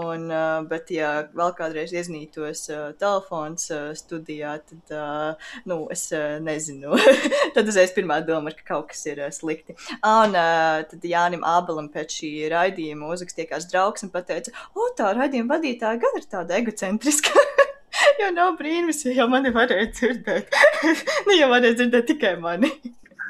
Un, 0.00 0.26
uh, 0.32 0.60
bet, 0.68 0.92
ja 0.94 1.10
vēl 1.36 1.52
kādreiz 1.58 1.92
iznītos 1.92 2.64
uh, 2.72 2.88
telefons 3.00 3.68
uh, 3.74 3.90
studijā, 3.98 4.56
tad 4.70 4.94
uh, 4.96 5.50
nu, 5.68 5.80
es 5.92 6.06
uh, 6.16 6.38
nezinu. 6.44 6.96
tad 7.56 7.68
uzreiz 7.68 7.92
pirmā 7.96 8.20
doma 8.26 8.52
ir, 8.52 8.58
ka 8.60 8.74
kaut 8.74 8.90
kas 8.94 9.04
ir 9.10 9.22
uh, 9.26 9.32
slikti. 9.34 9.76
Un 9.98 10.36
uh, 10.36 10.80
tad 10.88 11.08
Jānim 11.12 11.44
Ābelam 11.46 11.90
pēc 11.92 12.20
šī 12.20 12.32
raidījuma 12.52 13.12
uzrakstīja 13.12 13.52
kāds 13.52 13.68
draugs 13.70 14.06
un 14.06 14.14
teica, 14.18 14.54
o, 14.74 14.88
tā 14.96 15.12
raidījuma 15.16 15.58
vadītāja 15.58 16.00
gan 16.02 16.20
ir 16.20 16.28
tāda 16.32 16.56
egocentriska. 16.62 17.44
jo 18.22 18.30
nav 18.34 18.56
brīnums, 18.58 19.04
ja 19.06 19.14
jau 19.22 19.28
mani 19.32 19.52
varēja 19.54 19.90
dzirdēt. 19.92 20.56
nu, 21.26 21.36
jau 21.36 21.50
varēja 21.52 21.80
dzirdēt 21.82 22.10
tikai 22.12 22.34
mani. 22.42 22.72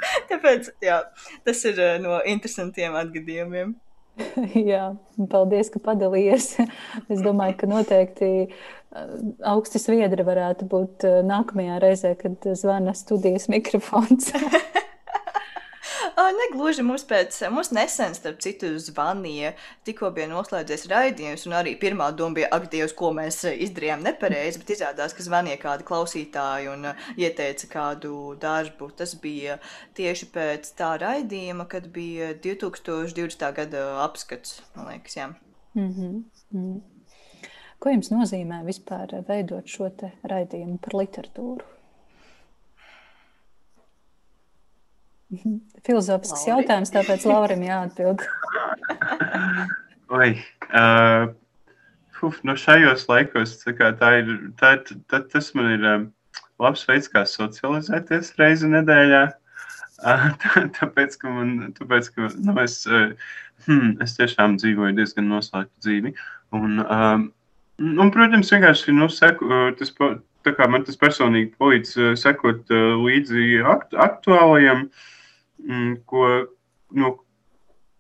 Tāpēc 0.31 0.73
jā, 0.85 1.03
tas 1.47 1.65
ir 1.69 1.79
uh, 1.83 1.95
no 2.03 2.19
interesantiem 2.27 2.97
atgadījumiem. 2.99 3.77
jā, 4.73 4.83
paldies, 5.31 5.71
ka 5.75 5.83
padalījies. 5.83 6.51
Es 7.13 7.23
domāju, 7.25 7.59
ka 7.61 7.71
noteikti 7.71 8.31
uh, 8.49 9.15
augsti 9.53 9.81
sviedri 9.83 10.27
varētu 10.27 10.69
būt 10.71 11.07
uh, 11.09 11.21
nākamajā 11.27 11.79
reizē, 11.85 12.15
kad 12.19 12.51
zvana 12.59 12.97
studijas 12.99 13.49
mikrofons. 13.53 14.33
Negluži 16.19 16.83
mums 16.83 17.05
pēc, 17.07 17.37
mums 17.55 17.69
nesen, 17.71 18.15
starp 18.17 18.41
citu, 18.43 18.73
zvanīja, 18.83 19.53
tikko 19.87 20.11
bija 20.17 20.27
noslēdzies 20.33 20.89
raidījums, 20.91 21.45
un 21.47 21.55
arī 21.61 21.77
pirmā 21.79 22.09
doma 22.17 22.41
bija, 22.41 22.49
ak, 22.57 22.67
Dievs, 22.73 22.95
ko 22.99 23.13
mēs 23.15 23.45
izdarījām 23.53 24.03
nepareizi, 24.03 24.59
bet 24.63 24.73
izrādās, 24.75 25.15
ka 25.15 25.23
zvanīja 25.23 25.61
kādi 25.63 25.87
klausītāji 25.87 26.73
un 26.73 26.91
ieteica 27.15 27.71
kādu 27.71 28.35
darbu. 28.43 28.91
Tas 28.99 29.15
bija 29.23 29.61
tieši 29.99 30.31
pēc 30.35 30.73
tā 30.81 30.97
raidījuma, 31.05 31.69
kad 31.71 31.87
bija 31.95 32.33
2020. 32.35 33.49
gada 33.61 33.87
apskats, 34.09 34.63
man 34.75 34.91
liekas, 34.91 35.17
jā. 35.21 35.31
Mm 35.79 35.91
-hmm. 35.95 36.23
Mm. 36.53 36.81
Ko 37.79 37.91
jums 37.91 38.11
nozīmē 38.11 38.65
vispār 38.67 39.21
veidot 39.29 39.67
šo 39.71 39.93
raidījumu 40.25 40.79
par 40.83 40.99
literatūru? 40.99 41.78
Filozofisks 45.29 46.47
Lauri. 46.47 46.55
jautājums, 46.55 46.93
tāpēc 46.95 47.25
Laurim 47.29 47.65
jāatbild. 47.67 48.23
Oi, 50.19 50.31
uh, 50.73 51.27
uf, 52.25 52.39
no 52.41 52.55
nu 52.55 52.61
šajos 52.61 53.05
laikos 53.11 53.59
kā, 53.77 53.91
tā 54.01 54.13
ir, 54.23 54.31
tā, 54.61 54.79
tā, 55.13 55.21
tas 55.29 55.51
man 55.59 55.69
ir 55.75 55.85
um, 55.91 56.07
labs 56.65 56.87
veids, 56.89 57.11
kā 57.13 57.27
socializēties 57.29 58.33
reizi 58.41 58.71
nedēļā. 58.73 59.21
Uh, 60.01 60.25
tā, 60.45 60.65
tāpēc, 60.79 61.19
ka 61.21 61.35
man, 61.35 61.53
tāpēc, 61.77 62.09
ka, 62.15 62.31
nu, 62.47 62.57
es, 62.65 62.79
uh, 62.89 63.13
hmm, 63.67 63.99
es 64.05 64.17
tiešām 64.17 64.57
dzīvoju 64.63 64.97
diezgan 64.97 65.29
noslēgtu 65.29 65.85
dzīvi. 65.85 66.15
Un, 66.57 66.81
um, 66.87 67.29
un, 67.85 68.15
protams, 68.17 68.55
vienkārši 68.57 68.97
nu, 68.97 69.11
seku, 69.13 69.53
tas, 69.77 69.93
tā 70.49 70.57
kā 70.57 70.73
man 70.73 70.89
tas 70.89 70.97
personīgi 70.97 71.53
palīdz 71.61 72.17
sekot 72.17 72.73
līdzi 73.05 73.61
aktu, 73.77 74.01
aktuālajiem. 74.09 74.89
Uh, 74.89 75.15
ko, 76.09 76.29
nu, 76.95 77.13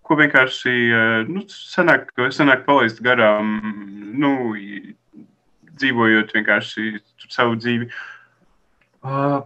ko 0.08 0.16
vienkārši 0.18 0.72
eh, 0.72 1.28
nu, 1.28 1.44
sanāk, 1.52 2.10
sanāk 2.34 2.64
palaist 2.68 3.02
garām, 3.04 3.58
nu, 4.18 4.32
dzīvojot 5.78 6.34
vienkārši 6.34 6.96
savu 7.28 7.60
dzīvi. 7.60 7.92
Uh, 9.04 9.40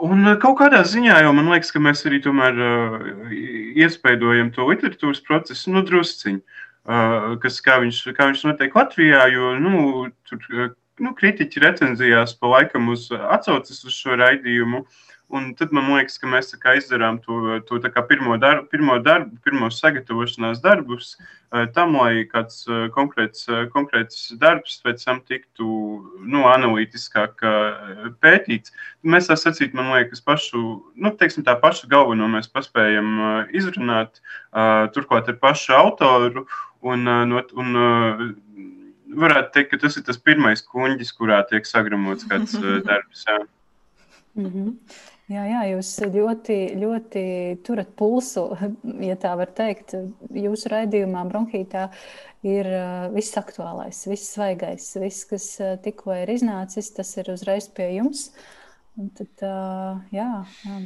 Un 0.00 0.24
kaut 0.40 0.54
kādā 0.56 0.78
ziņā 0.88 1.18
jau 1.20 1.32
man 1.36 1.50
liekas, 1.52 1.74
ka 1.74 1.80
mēs 1.82 2.06
arī 2.08 2.22
tomēr 2.24 2.56
uh, 2.64 3.32
iespaidojam 3.76 4.48
to 4.54 4.64
literatūras 4.64 5.20
procesu, 5.26 5.74
nu, 5.74 5.82
drusciņi, 5.84 6.38
uh, 6.40 7.26
kas, 7.42 7.58
kā 7.60 7.76
viņš, 7.82 7.98
kā 8.16 8.30
viņš 8.30 8.44
notiek 8.46 8.78
Latvijā, 8.78 9.26
jo, 9.34 9.50
nu, 9.60 10.06
tur, 10.30 10.46
nu, 11.04 11.12
kritiķi 11.18 11.64
recenzijās 11.66 12.32
pa 12.38 12.48
laikam 12.54 12.88
uz 12.94 13.10
atsaucas 13.12 13.82
uz 13.84 13.98
šo 13.98 14.16
raidījumu. 14.22 14.86
Uh, 14.86 15.09
Un 15.30 15.52
tad 15.54 15.70
man 15.70 15.86
liekas, 15.92 16.16
ka 16.18 16.26
mēs 16.26 16.48
izdarām 16.58 17.20
to, 17.22 17.60
to 17.68 17.78
pirmo, 18.08 18.34
darbu, 18.42 18.66
pirmo 18.72 18.96
darbu, 18.98 19.36
pirmos 19.44 19.76
sagatavošanās 19.78 20.58
darbus 20.64 21.12
uh, 21.14 21.68
tam, 21.74 21.94
lai 21.94 22.24
kāds 22.26 22.64
uh, 22.66 22.88
konkrēts, 22.90 23.44
uh, 23.46 23.68
konkrēts 23.70 24.32
darbs 24.40 24.80
pēc 24.82 25.04
tam 25.06 25.20
tiktu 25.22 25.68
nu, 26.26 26.42
analītiskāk 26.50 27.44
pētīts. 28.18 28.74
Mēs 29.06 29.30
tā 29.30 29.36
sacīt, 29.38 29.76
man 29.76 29.92
liekas, 29.94 30.22
pašu, 30.26 30.64
nu, 30.98 31.14
teiksim, 31.14 31.46
tā 31.46 31.54
pašu 31.62 31.86
galveno 31.92 32.26
mēs 32.30 32.50
paspējam 32.50 33.46
izrunāt, 33.54 34.18
turklāt 34.96 35.30
ar 35.30 35.38
pašu 35.38 35.76
autoru. 35.78 36.46
Un, 36.82 37.06
un, 37.06 37.38
varētu 39.20 39.54
teikt, 39.54 39.70
ka 39.72 39.80
tas 39.84 39.98
ir 39.98 40.04
tas 40.06 40.18
pirmais 40.18 40.62
kuģis, 40.64 41.14
kurā 41.14 41.42
tiek 41.50 41.66
sagramots 41.68 42.26
kāds 42.30 42.58
darbs. 42.88 43.24
Jā. 43.28 43.40
Mm 44.34 44.50
-hmm. 44.50 44.76
Jā, 45.30 45.44
jā, 45.46 45.60
jūs 45.76 45.92
ļoti, 46.10 46.54
ļoti 46.80 47.20
turat 47.62 47.90
pulsu, 47.94 48.48
ja 49.08 49.14
tā 49.20 49.36
var 49.38 49.52
teikt. 49.54 49.94
Jūsu 50.34 50.72
raidījumā, 50.72 51.22
bronhītā, 51.28 51.84
ir 52.42 52.66
viss 53.14 53.38
aktuālais, 53.38 54.00
viss 54.10 54.32
svaigais, 54.34 54.88
viss, 54.98 55.28
kas 55.30 55.46
tikko 55.84 56.16
ir 56.18 56.32
iznācis, 56.34 56.90
tas 56.96 57.12
ir 57.22 57.30
uzreiz 57.30 57.68
pie 57.76 57.92
jums. 58.00 58.30
Un 58.98 59.12
tad, 59.14 59.44
jā, 60.10 60.26
jā, 60.66 60.80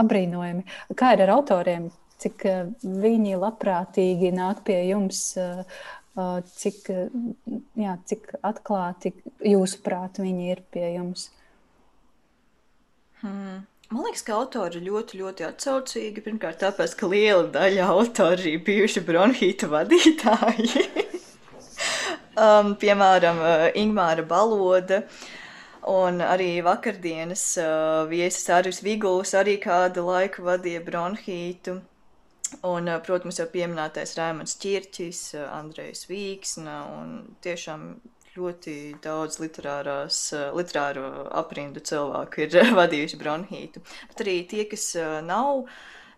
apbrīnojami. 0.00 0.64
Kā 0.96 1.12
ir 1.12 1.26
ar 1.26 1.34
autoriem? 1.36 1.90
Cik 2.22 2.46
viņi 2.86 3.36
labprātīgi 3.36 4.32
nāk 4.32 4.64
pie 4.64 4.78
jums, 4.86 5.34
cik, 6.56 6.88
jā, 7.84 8.00
cik 8.08 8.32
atklāti 8.40 9.12
jūsuprāt 9.52 10.22
viņi 10.24 10.52
ir 10.54 10.64
pie 10.72 10.88
jums? 10.94 11.28
Hmm. 13.22 13.62
Man 13.92 14.06
liekas, 14.06 14.22
ka 14.26 14.38
autori 14.40 14.80
ir 14.80 14.86
ļoti, 14.88 15.18
ļoti 15.20 15.44
atsaucīgi. 15.46 16.22
Pirmkārt, 16.24 16.62
tāpēc, 16.62 16.94
ka 16.98 17.08
liela 17.12 17.44
daļa 17.54 17.90
autori 17.92 18.54
ir 18.56 18.62
bijuši 18.66 19.02
bronhīta 19.04 19.68
vadītāji. 19.70 20.86
um, 22.46 22.72
piemēram, 22.80 23.42
uh, 23.44 23.66
Ingūna 23.78 24.24
Baloda. 24.26 25.02
Un 25.92 26.22
arī 26.24 26.62
vakardienas 26.64 27.44
uh, 27.60 28.04
viesis 28.10 28.48
Arvis 28.54 28.80
Viguls 28.86 29.34
arī 29.38 29.58
kādu 29.60 30.06
laiku 30.08 30.46
vadīja 30.46 30.80
bronhītu. 30.86 31.76
Un, 32.64 32.88
uh, 32.88 32.98
protams, 33.04 33.42
jau 33.42 33.48
pieminētais 33.52 34.16
Rēmans 34.18 34.56
Čirčis, 34.62 35.28
uh, 35.36 35.46
Andrejs 35.60 36.08
Vīksna 36.08 36.80
un 36.96 37.14
tiešām 37.44 37.90
ļoti 38.32 38.74
daudz 39.04 39.36
literārās, 39.42 40.18
eh, 40.32 40.46
literāro 40.56 41.08
aprindu 41.40 41.82
cilvēku 41.84 42.46
ir 42.46 42.54
vadījuši 42.80 43.18
bronhītu. 43.20 43.82
Bet 44.08 44.22
arī 44.24 44.36
tie, 44.48 44.64
kas 44.70 44.86
eh, 44.96 45.18
nav 45.26 45.66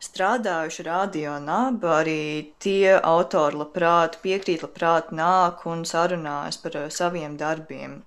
strādājuši 0.05 0.85
radio 0.87 1.33
nabu, 1.43 1.91
arī 1.91 2.55
tie 2.63 2.95
autori 3.01 3.59
labprāt 3.59 4.21
piekrīt, 4.23 4.63
labprāt 4.63 5.11
nāk 5.11 5.65
un 5.67 5.83
sarunājas 5.83 6.61
par 6.63 6.79
eh, 6.85 6.91
saviem 7.01 7.35
darbiem. 7.41 8.05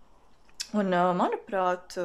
Un, 0.76 0.91
manuprāt, 1.15 1.96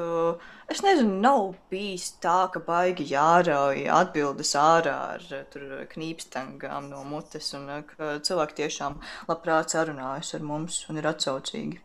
es 0.71 0.83
nezinu, 0.87 1.17
nav 1.23 1.49
bijis 1.71 2.13
tā, 2.23 2.47
ka 2.55 2.63
baigi 2.63 3.09
jārauj 3.11 3.89
atbildes 3.91 4.55
ārā 4.55 4.95
ar 5.17 5.89
knīpstangām 5.91 6.87
no 6.91 7.03
mutes, 7.03 7.51
un 7.59 7.71
ka 7.91 8.17
cilvēki 8.23 8.61
tiešām 8.63 9.01
labprāt 9.31 9.75
sarunājas 9.75 10.37
ar 10.39 10.47
mums 10.47 10.85
un 10.89 11.03
ir 11.03 11.11
atsaucīgi. 11.11 11.83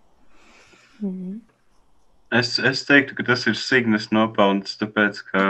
Mm. 1.02 1.40
Es, 2.38 2.58
es 2.60 2.84
teiktu, 2.84 3.16
ka 3.16 3.24
tas 3.30 3.46
ir 3.48 3.56
Signas 3.56 4.10
nopelns, 4.12 4.76
tāpēc, 4.82 5.22
ka, 5.30 5.44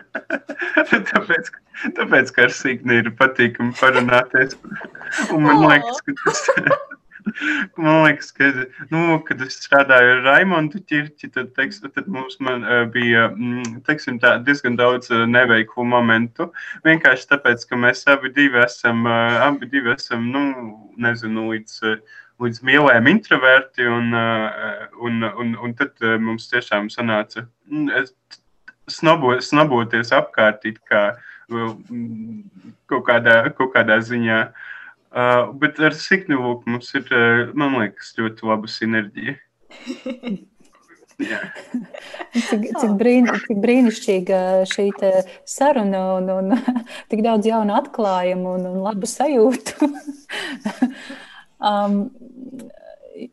tāpēc, 1.12 1.50
tāpēc, 1.96 2.32
ka 2.36 2.46
ar 2.48 2.52
Signu 2.52 3.00
ir 3.00 3.12
patīkami 3.16 3.72
parunāties. 3.80 4.58
Un 5.32 5.48
man 5.48 5.64
liekas, 5.64 6.02
ka 6.04 6.16
tas, 6.24 6.44
Man 7.76 8.04
liekas, 8.04 8.30
ka, 8.32 8.48
nu, 8.92 9.18
kad 9.26 9.42
es 9.44 9.58
strādāju 9.64 10.14
ar 10.14 10.22
Raimondu 10.26 10.80
ķirķi, 10.90 11.30
tad, 11.34 11.52
teiks, 11.56 11.80
tad 11.84 12.08
mums 12.10 12.38
man, 12.44 12.64
uh, 12.64 12.84
bija 12.92 13.28
mm, 13.32 13.80
teiksim, 13.86 14.20
tā, 14.22 14.36
diezgan 14.46 14.78
daudz 14.80 15.10
uh, 15.12 15.26
neveiklu 15.28 15.86
momentu. 15.88 16.50
Vienkārši 16.86 17.28
tāpēc, 17.34 17.66
ka 17.68 17.80
mēs 17.80 18.06
abi 18.10 18.32
divi 18.36 18.62
esam, 18.64 19.04
uh, 19.08 19.40
abi 19.48 19.68
divi 19.72 19.94
esam 19.94 20.30
nu, 20.32 20.44
nezinu, 21.00 21.50
līdz, 21.54 21.94
līdz 22.40 22.62
mīlējiem 22.66 23.08
introverti, 23.12 23.86
un, 23.88 24.14
uh, 24.16 24.86
un, 25.04 25.24
un, 25.28 25.54
un 25.60 25.74
tad 25.78 25.92
uh, 26.04 26.16
mums 26.22 26.48
tiešām 26.52 26.88
sanāca 26.92 27.44
mm, 27.68 28.08
snobo, 28.90 29.36
snoboties 29.44 30.12
apkārt, 30.16 30.66
kā 30.88 31.04
mm, 31.50 32.42
kaut 32.90 33.06
kādā, 33.08 33.42
kaut 33.56 33.74
kādā 33.76 34.00
ziņā. 34.04 34.42
Uh, 35.10 35.50
bet 35.58 35.80
ar 35.82 35.96
Siknu 35.96 36.38
Lūku 36.38 36.70
mums 36.70 36.92
ir, 36.94 37.10
man 37.58 37.80
liekas, 37.80 38.14
ļoti 38.18 38.46
laba 38.46 38.70
sinerģija. 38.70 39.36
cik, 41.20 42.62
cik, 42.80 42.92
brīn, 43.00 43.28
cik 43.46 43.58
brīnišķīga 43.60 44.38
šī 44.70 44.86
saruna 45.48 46.04
un, 46.16 46.30
un 46.36 46.54
tik 47.12 47.24
daudz 47.26 47.48
jaunu 47.50 47.76
atklājumu 47.76 48.54
un, 48.58 48.68
un 48.70 48.78
labu 48.86 49.10
sajūtu. 49.10 49.90
um, 51.60 52.02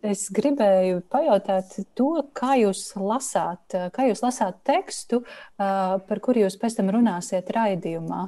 es 0.03 0.27
gribēju 0.33 1.01
pajautāt 1.11 1.75
to, 1.97 2.09
kā 2.35 2.55
jūs 2.59 2.81
lasāt, 2.99 3.75
kā 3.93 4.07
jūs 4.09 4.21
lasāt 4.23 4.59
tekstu, 4.67 5.21
par 5.57 6.21
kuru 6.23 6.45
jūs 6.45 6.57
pēc 6.59 6.79
tam 6.79 6.91
runāsiet 6.93 7.51
raidījumā. 7.55 8.21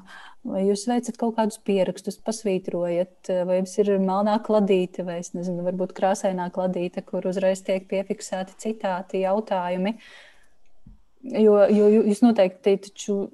Vai 0.49 0.63
jūs 0.69 0.85
veicat 0.87 1.19
kaut 1.19 1.35
kādus 1.35 1.59
pierakstus, 1.67 2.19
pasvītrojat, 2.23 3.31
vai 3.47 3.59
jums 3.59 3.75
ir 3.81 3.91
melnā 3.99 4.37
kladīte, 4.45 5.03
vai 5.07 5.19
es 5.23 5.33
nezinu, 5.35 5.65
varbūt 5.67 5.93
krāsainā 5.97 6.47
kladīte, 6.55 7.03
kur 7.05 7.27
uzreiz 7.29 7.63
tiek 7.67 7.89
piefiksēti 7.91 8.55
citāti, 8.63 9.25
jautājumi. 9.25 9.97
Jo, 11.35 11.65
jo 11.67 11.89
jūs 11.97 12.23
noteikti 12.23 12.77
taču 12.87 13.25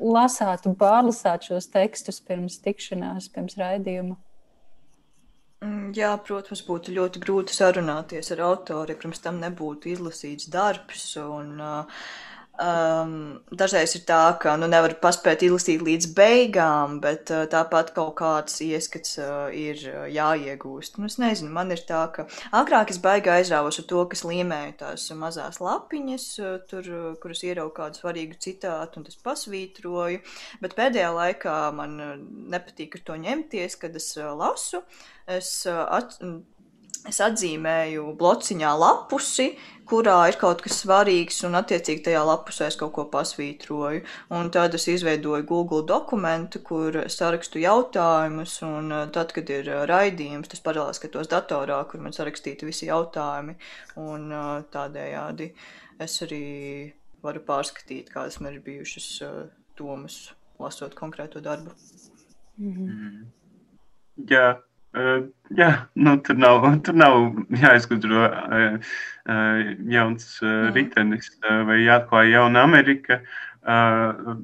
lasāt 0.00 0.66
un 0.68 0.76
pārlasāt 0.80 1.48
šos 1.48 1.70
tekstus 1.72 2.20
pirms 2.24 2.60
tikšanās, 2.64 3.30
pirms 3.32 3.56
raidījuma. 3.60 4.20
Mm, 5.60 5.90
jā, 5.92 6.10
protams, 6.24 6.62
būtu 6.64 6.94
ļoti 6.96 7.20
grūti 7.20 7.52
sarunāties 7.52 8.32
ar 8.32 8.40
autori, 8.46 8.94
ja 8.94 9.00
pirms 9.02 9.20
tam 9.24 9.40
nebūtu 9.42 9.90
izlasīts 9.92 10.48
darbs. 10.54 11.02
Un, 11.20 11.50
uh, 11.60 12.04
Um, 12.60 13.38
dažreiz 13.56 13.94
ir 13.96 14.02
tā, 14.04 14.34
ka 14.36 14.52
nu, 14.60 14.66
nevar 14.68 14.92
paspēt 15.00 15.40
izlasīt 15.46 15.80
līdz 15.80 16.10
beigām, 16.12 16.98
bet 17.00 17.30
uh, 17.32 17.46
tāpat 17.48 17.94
kaut 17.96 18.12
kāds 18.18 18.58
ieskats 18.60 19.14
uh, 19.16 19.46
ir 19.56 19.80
uh, 19.88 20.02
jāiegūst. 20.12 20.98
Nu, 21.00 21.08
es 21.08 21.16
nezinu, 21.22 21.48
man 21.56 21.72
ir 21.72 21.80
tā, 21.88 22.02
ka 22.12 22.26
agrāk 22.60 22.92
es 22.92 23.00
baigi 23.00 23.32
aizrāvos 23.32 23.80
ar 23.80 23.88
to, 23.88 24.04
kas 24.12 24.26
līmēju 24.28 24.76
tās 24.82 25.08
mazās 25.16 25.56
lapiņas, 25.64 26.28
uh, 26.44 26.60
tur, 26.68 26.92
uh, 26.92 27.08
kuras 27.22 27.40
ieraugu 27.48 27.72
kādu 27.80 28.02
svarīgu 28.02 28.36
citātu 28.44 29.00
un 29.00 29.08
tas 29.08 29.16
pasvītroju, 29.24 30.20
bet 30.60 30.76
pēdējā 30.76 31.16
laikā 31.16 31.58
man 31.80 31.96
uh, 31.96 32.14
nepatīk 32.52 33.00
ar 33.00 33.06
to 33.08 33.20
ņemties, 33.24 33.80
kad 33.80 33.96
es 33.96 34.12
uh, 34.20 34.34
lasu. 34.36 34.84
Es, 35.24 35.54
uh, 35.64 35.86
at, 35.96 36.20
Es 37.08 37.16
atzīmēju 37.24 38.10
blociņā 38.20 38.70
lapusi, 38.76 39.46
kurā 39.88 40.16
ir 40.28 40.36
kaut 40.40 40.60
kas 40.64 40.82
svarīgs, 40.82 41.38
un 41.48 41.56
attiecīgi 41.58 42.04
tajā 42.06 42.20
lapusē 42.28 42.68
es 42.68 42.76
kaut 42.80 42.92
ko 42.96 43.06
pasvītroju. 43.10 44.02
Un 44.36 44.50
tad 44.54 44.76
es 44.76 44.84
izveidoju 44.92 45.46
Google 45.48 45.80
dokumentu, 45.88 46.60
kur 46.66 47.00
sarakstu 47.10 47.62
jautājumus, 47.62 48.58
un 48.66 48.92
uh, 48.92 49.06
tad, 49.14 49.32
kad 49.36 49.50
ir 49.50 49.72
uh, 49.72 49.82
raidījums, 49.90 50.52
tas 50.52 50.62
paralēli 50.66 51.00
skatos 51.00 51.32
datorā, 51.32 51.80
kur 51.90 52.04
man 52.04 52.14
sarakstīti 52.16 52.68
visi 52.68 52.90
jautājumi, 52.90 53.56
un 54.04 54.28
uh, 54.28 54.52
tādējādi 54.74 55.50
es 56.04 56.20
arī 56.26 56.44
varu 57.24 57.42
pārskatīt, 57.48 58.12
kādas 58.12 58.40
man 58.44 58.56
ir 58.56 58.64
bijušas 58.64 59.08
domas, 59.76 60.22
lasot 60.60 60.94
konkrēto 60.96 61.40
darbu. 61.44 61.72
Mm 62.60 62.72
-hmm. 62.76 63.20
Jā, 64.28 64.60
Uh, 64.90 65.28
jā, 65.54 65.68
nu, 65.94 66.16
tur 66.26 66.38
nav, 66.42 66.64
tur 66.82 66.96
nav 66.98 67.16
jāizgudro 67.62 68.24
uh, 68.26 68.88
uh, 69.30 69.60
jauns 69.86 70.32
uh, 70.42 70.72
ritenis 70.74 71.28
uh, 71.44 71.60
vai 71.68 71.76
jāatklāj 71.84 72.32
jauna 72.32 72.64
Amerika. 72.66 73.20
Uh, 73.60 74.34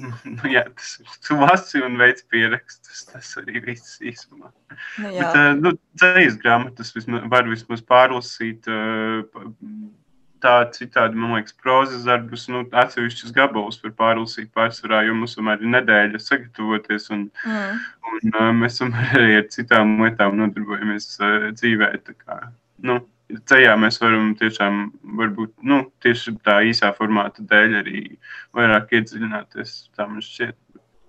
nu, 0.00 0.48
jā, 0.48 0.62
tas 0.70 0.94
ir 1.02 1.18
tu 1.26 1.36
lasi 1.42 1.82
un 1.84 1.98
veids 2.00 2.24
pierakstus. 2.32 3.04
Tas 3.10 3.34
arī 3.42 3.60
viss 3.66 3.98
īsumā. 4.00 4.48
Nu, 5.02 5.12
jā. 5.12 5.18
Bet, 5.18 5.36
uh, 5.36 5.50
nu, 5.60 5.74
dzējas 6.00 6.40
grāmatas 6.40 6.94
vismaz, 6.96 7.28
var 7.34 7.50
vismaz 7.50 7.84
pārlasīt. 7.84 8.64
Uh, 8.64 9.26
tā 10.44 10.54
citādi, 10.74 11.18
man 11.20 11.38
liekas, 11.38 11.56
prozas 11.62 12.04
darbus, 12.08 12.46
nu, 12.52 12.64
atsevišķus 12.82 13.32
gabalus 13.36 13.80
var 13.84 13.94
pārlasīt 14.00 14.52
pārsvarā, 14.56 15.02
jo 15.08 15.16
mums 15.16 15.36
tomēr 15.38 15.64
ir 15.64 15.72
nedēļa 15.78 16.20
sagatavoties, 16.22 17.08
un, 17.14 17.26
mm. 17.46 17.80
un 18.12 18.36
uh, 18.36 18.52
mēs 18.60 18.78
tomēr 18.82 19.16
arī 19.22 19.40
ar 19.40 19.48
citām 19.54 19.96
lietām 20.04 20.38
nodarbojamies 20.40 21.10
uh, 21.20 21.50
dzīvē. 21.56 21.90
Tā 22.06 22.16
kā, 22.20 22.40
nu, 22.84 23.00
Ceļā 23.48 23.72
mēs 23.80 23.96
varam 24.02 24.34
tiešām, 24.36 24.82
varbūt, 25.18 25.54
nu, 25.66 25.78
tieši 26.04 26.34
tā 26.44 26.58
īsā 26.68 26.90
formāta 26.94 27.42
dēļ 27.48 27.78
arī 27.80 28.02
vairāk 28.54 28.92
iedziļināties. 28.98 29.72
Tā 29.96 30.04
man 30.10 30.20
šķiet. 30.22 30.58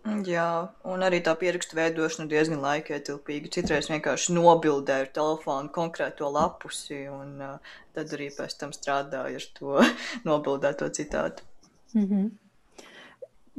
Jā, 0.06 0.70
un 0.86 1.02
arī 1.02 1.18
tā 1.26 1.34
pierakstu 1.40 1.80
veidošana 1.80 2.30
diezgan 2.30 2.62
laikietilpīga. 2.62 3.50
Citreiz 3.56 3.90
vienkārši 3.90 4.36
nobildēju 4.38 5.08
ar 5.08 5.12
telefonu 5.16 5.72
konkrēto 5.74 6.30
lapusi, 6.30 7.00
un 7.10 7.42
uh, 7.42 7.74
tad 7.98 8.14
arī 8.14 8.30
pēc 8.36 8.54
tam 8.60 8.74
strādāju 8.76 9.42
ar 9.42 9.48
to 9.58 9.80
nobildēto 10.30 10.92
citātu. 10.94 11.48
Mm 11.96 12.06
-hmm. 12.06 12.30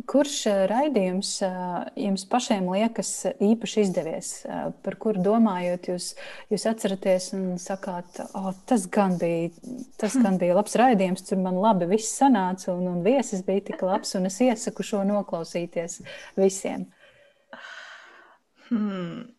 Kurš 0.04 0.34
eh, 0.50 0.58
raidījums 0.68 1.30
eh, 1.46 1.52
jums 2.02 2.26
pašiem 2.28 2.66
liekas 2.68 3.10
īpaši 3.40 3.80
izdevies, 3.86 4.32
eh, 4.44 4.66
par 4.84 4.96
kuru 5.00 5.22
domājot, 5.24 5.88
jūs, 5.88 6.10
jūs 6.52 6.66
atceraties 6.68 7.30
un 7.36 7.46
sakāt, 7.62 8.20
oh, 8.36 8.50
tas, 8.68 8.84
gan 8.92 9.16
bija, 9.20 9.48
tas 9.96 10.18
gan 10.20 10.36
bija 10.42 10.58
labs 10.58 10.76
raidījums, 10.76 11.24
tur 11.24 11.40
man 11.40 11.56
labi 11.62 11.88
viss 11.94 12.12
sanāca 12.20 12.74
un, 12.74 12.84
un 12.92 13.00
viesis 13.06 13.40
bija 13.46 13.64
tik 13.70 13.86
labs, 13.88 14.12
un 14.20 14.28
es 14.28 14.36
iesaku 14.44 14.84
šo 14.84 15.00
noklausīties 15.08 16.02
visiem? 16.36 16.90
Hmm. 18.68 19.35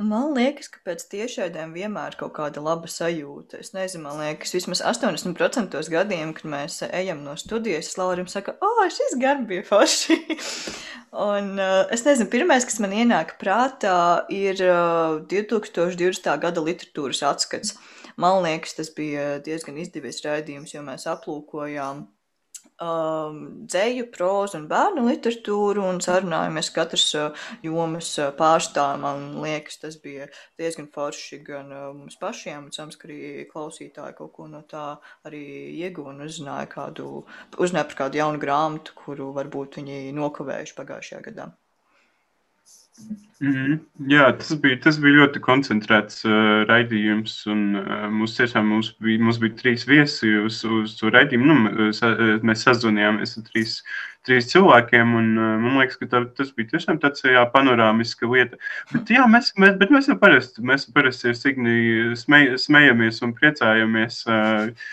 Man 0.00 0.30
liekas, 0.32 0.70
ka 0.72 0.80
pēc 0.86 1.02
tiešraidēm 1.12 1.74
vienmēr 1.76 2.14
ir 2.14 2.18
kaut 2.22 2.32
kāda 2.38 2.62
laba 2.64 2.88
sajūta. 2.88 3.58
Es 3.60 3.74
nezinu, 3.74 4.06
man 4.06 4.22
liekas, 4.22 4.54
vismaz 4.56 4.80
80% 4.80 5.76
gadiem, 5.92 6.32
kad 6.38 6.46
mēs 6.48 6.78
ejam 6.88 7.20
no 7.26 7.34
studijas, 7.36 7.90
Laurim 8.00 8.30
saka, 8.30 8.54
oh, 8.64 8.80
šis 8.88 9.18
gan 9.20 9.44
bija 9.50 9.66
forši. 9.68 10.16
Un 11.30 11.52
uh, 11.60 11.82
es 11.92 12.06
nezinu, 12.06 12.30
pirmais, 12.32 12.64
kas 12.64 12.80
man 12.80 12.94
ienāk 12.96 13.34
prātā, 13.42 14.24
ir 14.32 14.62
uh, 14.64 15.20
2020. 15.28 16.30
gada 16.46 16.64
literatūras 16.64 17.20
atskats. 17.34 17.76
Man 18.20 18.40
liekas, 18.46 18.78
tas 18.78 18.88
bija 18.96 19.34
diezgan 19.44 19.76
izdevies 19.84 20.24
raidījums, 20.24 20.72
jo 20.72 20.86
mēs 20.86 21.04
aplūkojām 21.12 22.06
um, 22.84 23.40
dzēju, 23.70 24.08
prózu 24.14 24.58
un 24.60 24.66
bērnu 24.70 25.06
literatūru 25.08 25.84
un 25.86 26.00
sarunājamies 26.04 26.72
katras 26.74 27.06
uh, 27.18 27.46
jomas 27.64 28.10
uh, 28.18 28.30
pārstāvjiem. 28.36 29.04
Man 29.04 29.24
liekas, 29.44 29.80
tas 29.84 29.98
bija 30.02 30.28
diezgan 30.60 30.90
forši 30.94 31.40
gan 31.46 31.72
uh, 31.72 31.86
mums 31.96 32.18
pašiem, 32.20 32.68
un 32.68 32.74
cerams, 32.74 32.98
ka 33.00 33.08
arī 33.08 33.46
klausītāji 33.52 34.18
kaut 34.18 34.34
ko 34.36 34.50
no 34.50 34.64
tā 34.70 34.86
arī 35.28 35.44
ieguva 35.84 36.14
un 36.14 36.26
uzzināja, 36.26 36.70
kādu, 36.74 37.24
uzzināja 37.58 37.90
par 37.92 38.04
kādu 38.04 38.22
jaunu 38.22 38.42
grāmatu, 38.42 38.96
kuru 39.04 39.32
varbūt 39.36 39.80
viņi 39.80 40.06
nokavējuši 40.16 40.78
pagājušajā 40.80 41.26
gadā. 41.30 41.50
Mm 43.40 43.52
-hmm. 43.52 43.78
Jā, 44.12 44.32
tas 44.36 44.52
bija, 44.60 44.76
tas 44.84 44.98
bija 45.00 45.16
ļoti 45.16 45.40
koncentrēts 45.40 46.26
uh, 46.28 46.64
raidījums. 46.68 47.46
Un, 47.48 47.62
uh, 47.80 48.08
mums 48.12 48.36
tiešām 48.36 48.68
mums 48.68 48.90
bija, 49.00 49.22
mums 49.24 49.38
bija 49.40 49.56
trīs 49.62 49.86
viesi 49.88 50.34
uz, 50.44 50.60
uz 50.64 50.96
to 50.98 51.08
raidījumu. 51.14 51.46
Nu, 51.48 51.92
sa, 51.96 52.12
mēs 52.44 52.66
sazvanījāmies 52.68 53.38
ar 53.38 53.46
trīs 53.48 53.78
trīs 54.26 54.48
cilvēkiem. 54.50 55.14
Un, 55.16 55.28
uh, 55.38 55.54
man 55.62 55.78
liekas, 55.80 55.98
ka 56.00 56.08
tā, 56.10 56.22
tas 56.36 56.52
bija 56.56 56.74
tiešām 56.74 57.00
tāds 57.02 57.24
jā, 57.24 57.42
panorāmiska 57.54 58.28
lieta. 58.30 58.58
Bet, 58.92 59.12
jā, 59.14 59.24
mēs, 59.30 59.52
mēs, 59.60 59.76
bet 59.80 59.92
mēs 59.94 60.10
jau 60.10 60.16
parasti, 60.20 60.64
mēs 60.66 60.86
parasti 60.94 61.30
ar 61.30 61.38
Signi 61.38 61.76
smej, 62.18 62.54
smejamies 62.60 63.20
un 63.26 63.34
priecājamies. 63.36 64.22
Uh, 64.28 64.90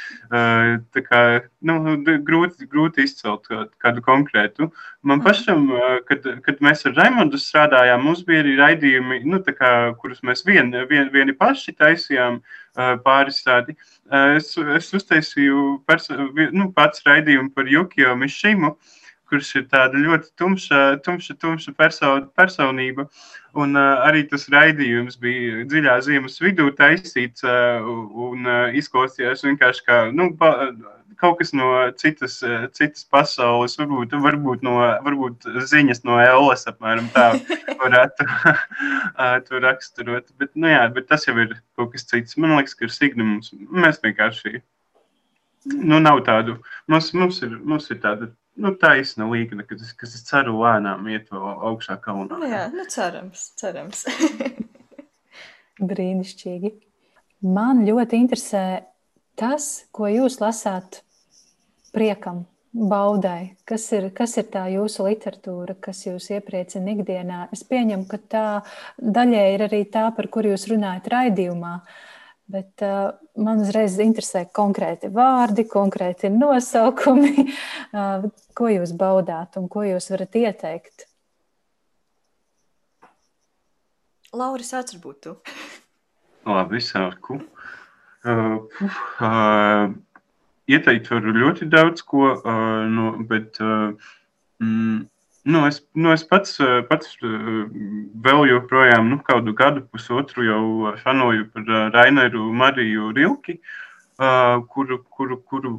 tā 0.95 1.03
kā 1.05 1.23
nu, 1.67 1.97
grūti, 2.27 2.69
grūti 2.71 3.07
izcelt 3.07 3.49
kādu 3.83 4.03
konkrētu. 4.05 4.69
Man 5.07 5.23
pašam, 5.25 5.67
uh, 5.73 5.97
kad, 6.07 6.27
kad 6.45 6.63
mēs 6.63 6.85
ar 6.87 6.95
Raimondu 6.97 7.39
strādājām, 7.41 8.05
mums 8.07 8.23
bija 8.27 8.45
arī 8.45 8.55
raidījumi, 8.61 9.23
nu, 9.27 9.41
kā, 9.57 9.73
kurus 9.99 10.23
mēs 10.27 10.45
vien, 10.47 10.71
vien, 10.89 11.11
vieni 11.13 11.35
paši 11.35 11.75
taisījām 11.77 12.41
pāris 13.01 13.39
tādi. 13.41 13.73
Es, 14.37 14.51
es 14.53 14.91
uztaisīju 14.93 15.79
perso, 15.89 16.13
nu, 16.53 16.67
pats 16.75 17.01
raidījumu 17.07 17.49
par 17.55 17.65
Jukiju 17.71 18.13
Mišimu. 18.21 18.69
Uh, 18.75 18.97
kurš 19.29 19.53
ir 19.61 19.65
tāda 19.71 19.99
ļoti 20.01 20.31
tumša, 20.39 20.81
tumša, 21.05 21.35
tumša 21.41 21.73
perso, 21.77 22.11
personība. 22.37 23.07
Un 23.57 23.73
uh, 23.77 24.03
arī 24.05 24.25
tas 24.29 24.45
raidījums 24.53 25.17
bija 25.21 25.63
dziļā 25.69 25.97
ziemas 26.05 26.37
vidū 26.43 26.67
taisīts 26.77 27.45
uh, 27.47 27.81
un 28.27 28.45
uh, 28.45 28.75
izklausījās 28.77 29.45
vienkārši 29.47 29.85
kā 29.87 29.99
nu, 30.13 30.29
ba, 30.37 30.51
kaut 31.17 31.39
kas 31.39 31.53
no 31.57 31.71
citas, 31.97 32.37
citas 32.77 33.07
pasaules, 33.09 33.73
varbūt, 33.79 34.13
varbūt, 34.21 34.61
no, 34.65 34.75
varbūt 35.05 35.47
ziņas 35.71 36.03
no 36.05 36.19
Ēlas, 36.21 36.67
apmēram 36.69 37.09
tā 37.15 37.31
varētu 37.81 38.27
to 39.47 39.63
raksturot. 39.63 40.29
Bet, 40.37 40.53
nu, 40.53 40.69
jā, 40.69 40.83
bet 40.93 41.09
tas 41.09 41.25
jau 41.25 41.33
ir 41.41 41.57
kaut 41.79 41.95
kas 41.95 42.05
cits. 42.05 42.37
Man 42.37 42.53
liekas, 42.53 42.77
ka 42.77 42.85
ar 42.85 42.93
Signu 42.93 43.25
mums, 43.25 43.49
mēs 43.73 43.97
vienkārši 44.03 44.61
nu, 45.75 45.99
nav 46.03 46.23
tādu, 46.27 46.57
mums, 46.91 47.11
mums, 47.17 47.41
ir, 47.45 47.55
mums 47.59 47.89
ir 47.93 48.01
tāda 48.03 48.31
nu, 48.57 48.73
taisna 48.81 49.27
līkne, 49.29 49.65
kas, 49.69 49.93
kas 49.97 50.15
es 50.17 50.25
ceru 50.27 50.57
lēnām 50.61 51.07
iet 51.13 51.31
vēl 51.33 51.63
augšā 51.71 51.99
kalnā. 52.03 52.39
Nu, 52.41 52.49
jā, 52.49 52.65
nu, 52.73 52.85
cerams, 52.91 53.49
cerams. 53.59 54.05
Brīnišķīgi. 55.89 56.73
Man 57.53 57.83
ļoti 57.85 58.17
interesē 58.17 58.63
tas, 59.37 59.87
ko 59.93 60.09
jūs 60.09 60.39
lasāt 60.41 61.03
priekam, 61.93 62.47
baudai. 62.73 63.57
Kas 63.67 63.85
ir, 63.95 64.09
kas 64.15 64.35
ir 64.41 64.49
tā 64.53 64.65
jūsu 64.73 65.05
literatūra, 65.07 65.77
kas 65.81 66.03
jūs 66.07 66.29
iepriecina 66.33 66.93
ikdienā? 66.95 67.47
Es 67.53 67.63
pieņemu, 67.67 68.07
ka 68.09 68.19
tā 68.33 68.45
daļai 68.97 69.45
ir 69.53 69.65
arī 69.67 69.83
tā, 69.93 70.07
par 70.17 70.29
kur 70.33 70.49
jūs 70.49 70.67
runājat 70.71 71.09
raidījumā. 71.13 71.73
Bet 72.47 72.85
uh, 72.85 73.11
man 73.41 73.61
uzreiz 73.63 73.97
interesē 74.01 74.45
konkrēti 74.53 75.09
vārdi, 75.13 75.67
konkrēti 75.69 76.31
nosaukumi, 76.33 77.47
ko 78.57 78.71
jūs 78.71 78.95
baudāt 78.97 79.59
un 79.59 79.69
ko 79.71 79.85
jūs 79.87 80.09
varat 80.13 80.39
ieteikt. 80.41 81.07
Laura, 84.37 84.63
sāc 84.65 84.91
varbūt 84.95 85.21
tu. 85.23 85.35
Labi, 86.47 86.81
sāku. 86.83 87.39
Uh, 88.27 88.57
uh, 89.23 89.87
ieteikt 90.67 91.07
varu 91.11 91.33
ļoti 91.35 91.67
daudz 91.71 92.03
ko, 92.07 92.33
uh, 92.35 92.83
no, 92.91 93.13
bet 93.29 93.59
uh, 93.63 93.93
mm, 94.63 95.05
Nu, 95.47 95.65
es, 95.65 95.87
nu, 95.93 96.11
es 96.11 96.25
pats, 96.27 96.57
eh, 96.59 96.81
pats 96.89 97.13
eh, 97.23 97.59
vēl 98.25 98.41
joprojām 98.49 99.05
nu, 99.07 99.17
kādu 99.23 99.53
gadu, 99.55 99.85
pusotru 99.87 100.43
jau 100.43 100.63
fanoju 100.99 101.45
par 101.53 101.63
eh, 101.71 101.85
Raineru 101.93 102.49
Mariju 102.51 103.13
Rilki, 103.15 103.55
kuru, 104.73 104.97
kuru, 105.13 105.37
kuru 105.47 105.71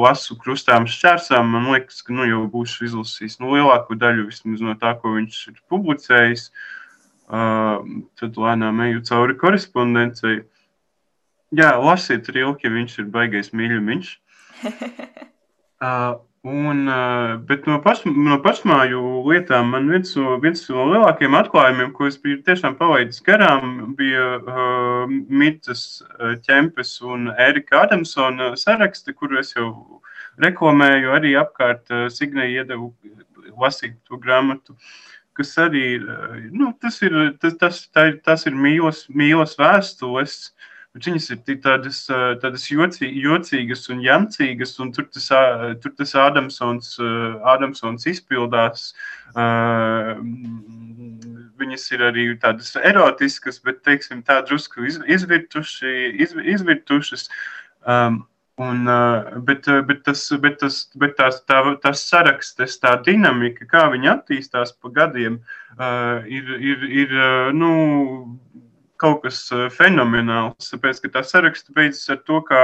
lasu 0.00 0.38
krustām 0.40 0.86
šķērsām. 0.88 1.52
Man 1.52 1.68
liekas, 1.74 2.00
ka 2.06 2.16
nu, 2.16 2.24
jau 2.30 2.40
būšu 2.54 2.86
izlasījis 2.88 3.36
nu, 3.42 3.52
lielāko 3.52 3.98
daļu 4.00 4.30
no 4.62 4.78
tā, 4.80 4.94
ko 5.02 5.16
viņš 5.18 5.40
ir 5.50 5.60
publicējis. 5.68 6.48
Tad 7.28 8.38
lēnām 8.46 8.80
eju 8.86 9.02
cauri 9.10 9.36
korespondencei. 9.44 10.38
Jā, 11.58 11.74
lasiet 11.82 12.30
Rilki, 12.32 12.70
viņš 12.70 13.00
ir 13.02 13.12
baigais 13.12 13.52
mīļumiņš. 13.52 14.14
Un, 16.42 16.88
bet 17.46 17.68
no, 17.70 17.76
paš, 17.82 18.00
no 18.04 18.34
pašmāju 18.42 19.00
lietām 19.30 19.68
man 19.70 19.84
viens 19.92 20.16
viens 20.42 20.64
no 20.74 20.86
lielākajiem 20.90 21.36
atklājumiem, 21.38 21.92
ko 21.94 22.08
es 22.08 22.16
biju 22.24 22.40
tiešām 22.48 22.74
palaidis 22.80 23.22
garām, 23.28 23.94
bija 23.94 24.24
uh, 24.40 25.12
Mitas 25.30 25.84
Čempes 26.48 26.96
un 27.06 27.30
Erika 27.46 27.84
Adamsona 27.84 28.56
saraksti, 28.58 29.14
kuru 29.14 29.38
es 29.38 29.54
jau 29.54 29.68
reklamēju 30.42 31.14
arī 31.14 31.36
apkārt 31.38 31.94
uh, 31.94 32.08
Signai 32.10 32.48
iedevu 32.56 32.90
lasīt 33.62 33.94
to 34.10 34.18
grāmatu. 34.18 34.74
Kas 35.38 35.54
arī, 35.62 36.00
nu, 36.50 36.72
tas 36.82 36.98
ir, 37.06 37.14
tas, 37.38 37.54
tas, 37.62 37.84
tā, 37.94 38.08
tas 38.18 38.50
ir 38.50 38.58
mīlas, 38.58 39.06
mīlas 39.14 39.54
vēstules, 39.62 40.40
uh, 40.50 40.71
Bet 40.92 41.06
viņas 41.08 41.26
ir 41.32 41.60
tādas, 41.64 41.98
tādas 42.42 42.66
jocī, 42.68 43.08
jocīgas 43.16 43.86
un 43.94 44.02
jancīgas, 44.04 44.74
un 44.84 44.90
tur 44.92 45.06
tas, 45.08 45.30
tur 45.80 45.94
tas 45.96 46.12
Ādamsons, 46.20 46.98
Ādamsons 47.54 48.04
izpildās. 48.10 48.90
Viņas 51.62 51.86
ir 51.96 52.04
arī 52.10 52.26
tādas 52.42 52.76
erotiskas, 52.76 53.62
bet 53.64 53.80
teiksim, 53.88 54.20
tā 54.26 54.42
drusku 54.44 54.84
izvirtuši, 54.84 55.94
izv, 56.26 56.44
izvirtušas. 56.56 57.30
Um, 57.88 58.26
Un, 58.60 58.84
bet, 59.48 59.64
bet, 59.88 60.02
tas, 60.04 60.26
bet, 60.38 60.58
tas, 60.60 60.82
bet 61.00 61.14
tās, 61.16 61.38
tā, 61.48 61.62
tās 61.80 62.02
sarakstes, 62.04 62.76
tā 62.82 62.92
dinamika, 63.00 63.64
kā 63.70 63.86
viņi 63.94 64.10
attīstās 64.12 64.74
pa 64.76 64.90
gadiem, 64.92 65.38
ir, 66.28 66.50
ir, 66.60 66.84
ir 67.02 67.14
nu, 67.56 67.72
kaut 69.02 69.24
kas 69.24 69.40
fenomenāls. 69.74 70.70
Tāpēc, 70.72 71.02
ka 71.02 71.10
tā 71.16 71.24
saraksta 71.26 71.74
beidzas 71.74 72.12
ar 72.14 72.20
to, 72.28 72.38
ka 72.46 72.60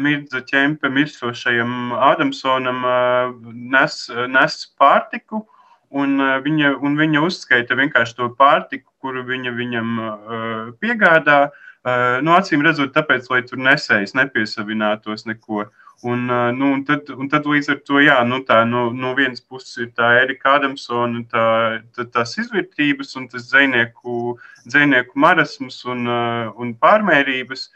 Mirza 0.00 0.42
ķempe 0.46 0.90
mirstošajam 0.92 1.94
Ādamsonam 2.10 2.84
nes, 3.72 4.02
nes 4.36 4.60
pārtiku. 4.80 5.46
Un 5.90 6.20
viņa, 6.44 6.76
un 6.86 6.94
viņa 7.00 7.24
uzskaita 7.26 7.74
vienkārši 7.74 8.14
to 8.20 8.28
pārtiku, 8.38 8.86
kuru 9.02 9.24
viņa 9.26 9.50
viņam 9.56 9.88
uh, 9.98 10.68
piegādā. 10.78 11.40
Uh, 11.80 12.20
nu, 12.22 12.36
acīm 12.36 12.62
redzot, 12.62 12.92
tāpēc, 12.94 13.26
lai 13.32 13.40
tur 13.48 13.58
nesējis 13.58 14.14
nepiesavinātos 14.14 15.26
neko. 15.26 15.64
Un, 16.02 16.24
nu, 16.56 16.72
un, 16.72 16.84
tad, 16.88 17.10
un 17.12 17.28
tad 17.28 17.44
līdz 17.44 17.66
ar 17.74 17.80
to, 17.84 17.98
jā, 18.00 18.16
nu, 18.24 18.38
tā, 18.48 18.62
no, 18.64 18.86
no 18.96 19.10
vienas 19.18 19.42
puses 19.44 19.76
ir 19.82 19.90
tā 19.98 20.14
Erika 20.22 20.54
Adamsona, 20.56 21.20
tā, 21.28 21.44
tā, 21.96 22.06
tās 22.14 22.32
izvērtības 22.40 23.12
un 23.20 23.26
tas 23.28 23.50
dzinieku, 23.50 24.38
dzinieku 24.64 25.20
marasms 25.20 25.82
un, 25.92 26.08
un 26.56 26.74
pārmērības. 26.80 27.68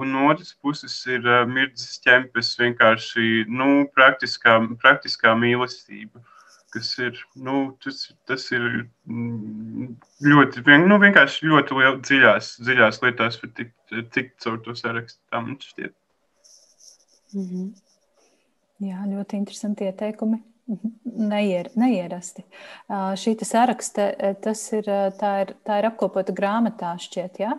Un 0.00 0.08
no 0.10 0.24
otras 0.32 0.56
puses 0.58 0.96
ir 1.06 1.28
mirdzis 1.46 2.00
ķempes 2.02 2.56
vienkārši 2.58 3.44
nu, 3.46 3.84
praktiskā, 3.94 4.56
praktiskā 4.82 5.36
mīlestība. 5.38 6.24
Kas 6.72 6.88
ir, 6.98 7.20
nu, 7.36 7.66
tas, 7.84 8.06
tas 8.26 8.48
ir 8.50 8.64
mm, 9.04 9.92
ļoti, 10.24 10.64
vien, 10.66 10.88
nu, 10.88 10.96
vienkārši 11.02 11.52
ļoti 11.52 11.76
liel, 11.78 12.00
dziļās, 12.00 12.54
dziļās 12.64 13.02
lietās, 13.04 13.36
var 13.44 13.52
tikt, 13.60 13.98
tikt 14.16 14.38
caur 14.40 14.56
to 14.64 14.74
sarakstu. 14.80 15.20
Tā 15.28 15.44
man 15.44 15.60
šķiet. 15.60 15.92
Mm 17.34 17.48
-hmm. 17.48 17.72
Jā, 18.82 19.04
ļoti 19.06 19.36
interesanti 19.36 19.84
ieteikumi. 19.84 20.42
Mhm. 20.66 20.88
Neier, 21.28 21.68
neierasti. 21.76 22.44
Šī 22.90 23.34
saraksta, 23.44 24.10
tas 24.42 24.72
ir, 24.72 24.88
tā 25.20 25.32
ir, 25.42 25.54
tā 25.66 25.78
ir 25.78 25.88
apkopota 25.90 26.32
grāmatā, 26.32 26.94
šķiet, 26.98 27.38
jā? 27.38 27.52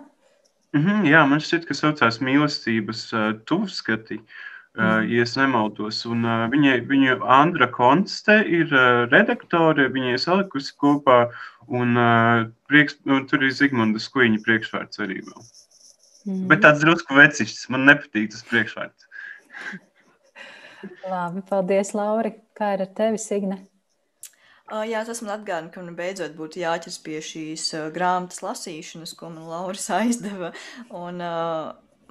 Mm 0.74 0.86
-hmm, 0.86 1.06
jā, 1.06 1.26
man 1.30 1.40
šķiet, 1.40 1.68
ka 1.70 1.74
saucās 1.78 2.18
mīlestības 2.20 3.02
uh, 3.14 3.26
tuvskati, 3.46 4.16
uh, 4.18 4.84
mm. 4.84 5.12
ja 5.12 5.22
es 5.22 5.36
nemaldos. 5.38 6.06
Un, 6.10 6.26
uh, 6.26 6.48
viņa, 6.50 6.80
viņa 6.90 7.18
Andra 7.30 7.68
Konste 7.68 8.40
ir 8.42 8.74
uh, 8.74 9.04
redaktore, 9.12 9.86
viņa 9.94 10.16
ir 10.16 10.24
salikusi 10.24 10.74
kopā, 10.74 11.28
un, 11.68 11.94
uh, 11.98 12.48
priekš, 12.68 12.98
un 13.06 13.28
tur 13.28 13.44
ir 13.44 13.54
Zigmundas 13.54 14.10
Kuiņa 14.10 14.42
priekšvārds 14.48 15.04
arī 15.06 15.22
vēl. 15.22 15.46
Mm. 16.26 16.48
Bet 16.48 16.66
tāds 16.66 16.82
drusku 16.82 17.14
vecišs, 17.14 17.70
man 17.70 17.86
nepatīk 17.86 18.32
tas 18.32 18.44
priekšvārds. 18.50 19.06
Labi, 21.08 21.44
paldies, 21.48 21.94
Lauri. 21.98 22.34
Kā 22.58 22.74
ir 22.76 22.84
ar 22.86 22.92
tevi, 22.98 23.22
Signe? 23.22 23.62
Jā, 24.74 25.04
tas 25.06 25.20
man 25.22 25.36
atgādina, 25.36 25.70
ka 25.74 25.82
man 25.84 25.96
beidzot 25.98 26.34
būtu 26.38 26.62
jāķers 26.64 26.98
pie 27.06 27.20
šīs 27.22 27.66
grāmatas 27.94 28.42
lasīšanas, 28.42 29.14
ko 29.20 29.30
man 29.30 29.50
Lauris 29.52 29.90
aizdeva. 30.00 30.54
Un, 30.98 31.20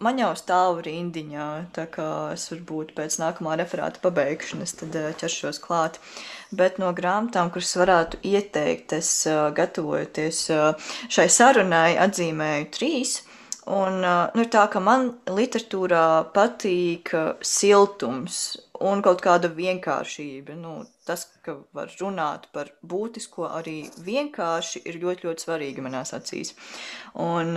man 0.02 0.20
jau 0.20 0.30
stāv 0.38 0.82
rindiņā, 0.86 1.48
tā 1.74 1.86
kā 1.90 2.06
es 2.36 2.46
varbūt 2.52 2.94
pēc 2.98 3.18
nākamā 3.22 3.56
referāta 3.58 4.02
pabeigšanas 4.04 4.76
tad 4.82 5.00
ķeršos 5.22 5.58
klāt. 5.64 5.98
Bet 6.52 6.78
no 6.82 6.92
grāmatām, 6.94 7.50
kuras 7.54 7.72
varētu 7.80 8.20
ieteikt, 8.30 8.94
es 9.00 9.10
gatavojoties 9.56 10.44
šai 11.08 11.28
sarunai, 11.32 11.96
atzīmēju 12.04 12.72
trīs. 12.76 13.20
Un, 13.70 14.00
nu, 14.02 14.42
ir 14.42 14.48
tā, 14.50 14.64
ka 14.66 14.80
man 14.82 15.12
literatūrā 15.30 16.32
patīk 16.34 17.12
siltums 17.46 18.40
un 18.82 19.04
kaut 19.06 19.22
kāda 19.22 19.52
vienkāršība. 19.54 20.56
Nu, 20.58 20.80
tas, 21.06 21.28
ka 21.46 21.60
var 21.76 21.92
runāt 22.00 22.48
par 22.54 22.72
būtisko 22.82 23.46
arī 23.60 23.84
vienkārši, 24.02 24.82
ir 24.90 24.98
ļoti, 25.04 25.28
ļoti 25.28 25.46
svarīgi 25.46 25.84
manās 25.84 26.14
acīs. 26.18 26.56
Un, 27.14 27.54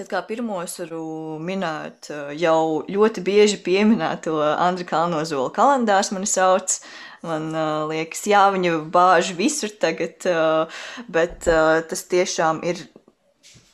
Tad 0.00 0.08
kā 0.08 0.20
pirmo 0.24 0.62
es 0.62 0.78
varu 0.80 1.36
minēt 1.44 2.06
jau 2.40 2.80
ļoti 2.88 3.20
bieži 3.20 3.58
pieminēto 3.60 4.38
Andra 4.40 4.86
Kalnozola 4.88 5.50
kalendārs 5.52 6.08
mani 6.14 6.30
sauc. 6.30 6.78
Man 7.20 7.50
uh, 7.52 7.84
liekas, 7.90 8.22
jā, 8.24 8.46
viņa 8.54 8.78
bāž 8.94 9.34
visur 9.36 9.74
tagad, 9.82 10.24
uh, 10.24 10.80
bet 11.12 11.44
uh, 11.52 11.82
tas 11.84 12.06
tiešām 12.08 12.62
ir 12.64 12.80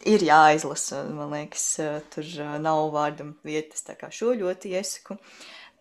ir 0.07 0.25
jāizlasa. 0.27 1.03
Man 1.13 1.35
liekas, 1.35 1.67
tur 2.15 2.33
nav 2.63 2.89
vārdam 2.95 3.37
vietas, 3.47 3.85
tā 3.87 3.99
kā 3.99 4.11
šo 4.15 4.35
ļoti 4.39 4.77
iesaku. 4.79 5.19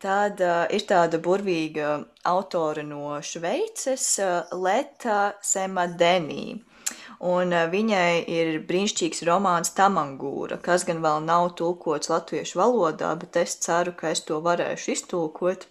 Tad 0.06 0.42
uh, 0.44 0.66
ir 0.76 0.84
tāda 0.86 1.18
burvīga 1.24 1.96
autore 2.28 2.84
no 2.84 3.16
Šveices, 3.24 4.08
uh, 4.20 4.52
Leta 4.52 5.36
Semadenī. 5.42 6.60
Un 7.26 7.56
uh, 7.56 7.64
viņai 7.72 8.26
ir 8.30 8.60
brīnišķīgs 8.68 9.24
romāns 9.30 9.72
Tamangūra, 9.78 10.60
kas 10.62 10.84
gan 10.86 11.00
vēl 11.06 11.24
nav 11.26 11.54
tulkots 11.62 12.12
latviešu 12.12 12.60
valodā, 12.60 13.14
bet 13.22 13.40
es 13.40 13.56
ceru, 13.64 13.96
ka 13.96 14.12
es 14.12 14.26
to 14.28 14.42
varēšu 14.44 14.94
iztulkot. 14.98 15.66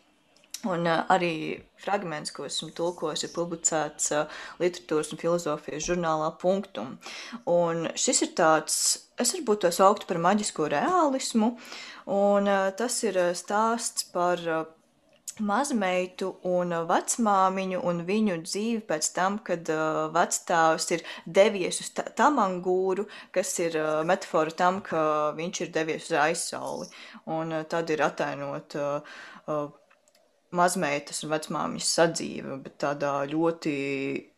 Un 0.64 0.88
uh, 0.88 1.02
arī 1.12 1.60
fragments, 1.84 2.32
ko 2.32 2.46
esmu 2.48 2.70
tulkojis, 2.76 3.26
ir 3.26 3.34
publicēts 3.34 4.12
uh, 4.16 4.44
literatūras 4.62 5.12
un 5.12 5.20
filozofijas 5.20 5.88
žurnālā 5.88 6.30
Punktum. 6.40 6.96
Un 7.50 7.90
šis 8.00 8.24
ir 8.28 8.32
tāds, 8.38 8.78
es 9.20 9.34
varbūt 9.36 9.64
to 9.66 9.72
sauktu 9.74 10.08
par 10.08 10.22
maģisko 10.24 10.70
realismu, 10.72 11.54
un 12.06 12.48
uh, 12.48 12.70
tas 12.78 13.02
ir 13.04 13.20
stāsts 13.36 14.08
par 14.14 14.40
mazmeitu 15.42 16.28
un 16.46 16.72
vecmāmiņu 16.88 17.80
un 17.82 18.02
viņu 18.06 18.36
dzīvi 18.44 18.82
pēc 18.86 19.08
tam, 19.16 19.38
kad 19.46 19.68
uh, 19.72 20.06
vecstāvs 20.14 20.90
ir 20.94 21.04
devies 21.26 21.80
uz 21.82 21.90
tamangūru, 22.16 23.06
kas 23.34 23.58
ir 23.58 23.78
uh, 23.80 24.02
metafora 24.06 24.54
tam, 24.54 24.80
ka 24.80 25.32
viņš 25.36 25.60
ir 25.64 25.72
devies 25.74 26.10
uz 26.10 26.18
aizsauli. 26.26 26.90
Un 27.26 27.52
uh, 27.52 27.64
tad 27.66 27.90
ir 27.90 28.04
atainot 28.06 28.76
uh, 28.78 29.16
uh, 29.48 29.66
mazmeitas 30.54 31.22
un 31.24 31.32
vecmāmiņas 31.34 31.90
sadzīve, 31.98 32.58
bet 32.64 32.78
tādā 32.84 33.16
ļoti 33.30 33.74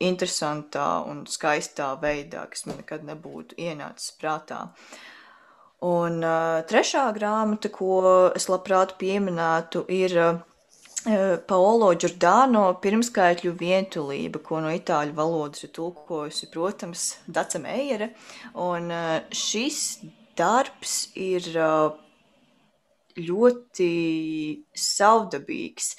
interesantā 0.07 0.89
un 1.09 1.25
skaistā 1.31 1.93
veidā, 2.03 2.47
kas 2.51 2.67
man 2.69 2.81
nekad 2.81 3.07
nebūtu 3.07 3.59
ienācis 3.61 4.17
prātā. 4.21 4.65
Un 5.87 6.23
uh, 6.25 6.65
trešā 6.67 7.05
grāmata, 7.15 7.71
ko 7.71 8.01
es 8.35 8.49
labprāt 8.49 8.97
pieminētu, 9.01 9.85
ir 9.93 10.17
uh, 10.23 10.39
Paolo 11.47 11.93
Giordano 11.95 12.65
pirmskaitļu 12.83 13.53
vientulība, 13.61 14.41
ko 14.43 14.59
no 14.65 14.73
itāļu 14.75 15.15
valodas 15.15 15.63
ir 15.63 15.71
tulkojusi, 15.77 16.49
protams, 16.51 17.05
Dace 17.31 17.61
Meijere. 17.63 18.11
Un 18.59 18.91
šis 19.31 20.01
darbs 20.39 20.97
ir 21.15 21.47
ļoti 23.17 23.91
savdabīgs, 24.77 25.95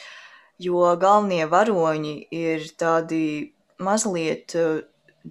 jo 0.61 0.83
galvenie 1.01 1.45
varoņi 1.49 2.15
ir 2.33 2.69
tādi 2.79 3.23
mazliet 3.83 4.55
uh, 4.57 4.81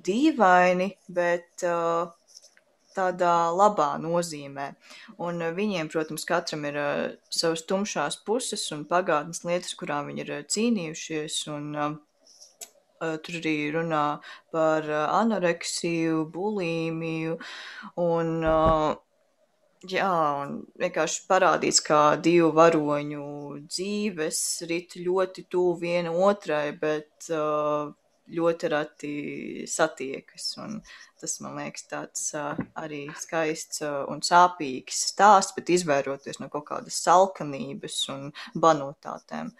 dīvaini, 0.06 0.90
bet 1.08 1.64
uh, 1.66 2.12
tādā 2.96 3.34
labā 3.52 3.90
nozīmē. 4.00 4.70
Un 5.22 5.44
viņiem, 5.56 5.90
protams, 5.92 6.24
katram 6.28 6.64
ir 6.68 6.78
savas 7.32 7.64
tumšās 7.68 8.20
puses 8.26 8.64
un 8.76 8.86
pagātnes 8.88 9.44
lietas, 9.44 9.76
kurām 9.78 10.10
viņi 10.10 10.26
ir 10.26 10.34
cīnījušies. 10.56 11.40
Un, 11.56 12.02
Tur 12.96 13.34
arī 13.36 13.66
runā 13.74 14.22
par 14.56 14.86
anoreksiju, 14.88 16.22
bulimiju 16.32 17.34
un 18.00 18.30
uh, 18.40 18.94
Jā, 19.86 20.08
un 20.42 20.60
vienkārši 20.80 21.24
parādīts, 21.28 21.82
kā 21.84 22.16
divu 22.22 22.48
varoņu 22.56 23.26
dzīves 23.66 24.40
rit 24.70 24.96
ļoti 24.98 25.44
tuvu 25.52 25.74
viena 25.82 26.12
otrai, 26.26 26.70
bet 26.80 27.28
uh, 27.34 27.90
ļoti 28.32 28.70
reti 28.72 29.12
satiekas. 29.68 30.48
Un 30.62 30.78
tas 31.20 31.36
man 31.44 31.60
liekas 31.60 31.86
tāds 31.90 32.24
uh, 32.38 32.56
arī 32.80 33.04
skaists 33.20 33.84
uh, 33.84 34.02
un 34.10 34.24
sāpīgs 34.24 35.04
stāsts, 35.12 35.54
bet 35.58 35.72
izvairoties 35.76 36.40
no 36.40 36.48
kaut 36.52 36.68
kādas 36.72 36.98
salkanības 37.04 38.00
un 38.16 38.30
banotātēm, 38.56 39.52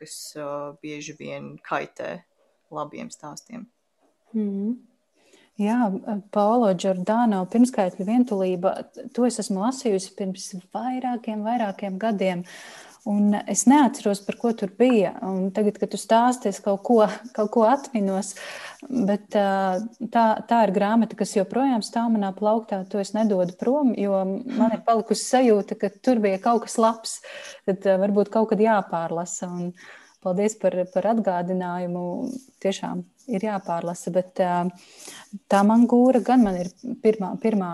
kas 0.00 0.18
uh, 0.36 0.74
bieži 0.82 1.16
vien 1.20 1.54
kaitē 1.62 2.16
labiem 2.74 3.10
stāstiem. 3.14 3.68
Mm. 4.34 4.78
Jā, 5.60 5.90
Paulo 6.32 6.70
Giordano 6.72 7.42
pirmskaitļu 7.52 8.06
vientulība, 8.08 8.70
to 9.12 9.26
es 9.28 9.36
esmu 9.42 9.60
lasījusi 9.60 10.14
pirms 10.16 10.46
vairākiem, 10.72 11.42
vairākiem 11.44 11.98
gadiem. 12.00 12.46
Un 13.08 13.32
es 13.48 13.66
neatceros, 13.68 14.20
par 14.24 14.36
ko 14.40 14.52
tur 14.56 14.72
bija. 14.76 15.14
Un 15.24 15.50
tagad, 15.56 15.78
kad 15.80 15.92
tu 15.92 16.00
stāstīji, 16.00 16.52
es 16.52 16.60
kaut 16.64 16.82
ko, 16.84 16.98
kaut 17.36 17.52
ko 17.52 17.64
atminos. 17.68 18.34
Bet 18.88 19.32
tā, 19.32 20.24
tā 20.48 20.58
ir 20.66 20.74
grāmata, 20.76 21.16
kas 21.16 21.32
joprojām 21.36 21.84
stāv 21.84 22.10
manā 22.12 22.32
plauktā. 22.36 22.82
To 22.92 23.00
es 23.00 23.14
nedodu 23.16 23.56
prom, 23.60 23.94
jo 23.96 24.20
man 24.44 24.76
ir 24.76 24.84
palikusi 24.84 25.24
sajūta, 25.28 25.80
ka 25.80 25.92
tur 26.04 26.20
bija 26.24 26.40
kaut 26.44 26.66
kas 26.68 26.76
labs. 26.80 27.16
Tad 27.68 27.88
varbūt 28.04 28.32
kaut 28.32 28.52
kad 28.52 28.64
jāpārlasa. 28.64 29.48
Un 29.48 29.72
paldies 30.24 30.56
par, 30.60 30.76
par 30.94 31.10
atgādinājumu. 31.14 32.04
Tiešām 32.62 33.04
ir 33.32 33.46
jāpārlasa. 33.46 34.12
Bet 34.14 34.40
tā 34.40 35.62
man 35.66 35.86
gūra 35.90 36.22
gan 36.24 36.44
man 36.46 36.58
ir 36.60 36.72
pirmā, 37.04 37.32
pirmā, 37.42 37.72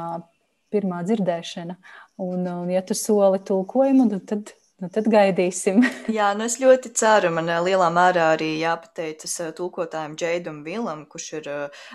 pirmā 0.72 1.02
dzirdēšana. 1.08 1.78
Un, 2.22 2.46
un 2.48 2.70
ja 2.72 2.82
tu 2.86 2.96
soli 2.96 3.42
tulkojumu, 3.44 4.08
nu 4.10 4.20
tad 4.24 4.54
Nu, 4.76 4.90
tad 4.92 5.06
gaidīsim. 5.08 5.78
Jā, 6.18 6.26
nu 6.36 6.44
es 6.44 6.58
ļoti 6.60 6.90
ceru. 7.00 7.30
Man 7.32 7.48
lielā 7.64 7.86
mērā 7.96 8.26
arī 8.34 8.50
jāpateicas 8.60 9.38
tulkotājiem 9.56 10.18
Džeidam 10.20 10.58
Vilam, 10.66 11.06
kurš 11.08 11.28
ir 11.38 11.48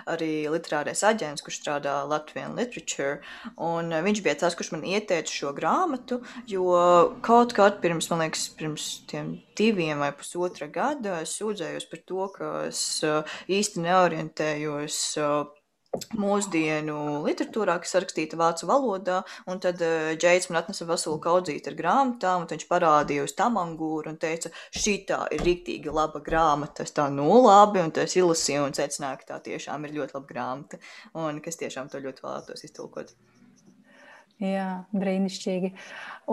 arī 0.09 0.31
literārais 0.49 1.03
aģents, 1.05 1.45
kurš 1.45 1.59
strādā 1.61 1.99
Latvijas 2.09 2.55
literature. 2.57 3.19
Un 3.61 3.93
viņš 4.07 4.23
bija 4.25 4.39
tas, 4.41 4.57
kurš 4.57 4.73
man 4.73 4.87
ieteica 4.89 5.29
šo 5.29 5.53
grāmatu, 5.53 6.23
jo 6.49 6.73
kaut 7.21 7.53
kad 7.53 7.77
pirms, 7.85 8.09
man 8.09 8.25
liekas, 8.25 8.49
pirms 8.57 8.89
tiem 9.11 9.35
diviem 9.61 10.01
vai 10.01 10.09
pusotra 10.17 10.65
gada 10.65 11.19
es 11.21 11.37
sūdzējos 11.37 11.85
par 11.91 12.01
to, 12.09 12.27
ka 12.33 12.51
es 12.71 12.81
īsti 13.45 13.85
neorientējos 13.85 15.03
mūsdienu 16.15 16.97
literatūrā, 17.25 17.73
kas 17.83 17.97
rakstīta 17.99 18.37
vācu 18.39 18.67
valodā, 18.69 19.17
un 19.51 19.59
tad 19.63 19.81
uh, 19.83 20.11
Džeits 20.15 20.47
man 20.49 20.61
atnesa 20.61 20.87
veselu 20.87 21.19
kaudzīti 21.25 21.71
ar 21.71 21.75
grāmatām, 21.79 22.45
un 22.45 22.51
viņš 22.51 22.63
parādīja 22.69 23.25
uz 23.27 23.35
tamangūru 23.35 24.13
un 24.13 24.19
teica, 24.21 24.53
šī 24.71 24.95
tā 25.09 25.19
ir 25.35 25.43
riktīgi 25.47 25.91
laba 25.91 26.23
grāmata, 26.23 26.87
es 26.87 26.95
tā, 26.95 27.09
nu 27.11 27.27
labi, 27.43 27.83
un 27.83 27.91
tas 27.97 28.15
ilusīja 28.15 28.63
un 28.63 28.77
secināja, 28.77 29.19
ka 29.19 29.33
tā 29.33 29.41
tiešām 29.51 29.89
ir 29.89 29.97
ļoti 29.99 30.17
laba 30.19 30.31
grāmata, 30.31 30.79
un 31.25 31.43
kas 31.43 31.59
tiešām 31.59 31.91
to 31.91 31.99
ļoti 32.07 32.27
vēlētos 32.27 32.67
iztulkot. 32.69 33.11
Jā, 34.41 34.87
brīnišķīgi. 34.97 35.69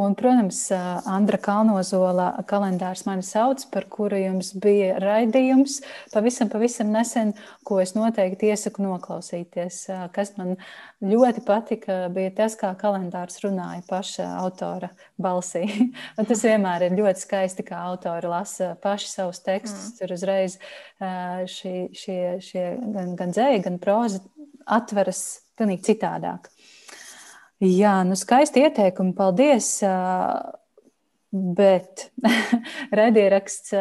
Un, 0.01 0.15
protams, 0.17 0.63
Andra 1.11 1.37
Kalnozola 1.43 2.29
kalendārs 2.49 3.03
mani 3.05 3.25
sauc, 3.27 3.67
par 3.73 3.85
kuru 3.93 4.17
jums 4.17 4.55
bija 4.57 4.95
raidījums 5.03 5.83
pavisam, 6.15 6.49
pavisam 6.49 6.89
nesen, 6.95 7.35
ko 7.69 7.83
es 7.83 7.93
noteikti 7.97 8.49
iesaku 8.49 8.87
noklausīties. 8.87 9.81
Kas 10.15 10.33
man 10.39 10.55
ļoti 11.05 11.43
patika, 11.45 11.99
bija 12.15 12.33
tas, 12.39 12.57
kā 12.57 12.71
kalendārs 12.81 13.43
runāja 13.45 13.85
paša 13.91 14.31
autora 14.39 14.89
balsī. 15.21 15.67
Un 16.19 16.31
tas 16.31 16.47
vienmēr 16.49 16.87
ir 16.89 16.97
ļoti 16.97 17.27
skaisti, 17.27 17.67
kā 17.69 17.83
autori 17.91 18.31
lasa 18.33 18.71
paši 18.81 19.13
savus 19.13 19.43
tekstus. 19.45 19.91
Mm. 19.91 19.99
Tur 20.01 20.17
uzreiz 20.17 20.57
šie, 21.59 21.77
šie, 21.93 22.23
šie 22.41 22.65
gan, 22.97 23.13
gan 23.21 23.37
dzēja, 23.37 23.61
gan 23.69 23.77
proza 23.83 24.25
atveras 24.65 25.27
pilnīgi 25.59 25.91
citādāk. 25.93 26.49
Jā, 27.59 27.99
nu 28.07 28.15
skaisti 28.15 28.63
ieteikumi, 28.63 29.17
paldies. 29.19 29.81
Bet 31.29 32.07
raidieraksts 32.99 33.75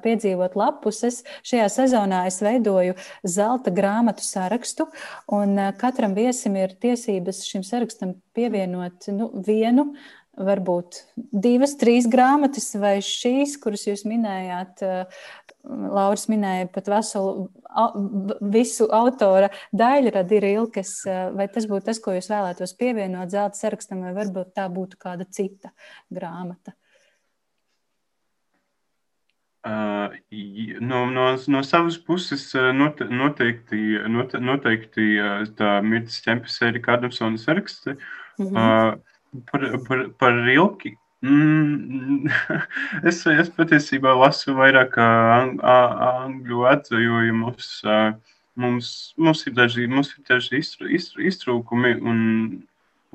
piedzīvot 0.00 0.54
lapuses. 0.56 1.18
Šajā 1.44 1.66
sezonā 1.72 2.22
es 2.30 2.38
veidoju 2.40 2.94
zelta 3.28 3.74
grāmatu 3.74 4.24
sarakstu, 4.24 4.86
un 5.28 5.58
katram 5.76 6.14
viesim 6.16 6.56
ir 6.56 6.72
tiesības 6.80 7.42
šim 7.44 7.66
sarakstam 7.66 8.14
pievienot 8.38 9.10
nu, 9.12 9.28
vienu 9.44 9.90
varbūt 10.34 11.02
divas, 11.14 11.76
trīs 11.78 12.08
grāmatas, 12.10 12.72
vai 12.80 12.96
šīs, 13.04 13.58
kuras 13.62 13.84
jūs 13.86 14.06
minējāt, 14.08 14.82
Lauris 15.64 16.26
minēja 16.28 16.68
pat 16.72 16.88
veselu, 16.92 17.46
visu 18.52 18.86
autora 18.92 19.48
daļradi 19.72 20.36
ir 20.38 20.46
ilgas, 20.50 20.92
vai 21.32 21.46
tas 21.52 21.66
būtu 21.70 21.88
tas, 21.88 22.00
ko 22.04 22.12
jūs 22.16 22.28
vēlētos 22.28 22.76
pievienot 22.80 23.32
zelta 23.32 23.58
sarakstam, 23.58 24.02
vai 24.04 24.12
varbūt 24.16 24.52
tā 24.58 24.66
būtu 24.72 25.00
kāda 25.00 25.26
cita 25.30 25.72
grāmata? 26.12 26.76
Uh, 29.64 30.12
no, 30.84 31.06
no, 31.08 31.30
no 31.48 31.62
savas 31.64 31.96
puses 31.96 32.50
note, 32.76 33.06
noteikti, 33.08 33.78
note, 34.12 34.36
noteikti 34.36 35.06
tā 35.56 35.78
Mirtas 35.80 36.20
Čempas 36.26 36.58
Erika 36.68 36.98
Adamsona 36.98 37.40
saraksts. 37.40 37.88
Mm 38.36 38.50
-hmm. 38.50 38.58
uh, 38.60 39.40
par, 39.50 39.64
par, 39.88 40.04
par 40.18 40.32
Rilki 40.44 40.92
Mm, 41.24 42.28
es, 43.08 43.22
es 43.32 43.48
patiesībā 43.56 44.12
lasu 44.18 44.52
vairāk 44.58 44.98
ang, 45.00 45.56
angļu 45.64 46.66
atzījumus. 46.68 47.70
Mums, 48.60 48.88
mums 49.18 49.40
ir 49.48 49.54
daži, 49.56 49.88
mums 49.90 50.12
ir 50.14 50.26
daži 50.28 50.60
iztrūkumi, 50.60 51.96
un, 52.06 52.20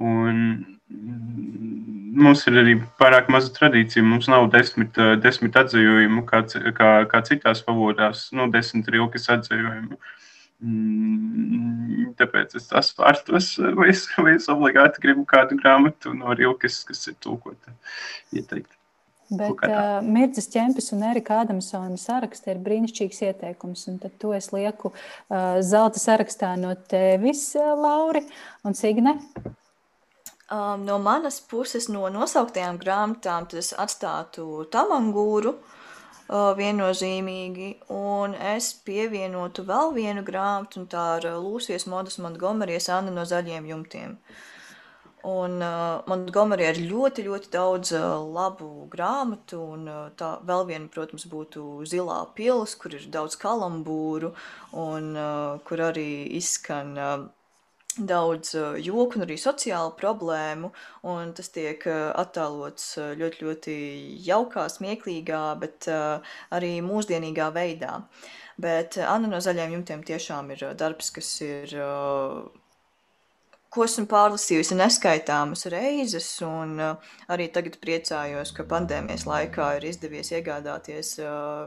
un 0.03 0.41
mums 0.89 2.43
ir 2.49 2.57
arī 2.63 2.75
pārāk 2.99 3.29
maza 3.31 3.53
tradīcija. 3.55 4.03
Mums 4.03 4.27
nav 4.31 4.49
desmit, 4.55 4.97
desmit 5.23 5.59
atzījumu, 5.61 6.25
kā, 6.27 6.41
kā, 6.75 6.89
kā 7.13 7.23
citās 7.29 7.61
favorās, 7.67 8.25
nu, 8.35 8.49
desmit 8.51 8.89
rilkas 8.91 9.29
atzījumu. 9.37 10.01
Mm, 10.59 12.09
tāpēc 12.19 12.57
es 12.59 12.65
tas 12.67 12.89
vārtos, 12.97 13.53
vai 13.77 13.93
es, 13.93 14.03
vai 14.19 14.33
es 14.35 14.49
obligāti 14.51 14.99
gribu 15.05 15.23
kādu 15.27 15.55
grāmatu 15.59 16.11
no 16.15 16.33
rilkas, 16.35 16.81
kas 16.87 17.05
ir 17.07 17.15
tūkota 17.23 17.71
ieteikt. 18.35 18.73
Bet 19.29 19.61
uh, 19.61 19.99
Mirdzas 20.01 20.49
Čempis 20.49 20.89
un 20.95 21.05
Erika 21.05 21.37
Adamsona 21.43 21.99
sarakstā 22.01 22.55
ir 22.55 22.61
brīnišķīgs 22.65 23.21
ieteikums. 23.27 23.85
Un 23.91 23.99
tad 24.01 24.15
to 24.19 24.33
es 24.33 24.49
lieku 24.51 24.89
uh, 24.89 25.59
zelta 25.61 26.01
sarakstā 26.01 26.55
no 26.57 26.73
tevis, 26.89 27.45
uh, 27.55 27.75
Lauri 27.77 28.23
un 28.65 28.75
Signe. 28.75 29.19
Um, 30.49 30.81
no 30.81 30.97
manas 30.97 31.37
puses, 31.45 31.91
no 31.93 32.09
nosauktajām 32.09 32.81
grāmatām, 32.81 33.45
tas 33.53 33.69
atstātu 33.77 34.65
tamangūru 34.73 35.53
uh, 35.53 35.78
viennozīmīgi, 36.29 37.69
un 37.95 38.35
es 38.53 38.69
pievienotu 38.85 39.65
vēl 39.65 39.95
vienu 39.95 40.23
grāmatu, 40.25 40.83
un 40.83 40.87
tā 40.91 41.05
ir 41.17 41.31
Lūsijas 41.41 41.87
Modas 41.89 42.19
Montgomerijas 42.21 42.89
Anna 42.93 43.15
no 43.15 43.25
zaļiem 43.25 43.65
jumtiem. 43.71 44.13
Uh, 44.13 44.47
Un 45.23 45.59
uh, 45.59 45.99
Montgomery 46.07 46.63
ir 46.69 46.77
ļoti, 46.87 47.25
ļoti 47.27 47.49
daudz 47.51 47.91
uh, 47.91 48.21
labu 48.23 48.87
grāmatu, 48.91 49.59
un 49.75 49.87
uh, 49.91 50.05
tā 50.15 50.37
vēl 50.47 50.63
viena, 50.69 50.87
protams, 50.87 51.25
būtu 51.27 51.83
Zilā 51.83 52.21
pils, 52.37 52.77
kur 52.79 52.95
ir 52.95 53.03
daudz 53.11 53.35
kalambūru, 53.41 54.31
un 54.79 55.11
uh, 55.19 55.59
kur 55.67 55.83
arī 55.89 56.23
izskan 56.39 56.95
uh, 56.95 57.25
daudz 58.07 58.53
uh, 58.55 58.77
joku 58.79 59.19
un 59.19 59.25
arī 59.25 59.35
sociālu 59.39 59.91
problēmu, 59.99 60.71
un 61.09 61.33
tas 61.37 61.51
tiek 61.55 61.83
uh, 61.89 62.11
attēlots 62.19 62.85
uh, 62.99 63.11
ļoti, 63.19 63.45
ļoti 63.45 63.75
jaukā, 64.27 64.67
smieklīgā, 64.71 65.43
bet 65.59 65.89
arī 65.89 66.77
mūsdienīgā 66.85 67.49
veidā. 67.55 67.99
Bet 68.59 68.97
Anna 68.99 69.29
no 69.31 69.39
zaļiem 69.43 69.77
jumtiem 69.77 70.01
tiešām 70.07 70.51
ir 70.55 70.65
darbs, 70.79 71.13
kas 71.15 71.29
ir 71.45 71.75
ko 73.71 73.85
esmu 73.85 74.03
pārlasījusi 74.11 74.75
neskaitāmas 74.75 75.63
reizes, 75.71 76.27
un 76.43 76.75
arī 76.81 77.47
tagad 77.55 77.77
priecājos, 77.79 78.51
ka 78.57 78.67
pandēmijas 78.67 79.25
laikā 79.29 79.71
ir 79.77 79.87
izdevies 79.93 80.33
iegādāties 80.35 81.15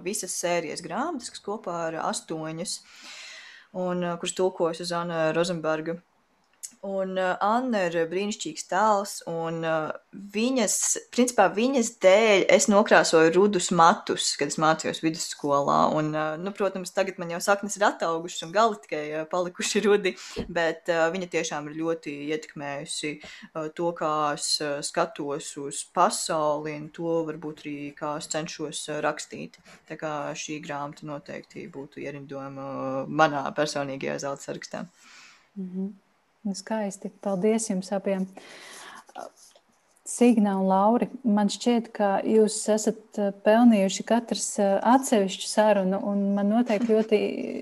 visas 0.05 0.37
sērijas 0.37 0.85
grāmatas, 0.85 1.33
kas 1.33 1.45
kopā 1.47 1.79
ir 1.93 2.01
astoņas, 2.03 2.79
un 3.87 4.05
kuras 4.21 4.37
tulkojas 4.37 4.85
uz 4.85 4.93
Anna 4.99 5.31
Rozenberga 5.33 5.97
Un 6.83 7.15
uh, 7.15 7.37
Anna 7.39 7.85
ir 7.87 7.95
brīnišķīgs 8.11 8.65
tēls, 8.67 9.13
un 9.31 9.61
uh, 9.63 9.93
viņas, 10.35 10.75
principā 11.15 11.45
viņas 11.55 11.93
dēļ 12.03 12.45
es 12.57 12.67
nokrāsoju 12.73 13.31
rudus 13.37 13.71
matus, 13.71 14.33
kad 14.41 14.51
es 14.51 14.59
mācījos 14.59 15.03
vidusskolā. 15.05 15.79
Un, 15.95 16.11
uh, 16.17 16.35
nu, 16.43 16.51
protams, 16.57 16.91
tagad 16.97 17.21
man 17.23 17.31
jau 17.35 17.39
saknes 17.45 17.79
ir 17.79 17.87
ataugušas 17.87 18.49
un 18.49 18.55
gali 18.57 18.81
tikai 18.83 19.05
uh, 19.13 19.25
palikuši 19.31 19.85
rudi, 19.87 20.15
bet 20.51 20.91
uh, 20.91 21.05
viņa 21.15 21.31
tiešām 21.37 21.71
ir 21.71 21.79
ļoti 21.79 22.17
ietekmējusi 22.35 23.15
uh, 23.15 23.71
to, 23.79 23.95
kā 23.99 24.13
es 24.35 24.51
uh, 24.65 24.81
skatos 24.83 25.55
uz 25.63 25.83
pasauli, 25.95 26.75
un 26.81 26.91
to 26.95 27.19
varbūt 27.31 27.63
arī 27.63 27.77
kā 27.99 28.17
es 28.19 28.31
cenšos 28.33 28.89
uh, 28.91 29.03
rakstīt. 29.07 29.61
Tā 29.87 30.01
kā 30.01 30.15
šī 30.35 30.59
grāmata 30.67 31.07
noteikti 31.07 31.69
būtu 31.71 32.03
ierindojama 32.03 32.71
uh, 32.73 33.13
manā 33.23 33.45
personīgajā 33.55 34.19
zelta 34.27 34.51
sarakstā. 34.51 34.89
Mm 35.55 35.69
-hmm. 35.69 35.93
Skaisti. 36.51 37.13
Paldies 37.23 37.69
jums 37.71 37.93
abiem. 37.95 38.27
Signa 40.13 40.57
un 40.59 40.67
Lauri, 40.67 41.07
man 41.23 41.49
šķiet, 41.53 41.93
ka 41.95 42.09
jūs 42.27 42.57
esat 42.75 43.21
eh, 43.23 43.31
pelnījuši 43.47 44.05
katrs 44.05 44.49
eh, 44.61 44.73
atsevišķu 44.91 45.47
sarunu, 45.47 46.01
un 46.11 46.25
man 46.37 46.51
noteikti 46.51 46.91
ļoti, 46.97 47.21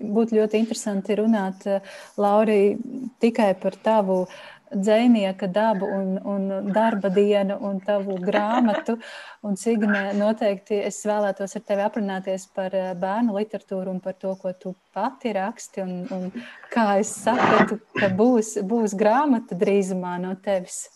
būtu 0.09 0.39
ļoti 0.39 0.62
interesanti 0.62 1.18
runāt, 1.20 1.66
eh, 1.68 1.93
Lauri, 2.18 2.78
tikai 3.20 3.53
par 3.61 3.76
tavu 3.85 4.22
dzēnieka 4.71 5.49
dabu 5.51 5.89
un, 5.91 6.14
un 6.25 6.71
darba 6.73 7.11
dienu 7.14 7.57
un 7.66 7.81
tavu 7.85 8.18
grāmatu. 8.23 8.97
Un 9.47 9.57
Signe, 9.57 10.11
noteikti 10.18 10.79
es 10.85 11.01
vēlētos 11.09 11.57
ar 11.57 11.64
tevi 11.66 11.85
aprunāties 11.87 12.47
par 12.55 12.77
eh, 12.77 12.93
bērnu 12.99 13.37
literatūru 13.39 13.95
un 13.95 14.01
par 14.05 14.18
to, 14.21 14.35
ko 14.41 14.53
tu 14.53 14.75
pati 14.95 15.35
raksti. 15.37 15.83
Un, 15.85 16.07
un 16.14 16.47
kā 16.73 16.87
es 17.01 17.12
sapratu, 17.25 17.81
ka 17.97 18.12
būs, 18.14 18.59
būs 18.66 18.97
grāmata 18.99 19.59
drīzumā 19.59 20.18
no 20.23 20.37
tevis. 20.45 20.87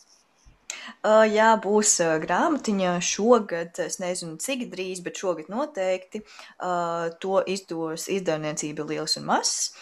Uh, 1.05 1.25
jā, 1.29 1.51
būs 1.61 1.95
uh, 2.05 2.17
grāmatiņa 2.23 2.95
šogad. 3.05 3.79
Es 3.85 3.99
nezinu, 4.03 4.37
cik 4.41 4.67
drīz, 4.73 5.01
bet 5.05 5.21
šogad 5.21 5.51
noteikti. 5.53 6.23
Uh, 6.59 7.11
to 7.23 7.41
izdos 7.51 8.07
izdevniecība 8.13 8.87
Liels 8.89 9.17
un 9.21 9.29
Mazs. 9.29 9.73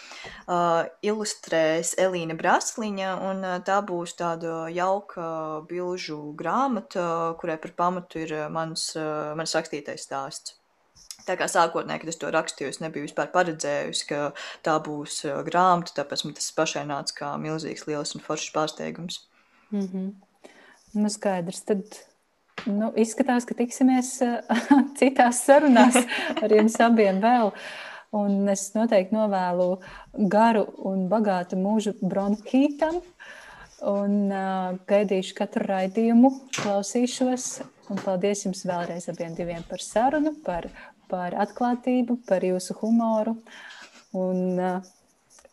Ilustrēs 1.03 1.93
Elīna 1.99 2.35
Brasliņa, 2.39 3.11
un 3.29 3.45
tā 3.67 3.77
būs 3.85 4.15
tāda 4.19 4.67
jauka 4.71 5.27
bilžu 5.69 6.19
grāmata, 6.39 7.05
kurai 7.39 7.57
par 7.61 7.73
pamatu 7.77 8.23
ir 8.23 8.35
mans, 8.53 8.91
mans 9.37 9.55
rakstītais 9.57 10.05
stāsts. 10.07 10.57
Tā 11.23 11.37
kā 11.39 11.47
sākotnēji, 11.47 12.03
kad 12.03 12.11
es 12.11 12.19
to 12.19 12.31
rakstīju, 12.33 12.73
es 12.73 12.81
nebiju 12.83 13.07
vispār 13.07 13.29
paredzējusi, 13.31 14.07
ka 14.09 14.21
tā 14.65 14.75
būs 14.83 15.21
grāmata, 15.47 15.95
tāpēc 16.01 16.25
man 16.27 16.35
tas 16.39 16.51
pašai 16.55 16.83
nāca 16.89 17.19
kā 17.21 17.31
milzīgs, 17.39 17.87
liels 17.87 18.15
un 18.17 18.23
foršs 18.25 18.51
pārsteigums. 18.55 19.21
Mm 19.71 19.87
-hmm. 19.87 20.32
Nu, 20.93 21.09
skaidrs. 21.09 21.63
Tad 21.65 21.97
nu, 22.69 22.91
izskatās, 22.99 23.47
ka 23.49 23.57
tiksimies 23.57 24.15
citās 24.99 25.41
sarunās 25.47 25.97
ar 26.37 26.53
jums 26.53 26.77
abiem 26.83 27.21
vēl. 27.23 27.51
Un 28.13 28.45
es 28.51 28.67
noteikti 28.75 29.15
novēlu 29.15 29.79
garu 30.29 30.67
un 30.85 31.07
bagātu 31.09 31.57
mūžu 31.57 31.95
bronhītam. 32.01 33.01
Un 33.89 34.29
uh, 34.29 34.77
gaidīšu 34.87 35.33
katru 35.35 35.65
raidījumu, 35.67 36.29
klausīšos. 36.55 37.47
Un 37.91 37.99
paldies 37.99 38.45
jums 38.45 38.63
vēlreiz 38.69 39.09
abiem 39.11 39.33
diviem 39.35 39.65
par 39.67 39.81
sarunu, 39.83 40.37
par, 40.45 40.69
par 41.11 41.35
atklātību, 41.43 42.21
par 42.29 42.45
jūsu 42.45 42.77
humoru. 42.79 43.35
Un 44.13 44.61
uh, 44.61 44.79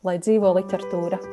lai 0.04 0.18
dzīvo 0.20 0.54
literatūra! 0.60 1.24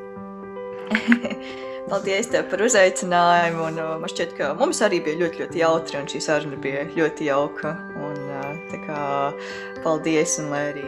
Paldies 1.88 2.27
tev 2.27 2.49
par 2.51 2.59
uzaicinājumu. 2.65 3.61
Un, 3.69 3.77
uh, 3.79 3.93
man 4.01 4.11
šķiet, 4.11 4.33
ka 4.35 4.49
mums 4.59 4.81
arī 4.83 4.99
bija 5.05 5.21
ļoti, 5.21 5.43
ļoti 5.43 5.61
jautri, 5.61 5.99
un 6.01 6.09
šī 6.11 6.19
saruna 6.25 6.59
bija 6.59 6.83
ļoti 6.97 7.29
jauka. 7.29 7.71
Un, 7.95 8.17
uh, 8.35 8.75
kā, 8.83 9.03
paldies, 9.85 10.35
un 10.41 10.51
lai 10.51 10.65
arī 10.73 10.88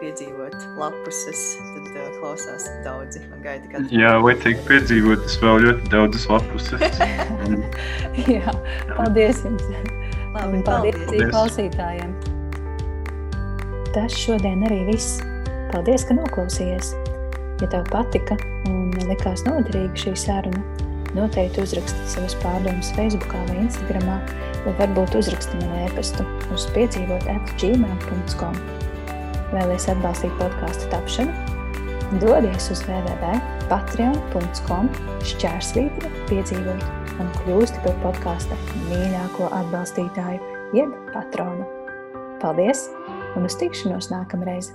piedzīvot 0.00 0.56
lapuses, 0.80 1.44
tad 1.60 1.86
uh, 1.92 2.08
klausās 2.18 2.66
daudzi 2.86 3.22
un 3.28 3.44
gaida 3.44 3.70
katru. 3.70 3.94
Jā, 3.94 4.16
vai 4.24 4.34
teikt 4.42 4.66
piedzīvot, 4.66 5.22
tas 5.28 5.38
vēl 5.44 5.62
ļoti 5.68 5.92
daudzas 5.94 6.26
lapuses. 6.32 7.00
Jā, 8.34 8.56
paldies 8.96 9.44
jums. 9.46 9.70
Labi, 10.34 10.58
un 10.58 10.66
paldies, 10.66 10.98
paldies. 11.04 11.30
klausītājiem. 11.30 12.18
Tas 13.94 14.18
šodien 14.18 14.66
arī 14.66 14.82
viss. 14.90 15.20
Paldies, 15.70 16.02
ka 16.06 16.18
noklausījies! 16.18 16.94
Ja 17.60 17.66
tev 17.68 17.84
patika 17.92 18.34
un 18.70 18.79
likās 19.10 19.42
noderīga 19.46 19.96
šī 19.98 20.12
saruna, 20.18 20.62
noteikti 21.16 21.62
uzraksti 21.64 22.00
savas 22.12 22.34
pārdomas 22.42 22.92
Facebook 22.96 23.32
vai 23.34 23.56
Instagram, 23.64 24.06
vai 24.64 24.72
varbūt 24.80 25.10
uzraksti 25.20 25.54
man 25.62 25.72
e-pastu 25.86 26.22
uz 26.54 26.62
piedzīvot 26.76 27.24
atgmail.com. 27.34 28.54
Vēlies 29.50 29.84
atbalstīt 29.90 30.34
podkāstu 30.38 30.84
tapšanu? 30.92 31.32
Dodies 32.22 32.64
uz 32.74 32.80
www.patreon.com 32.88 34.84
šķērsvītra 35.30 36.08
piedzīvot 36.30 36.82
un 37.22 37.26
kļūsti 37.38 37.78
par 37.84 37.94
podkāsta 38.04 38.54
mīļāko 38.88 39.44
atbalstītāju 39.60 40.40
jeb 40.74 40.90
patronu. 41.14 41.64
Paldies 42.42 42.80
un 43.38 43.46
uz 43.46 43.54
tikšanos 43.60 44.10
nākamreiz! 44.10 44.66